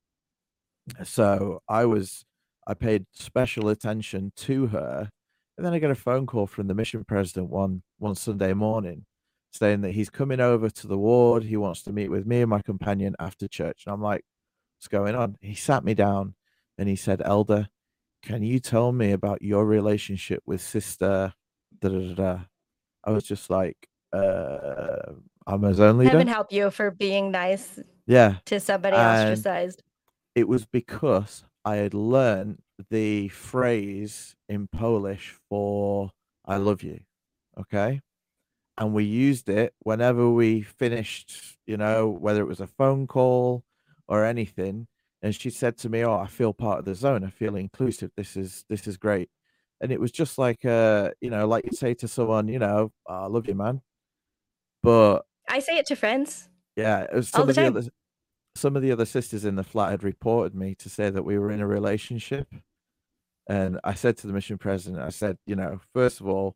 So 1.03 1.61
I 1.67 1.85
was, 1.85 2.25
I 2.65 2.73
paid 2.73 3.05
special 3.13 3.69
attention 3.69 4.31
to 4.37 4.67
her. 4.67 5.09
And 5.57 5.65
then 5.65 5.73
I 5.73 5.79
got 5.79 5.91
a 5.91 5.95
phone 5.95 6.25
call 6.25 6.47
from 6.47 6.67
the 6.67 6.73
mission 6.73 7.03
president 7.03 7.49
one 7.49 7.83
one 7.97 8.15
Sunday 8.15 8.53
morning 8.53 9.05
saying 9.51 9.81
that 9.81 9.91
he's 9.91 10.09
coming 10.09 10.39
over 10.39 10.69
to 10.69 10.87
the 10.87 10.97
ward. 10.97 11.43
He 11.43 11.57
wants 11.57 11.83
to 11.83 11.91
meet 11.91 12.09
with 12.09 12.25
me 12.25 12.41
and 12.41 12.49
my 12.49 12.61
companion 12.61 13.15
after 13.19 13.47
church. 13.47 13.83
And 13.85 13.93
I'm 13.93 14.01
like, 14.01 14.23
what's 14.77 14.87
going 14.87 15.15
on? 15.15 15.37
He 15.41 15.55
sat 15.55 15.83
me 15.83 15.93
down 15.93 16.35
and 16.77 16.87
he 16.87 16.95
said, 16.95 17.21
Elder, 17.23 17.67
can 18.21 18.43
you 18.43 18.59
tell 18.59 18.91
me 18.91 19.11
about 19.11 19.41
your 19.41 19.65
relationship 19.65 20.41
with 20.45 20.61
sister? 20.61 21.33
Da, 21.79 21.89
da, 21.89 22.13
da. 22.13 22.39
I 23.03 23.11
was 23.11 23.23
just 23.23 23.49
like, 23.49 23.77
uh, 24.13 25.13
I'm 25.47 25.63
a 25.63 25.73
zone 25.73 25.97
leader. 25.99 26.11
Heaven 26.11 26.27
help 26.27 26.51
you 26.51 26.69
for 26.71 26.91
being 26.91 27.31
nice 27.31 27.79
Yeah. 28.07 28.35
to 28.45 28.59
somebody 28.59 28.95
And 28.97 29.29
ostracized. 29.31 29.83
It 30.35 30.47
was 30.47 30.65
because 30.65 31.43
I 31.65 31.77
had 31.77 31.93
learned 31.93 32.61
the 32.89 33.29
phrase 33.29 34.35
in 34.47 34.67
Polish 34.67 35.35
for 35.49 36.11
I 36.45 36.57
love 36.57 36.81
you. 36.83 37.01
Okay. 37.59 38.01
And 38.77 38.93
we 38.93 39.03
used 39.03 39.49
it 39.49 39.73
whenever 39.79 40.29
we 40.29 40.61
finished, 40.61 41.57
you 41.67 41.77
know, 41.77 42.07
whether 42.09 42.41
it 42.41 42.47
was 42.47 42.61
a 42.61 42.67
phone 42.67 43.07
call 43.07 43.63
or 44.07 44.23
anything. 44.25 44.87
And 45.21 45.35
she 45.35 45.49
said 45.49 45.77
to 45.79 45.89
me, 45.89 46.03
Oh, 46.03 46.15
I 46.17 46.27
feel 46.27 46.53
part 46.53 46.79
of 46.79 46.85
the 46.85 46.95
zone. 46.95 47.23
I 47.25 47.29
feel 47.29 47.55
inclusive. 47.55 48.11
This 48.15 48.37
is 48.37 48.65
this 48.69 48.87
is 48.87 48.97
great. 48.97 49.29
And 49.81 49.91
it 49.91 49.99
was 49.99 50.11
just 50.11 50.37
like 50.37 50.65
uh, 50.65 51.11
you 51.21 51.29
know, 51.29 51.47
like 51.47 51.65
you 51.65 51.71
say 51.75 51.93
to 51.95 52.07
someone, 52.07 52.47
you 52.47 52.59
know, 52.59 52.91
"Oh, 53.07 53.13
I 53.13 53.27
love 53.27 53.47
you, 53.47 53.55
man. 53.55 53.81
But 54.83 55.25
I 55.47 55.59
say 55.59 55.77
it 55.77 55.85
to 55.87 55.95
friends. 55.95 56.47
yeah, 56.75 57.01
it 57.03 57.13
was 57.13 57.29
some 57.29 57.47
the 57.47 57.51
of 57.51 57.55
the 57.55 57.61
time. 57.61 57.77
other 57.77 57.89
some 58.55 58.75
of 58.75 58.81
the 58.81 58.91
other 58.91 59.05
sisters 59.05 59.45
in 59.45 59.55
the 59.55 59.63
flat 59.63 59.91
had 59.91 60.03
reported 60.03 60.55
me 60.55 60.75
to 60.75 60.89
say 60.89 61.09
that 61.09 61.23
we 61.23 61.37
were 61.37 61.51
in 61.51 61.61
a 61.61 61.67
relationship. 61.67 62.47
And 63.47 63.79
I 63.83 63.93
said 63.95 64.17
to 64.17 64.27
the 64.27 64.33
mission 64.33 64.57
president, 64.57 65.01
I 65.01 65.09
said, 65.09 65.37
you 65.45 65.55
know, 65.55 65.79
first 65.93 66.19
of 66.21 66.27
all, 66.27 66.55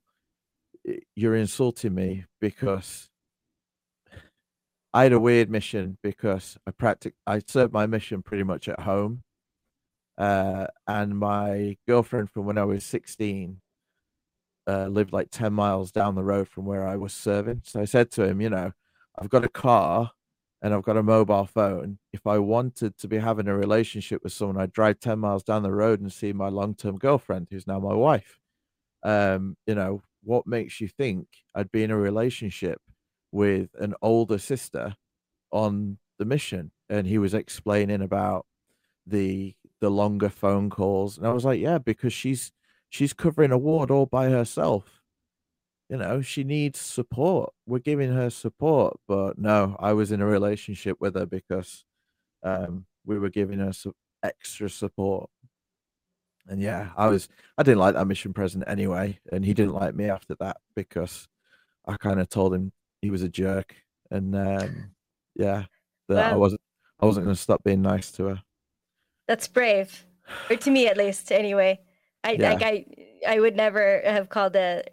you're 1.16 1.36
insulting 1.36 1.95
me 1.95 2.26
because 2.39 3.09
I 4.94 5.04
had 5.04 5.14
a 5.14 5.20
weird 5.20 5.50
mission 5.50 5.98
because 6.04 6.58
I 6.68 6.72
practic 6.72 7.16
I 7.26 7.41
served 7.46 7.74
my 7.74 7.88
mission 7.88 8.22
pretty 8.22 8.44
much 8.44 8.68
at 8.70 8.82
home. 8.82 9.24
Uh, 10.18 10.68
and 10.88 11.18
my 11.18 11.78
girlfriend 11.88 12.30
from 12.30 12.46
when 12.46 12.60
I 12.60 12.66
was 12.66 12.84
16 12.86 13.60
uh, 14.68 14.88
lived 14.88 15.12
like 15.12 15.30
10 15.32 15.52
miles 15.54 15.91
down 15.91 16.16
the 16.16 16.24
road 16.24 16.48
from 16.48 16.66
where 16.66 16.88
I 16.88 16.96
was 16.98 17.14
serving. 17.14 17.62
So 17.66 17.82
I 17.82 17.86
said 17.86 18.12
to 18.12 18.24
him, 18.24 18.39
you 18.39 18.50
know, 18.50 18.72
I've 19.18 19.30
got 19.30 19.44
a 19.44 19.50
car 19.50 20.12
and 20.62 20.74
I've 20.74 20.84
got 20.84 20.98
a 20.98 21.04
mobile 21.04 21.46
phone. 21.46 21.98
If 22.14 22.26
I 22.28 22.38
wanted 22.38 22.98
to 23.00 23.08
be 23.08 23.18
having 23.18 23.48
a 23.48 23.58
relationship 23.58 24.22
with 24.24 24.34
someone, 24.34 24.58
I'd 24.58 24.72
drive 24.72 25.00
10 25.00 25.20
miles 25.20 25.44
down 25.44 25.64
the 25.64 25.74
road 25.74 26.00
and 26.00 26.14
see 26.14 26.32
my 26.34 26.50
long 26.50 26.76
term 26.76 26.98
girlfriend, 26.98 27.48
who's 27.50 27.68
now 27.68 27.80
my 27.80 27.94
wife. 27.96 28.39
Um, 29.02 29.58
you 29.68 29.76
know, 29.76 30.04
what 30.24 30.48
makes 30.48 30.80
you 30.80 30.88
think 30.88 31.28
I'd 31.56 31.72
be 31.72 31.84
in 31.84 31.91
a 31.91 31.98
relationship 31.98 32.80
with 33.34 33.70
an 33.80 33.96
older 34.02 34.38
sister 34.38 34.96
on 35.52 35.98
the 36.20 36.26
mission? 36.26 36.72
And 36.90 37.08
he 37.08 37.18
was 37.18 37.34
explaining 37.34 38.02
about 38.02 38.46
the 39.06 39.56
the 39.82 39.90
longer 39.92 40.30
phone 40.30 40.70
calls. 40.70 41.18
And 41.18 41.28
I 41.28 41.34
was 41.34 41.44
like, 41.44 41.60
Yeah, 41.60 41.80
because 41.80 42.14
she's 42.14 42.52
she's 42.90 43.14
covering 43.14 43.52
a 43.52 43.58
ward 43.58 43.92
all 43.92 44.06
by 44.06 44.30
herself 44.30 45.04
you 45.90 45.98
know 45.98 46.22
she 46.22 46.44
needs 46.44 46.80
support 46.80 47.54
we're 47.66 47.80
giving 47.80 48.12
her 48.12 48.30
support 48.30 48.98
but 49.08 49.38
no 49.38 49.76
i 49.80 49.94
was 49.94 50.12
in 50.12 50.22
a 50.22 50.26
relationship 50.26 50.98
with 51.00 51.16
her 51.16 51.26
because 51.26 51.86
um 52.44 52.86
we 53.06 53.20
were 53.20 53.30
giving 53.30 53.60
her 53.60 53.74
some 53.74 53.94
extra 54.24 54.70
support 54.70 55.30
and 56.48 56.62
yeah 56.62 56.92
i 56.98 57.08
was 57.08 57.28
i 57.58 57.64
didn't 57.64 57.80
like 57.80 57.94
that 57.96 58.08
mission 58.08 58.34
president 58.34 58.70
anyway 58.70 59.20
and 59.32 59.44
he 59.46 59.54
didn't 59.54 59.74
like 59.74 59.94
me 59.94 60.06
after 60.06 60.36
that 60.40 60.58
because 60.76 61.28
i 61.86 61.96
kind 61.98 62.20
of 62.20 62.30
told 62.30 62.54
him 62.54 62.72
he 63.04 63.12
was 63.12 63.22
a 63.22 63.28
jerk 63.30 63.76
and 64.12 64.34
um 64.36 64.89
yeah 65.36 65.66
that 66.08 66.32
i 66.32 66.36
wasn't 66.36 66.62
i 67.01 67.06
wasn't 67.06 67.26
going 67.26 67.36
to 67.36 67.41
stop 67.41 67.62
being 67.64 67.82
nice 67.82 68.12
to 68.12 68.24
her 68.32 68.39
That's 69.28 69.47
brave, 69.47 70.06
or 70.49 70.56
to 70.58 70.72
me 70.72 70.88
at 70.88 70.97
least. 70.97 71.32
Anyway, 71.32 71.80
I 72.24 72.39
Yeah. 72.39 72.49
like 72.51 72.62
I 72.64 72.86
I 73.28 73.39
would 73.39 73.56
never 73.56 74.01
have 74.06 74.28
called 74.30 74.56
a 74.56 74.84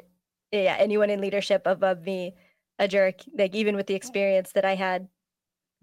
yeah 0.53 0.77
anyone 0.79 1.11
in 1.11 1.21
leadership 1.21 1.63
above 1.67 2.03
me 2.07 2.35
a 2.79 2.87
jerk. 2.87 3.23
Like 3.37 3.55
even 3.55 3.75
with 3.77 3.87
the 3.87 3.95
experience 3.99 4.53
that 4.55 4.65
I 4.65 4.75
had. 4.75 5.09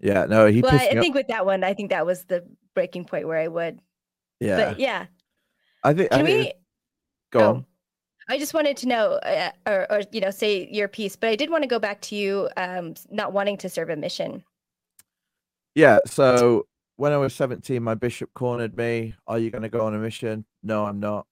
yeah 0.00 0.24
no 0.28 0.46
he 0.48 0.60
well, 0.62 0.72
I, 0.72 0.88
I 0.96 1.00
think 1.00 1.14
off 1.16 1.20
with 1.24 1.28
that 1.28 1.44
one, 1.46 1.64
I 1.64 1.74
think 1.74 1.90
that 1.90 2.06
was 2.06 2.24
the 2.24 2.44
breaking 2.74 3.04
point 3.04 3.26
where 3.28 3.38
I 3.40 3.48
would. 3.48 3.80
yeah 4.40 4.56
But 4.56 4.80
yeah, 4.80 5.06
i 5.84 5.92
think 5.94 6.08
I 6.12 6.16
can 6.18 6.26
think 6.26 6.38
we? 6.44 6.52
go 7.32 7.40
oh. 7.40 7.48
on 7.48 7.66
I 8.28 8.38
just 8.38 8.52
wanted 8.52 8.76
to 8.78 8.88
know, 8.88 9.12
uh, 9.22 9.50
or, 9.66 9.90
or 9.90 10.02
you 10.12 10.20
know, 10.20 10.30
say 10.30 10.68
your 10.70 10.88
piece, 10.88 11.16
but 11.16 11.30
I 11.30 11.36
did 11.36 11.50
want 11.50 11.62
to 11.62 11.68
go 11.68 11.78
back 11.78 12.00
to 12.02 12.16
you 12.16 12.48
um, 12.56 12.94
not 13.10 13.32
wanting 13.32 13.56
to 13.58 13.68
serve 13.68 13.88
a 13.88 13.96
mission. 13.96 14.44
Yeah. 15.74 15.98
So 16.06 16.66
when 16.96 17.12
I 17.12 17.16
was 17.16 17.34
17, 17.34 17.82
my 17.82 17.94
bishop 17.94 18.30
cornered 18.34 18.76
me. 18.76 19.14
Are 19.26 19.38
you 19.38 19.50
going 19.50 19.62
to 19.62 19.68
go 19.68 19.86
on 19.86 19.94
a 19.94 19.98
mission? 19.98 20.44
No, 20.62 20.84
I'm 20.84 21.00
not. 21.00 21.26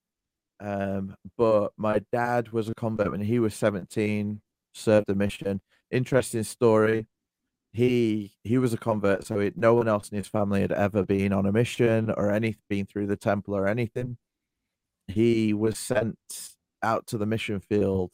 Um, 0.59 1.15
but 1.37 1.73
my 1.77 2.01
dad 2.13 2.51
was 2.51 2.69
a 2.69 2.75
convert 2.75 3.11
when 3.11 3.21
he 3.21 3.41
was 3.41 3.55
17, 3.55 4.41
served 4.73 5.11
a 5.11 5.15
mission. 5.15 5.61
Interesting 5.91 6.45
story. 6.45 7.07
He 7.73 8.33
he 8.43 8.57
was 8.57 8.73
a 8.73 8.79
convert, 8.79 9.27
so 9.27 9.39
it, 9.39 9.59
no 9.59 9.75
one 9.75 9.87
else 9.87 10.09
in 10.09 10.17
his 10.17 10.29
family 10.29 10.63
had 10.63 10.73
ever 10.73 11.05
been 11.05 11.35
on 11.35 11.45
a 11.45 11.53
mission 11.53 12.11
or 12.11 12.31
any 12.31 12.57
been 12.71 12.87
through 12.87 13.07
the 13.07 13.17
temple 13.19 13.55
or 13.55 13.69
anything. 13.69 14.17
He 15.09 15.53
was 15.53 15.79
sent 15.79 16.17
out 16.83 17.07
to 17.09 17.19
the 17.19 17.27
mission 17.27 17.61
field 17.61 18.13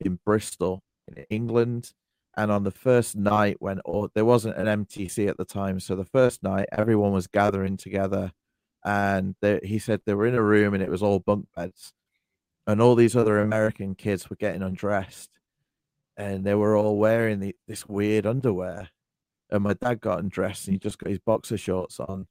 in 0.00 0.18
Bristol, 0.24 0.82
in 1.08 1.24
England. 1.30 1.92
And 2.36 2.50
on 2.50 2.64
the 2.64 2.70
first 2.70 3.14
night, 3.16 3.56
when 3.60 3.80
or 3.84 4.10
there 4.14 4.24
wasn't 4.24 4.56
an 4.56 4.84
MTC 4.84 5.28
at 5.28 5.36
the 5.36 5.44
time, 5.44 5.78
so 5.78 5.94
the 5.94 6.04
first 6.04 6.42
night 6.42 6.68
everyone 6.72 7.12
was 7.12 7.28
gathering 7.28 7.76
together, 7.76 8.32
and 8.84 9.36
they, 9.40 9.60
he 9.62 9.78
said 9.78 10.00
they 10.04 10.14
were 10.14 10.26
in 10.26 10.34
a 10.34 10.42
room 10.42 10.74
and 10.74 10.82
it 10.82 10.90
was 10.90 11.02
all 11.02 11.20
bunk 11.20 11.46
beds, 11.54 11.92
and 12.66 12.82
all 12.82 12.96
these 12.96 13.14
other 13.14 13.38
American 13.40 13.94
kids 13.94 14.28
were 14.28 14.36
getting 14.36 14.62
undressed, 14.62 15.30
and 16.16 16.44
they 16.44 16.54
were 16.54 16.76
all 16.76 16.96
wearing 16.98 17.38
the, 17.38 17.54
this 17.68 17.86
weird 17.88 18.26
underwear. 18.26 18.88
And 19.50 19.62
my 19.62 19.74
dad 19.74 20.00
got 20.00 20.18
undressed 20.18 20.66
and 20.66 20.74
he 20.74 20.78
just 20.80 20.98
got 20.98 21.10
his 21.10 21.20
boxer 21.20 21.56
shorts 21.56 22.00
on, 22.00 22.26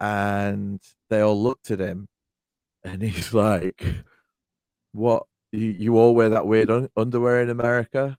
and 0.00 0.80
they 1.10 1.20
all 1.20 1.40
looked 1.40 1.70
at 1.70 1.80
him, 1.80 2.08
and 2.82 3.02
he's 3.02 3.34
like, 3.34 3.84
"What? 4.94 5.24
You, 5.52 5.68
you 5.70 5.98
all 5.98 6.14
wear 6.14 6.30
that 6.30 6.46
weird 6.46 6.70
un- 6.70 6.88
underwear 6.96 7.42
in 7.42 7.50
America?" 7.50 8.16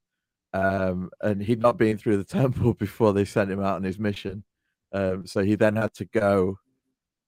Um, 0.53 1.09
and 1.21 1.41
he'd 1.41 1.61
not 1.61 1.77
been 1.77 1.97
through 1.97 2.17
the 2.17 2.23
temple 2.39 2.73
before 2.73 3.11
they 3.13 3.25
sent 3.25 3.51
him 3.51 3.59
out 3.61 3.75
on 3.75 3.83
his 3.83 3.99
mission. 3.99 4.43
Um, 4.93 5.25
so 5.25 5.43
he 5.43 5.55
then 5.55 5.75
had 5.75 5.93
to 5.95 6.05
go 6.05 6.57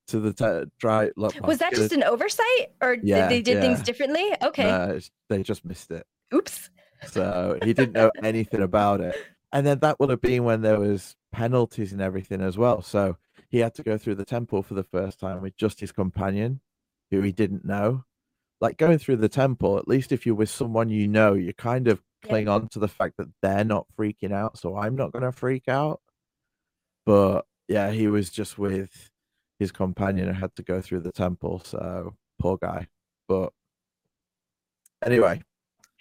to 0.07 0.19
the 0.19 0.31
te- 0.33 0.69
dry. 0.79 1.11
Look, 1.17 1.35
Was 1.45 1.57
that 1.57 1.73
just 1.73 1.91
an 1.91 2.03
oversight, 2.03 2.71
or 2.81 2.97
Yeah, 3.03 3.27
did 3.27 3.29
they 3.29 3.41
did 3.41 3.61
things 3.61 3.81
differently? 3.81 4.31
Okay. 4.41 4.63
No, 4.63 4.99
they 5.29 5.43
just 5.43 5.65
missed 5.65 5.91
it. 5.91 6.05
Oops. 6.33 6.69
So 7.07 7.57
he 7.63 7.73
didn't 7.73 7.93
know 7.93 8.11
anything 8.23 8.61
about 8.61 9.01
it. 9.01 9.15
And 9.51 9.65
then 9.65 9.79
that 9.79 9.99
would 9.99 10.09
have 10.09 10.21
been 10.21 10.43
when 10.43 10.61
there 10.61 10.79
was 10.79 11.15
penalties 11.31 11.91
and 11.91 12.01
everything 12.01 12.41
as 12.41 12.57
well. 12.57 12.81
So 12.81 13.17
he 13.49 13.59
had 13.59 13.73
to 13.75 13.83
go 13.83 13.97
through 13.97 14.15
the 14.15 14.25
temple 14.25 14.63
for 14.63 14.73
the 14.73 14.83
first 14.83 15.19
time 15.19 15.41
with 15.41 15.55
just 15.57 15.79
his 15.79 15.91
companion, 15.91 16.61
who 17.11 17.21
he 17.21 17.31
didn't 17.31 17.65
know. 17.65 18.05
Like 18.59 18.77
going 18.77 18.97
through 18.97 19.17
the 19.17 19.29
temple, 19.29 19.77
at 19.77 19.87
least 19.87 20.11
if 20.11 20.25
you're 20.25 20.35
with 20.35 20.49
someone 20.49 20.89
you 20.89 21.07
know, 21.07 21.33
you 21.33 21.53
kind 21.53 21.87
of 21.87 22.01
cling 22.23 22.47
on 22.47 22.67
to 22.69 22.79
the 22.79 22.87
fact 22.87 23.17
that 23.17 23.27
they're 23.41 23.63
not 23.63 23.85
freaking 23.97 24.31
out, 24.31 24.57
so 24.57 24.75
I'm 24.75 24.95
not 24.95 25.11
gonna 25.11 25.31
freak 25.31 25.67
out. 25.67 26.01
But 27.05 27.45
yeah, 27.67 27.91
he 27.91 28.07
was 28.07 28.29
just 28.29 28.57
with 28.57 29.11
his 29.59 29.71
companion 29.71 30.27
and 30.27 30.37
had 30.37 30.55
to 30.55 30.63
go 30.63 30.81
through 30.81 31.01
the 31.01 31.11
temple, 31.11 31.61
so 31.63 32.15
poor 32.39 32.57
guy. 32.57 32.87
But 33.27 33.53
anyway, 35.05 35.41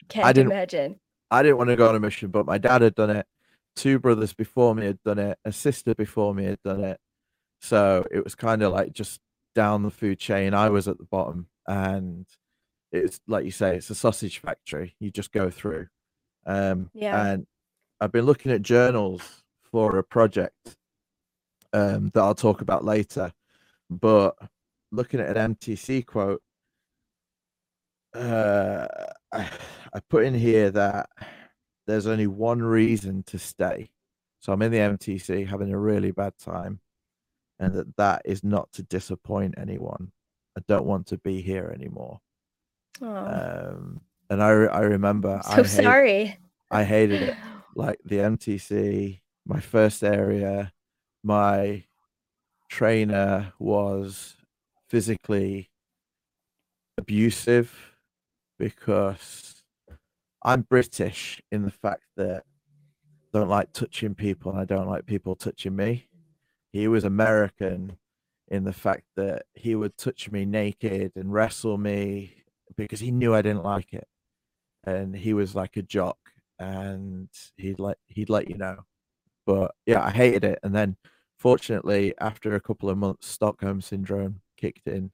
Can't 0.08 0.26
I 0.26 0.32
didn't 0.32 0.52
imagine. 0.52 1.00
I 1.30 1.42
didn't 1.42 1.58
want 1.58 1.70
to 1.70 1.76
go 1.76 1.88
on 1.88 1.96
a 1.96 2.00
mission, 2.00 2.30
but 2.30 2.46
my 2.46 2.58
dad 2.58 2.82
had 2.82 2.94
done 2.94 3.10
it. 3.10 3.26
Two 3.74 3.98
brothers 3.98 4.32
before 4.32 4.74
me 4.74 4.86
had 4.86 5.02
done 5.02 5.18
it. 5.18 5.38
A 5.44 5.52
sister 5.52 5.94
before 5.94 6.34
me 6.34 6.44
had 6.44 6.62
done 6.62 6.84
it. 6.84 6.98
So 7.60 8.04
it 8.10 8.22
was 8.22 8.34
kind 8.34 8.62
of 8.62 8.72
like 8.72 8.92
just 8.92 9.20
down 9.54 9.82
the 9.82 9.90
food 9.90 10.18
chain. 10.18 10.54
I 10.54 10.68
was 10.70 10.88
at 10.88 10.98
the 10.98 11.04
bottom, 11.04 11.48
and 11.66 12.26
it's 12.98 13.20
like 13.26 13.44
you 13.44 13.50
say, 13.50 13.76
it's 13.76 13.90
a 13.90 13.94
sausage 13.94 14.38
factory. 14.38 14.94
You 15.00 15.10
just 15.10 15.32
go 15.32 15.50
through. 15.50 15.88
Um, 16.46 16.90
Yeah. 16.94 17.26
And 17.26 17.46
I've 18.00 18.12
been 18.12 18.26
looking 18.26 18.52
at 18.52 18.62
journals 18.62 19.22
for 19.70 19.98
a 19.98 20.04
project 20.04 20.76
um, 21.72 22.10
that 22.14 22.20
I'll 22.20 22.34
talk 22.34 22.60
about 22.60 22.84
later. 22.84 23.32
But 23.90 24.36
looking 24.92 25.20
at 25.20 25.36
an 25.36 25.54
MTC 25.54 26.06
quote, 26.06 26.42
uh, 28.14 28.86
I, 29.32 29.50
I 29.92 30.00
put 30.08 30.24
in 30.24 30.34
here 30.34 30.70
that 30.70 31.08
there's 31.86 32.06
only 32.06 32.26
one 32.26 32.62
reason 32.62 33.22
to 33.24 33.38
stay. 33.38 33.90
So 34.40 34.52
I'm 34.52 34.62
in 34.62 34.72
the 34.72 34.78
MTC 34.78 35.46
having 35.46 35.72
a 35.72 35.78
really 35.78 36.12
bad 36.12 36.34
time, 36.38 36.80
and 37.58 37.74
that 37.74 37.96
that 37.96 38.22
is 38.24 38.44
not 38.44 38.72
to 38.72 38.82
disappoint 38.82 39.54
anyone. 39.58 40.12
I 40.56 40.62
don't 40.68 40.86
want 40.86 41.06
to 41.08 41.18
be 41.18 41.42
here 41.42 41.70
anymore. 41.74 42.20
Oh, 43.02 43.06
Um, 43.06 44.00
and 44.30 44.42
I 44.42 44.48
I 44.48 44.80
remember 44.82 45.40
so 45.44 45.50
I 45.50 45.56
hate- 45.56 45.66
sorry. 45.66 46.36
I 46.70 46.84
hated 46.84 47.22
it. 47.22 47.36
Like 47.76 47.98
the 48.06 48.16
MTC, 48.20 49.20
my 49.44 49.60
first 49.60 50.02
area, 50.02 50.72
my 51.22 51.84
trainer 52.70 53.52
was 53.58 54.34
physically 54.88 55.70
abusive 56.96 57.94
because 58.58 59.62
I'm 60.42 60.62
British 60.62 61.42
in 61.52 61.62
the 61.64 61.70
fact 61.70 62.04
that 62.16 62.44
I 63.34 63.38
don't 63.38 63.48
like 63.50 63.72
touching 63.72 64.14
people 64.14 64.52
and 64.52 64.60
I 64.60 64.64
don't 64.64 64.88
like 64.88 65.04
people 65.04 65.34
touching 65.36 65.76
me. 65.76 66.08
He 66.72 66.88
was 66.88 67.04
American 67.04 67.98
in 68.48 68.64
the 68.64 68.72
fact 68.72 69.04
that 69.16 69.42
he 69.54 69.74
would 69.74 69.98
touch 69.98 70.30
me 70.30 70.46
naked 70.46 71.12
and 71.16 71.32
wrestle 71.32 71.76
me 71.78 72.32
because 72.76 73.00
he 73.00 73.10
knew 73.10 73.34
I 73.34 73.42
didn't 73.42 73.64
like 73.64 73.92
it. 73.92 74.06
And 74.84 75.14
he 75.16 75.34
was 75.34 75.54
like 75.54 75.76
a 75.76 75.82
jock 75.82 76.18
and 76.58 77.28
he'd 77.56 77.80
let 77.80 77.98
he'd 78.06 78.30
let 78.30 78.48
you 78.48 78.56
know. 78.56 78.84
But 79.46 79.74
yeah, 79.84 80.02
I 80.02 80.10
hated 80.10 80.44
it. 80.44 80.58
And 80.62 80.74
then 80.74 80.96
fortunately 81.38 82.14
after 82.20 82.54
a 82.54 82.60
couple 82.60 82.88
of 82.88 82.98
months 82.98 83.28
Stockholm 83.28 83.80
syndrome 83.80 84.40
kicked 84.56 84.86
in 84.86 85.10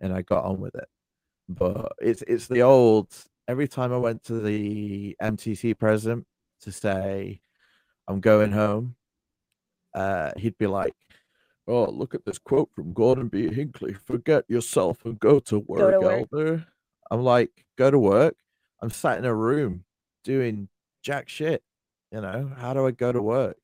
and 0.00 0.12
I 0.12 0.22
got 0.22 0.44
on 0.44 0.60
with 0.60 0.74
it. 0.74 0.88
But 1.48 1.92
it's 2.00 2.22
it's 2.26 2.48
the 2.48 2.62
old 2.62 3.14
every 3.48 3.68
time 3.68 3.92
I 3.92 3.98
went 3.98 4.24
to 4.24 4.40
the 4.40 5.16
MTC 5.22 5.78
president 5.78 6.26
to 6.62 6.72
say 6.72 7.40
I'm 8.08 8.20
going 8.20 8.52
home, 8.52 8.96
uh, 9.94 10.32
he'd 10.36 10.58
be 10.58 10.66
like, 10.66 10.94
Oh, 11.68 11.84
look 11.84 12.14
at 12.14 12.24
this 12.24 12.38
quote 12.38 12.70
from 12.74 12.92
Gordon 12.92 13.28
B. 13.28 13.48
Hinckley. 13.48 13.94
Forget 13.94 14.44
yourself 14.48 15.04
and 15.04 15.18
go 15.20 15.38
to 15.40 15.60
work, 15.60 16.02
work." 16.02 16.26
elder. 16.32 16.66
I'm 17.10 17.22
like, 17.22 17.64
go 17.76 17.90
to 17.90 17.98
work. 17.98 18.36
I'm 18.80 18.90
sat 18.90 19.18
in 19.18 19.24
a 19.24 19.34
room 19.34 19.84
doing 20.24 20.68
jack 21.02 21.28
shit. 21.28 21.62
You 22.10 22.20
know, 22.20 22.50
how 22.56 22.74
do 22.74 22.86
I 22.86 22.90
go 22.90 23.12
to 23.12 23.22
work? 23.22 23.56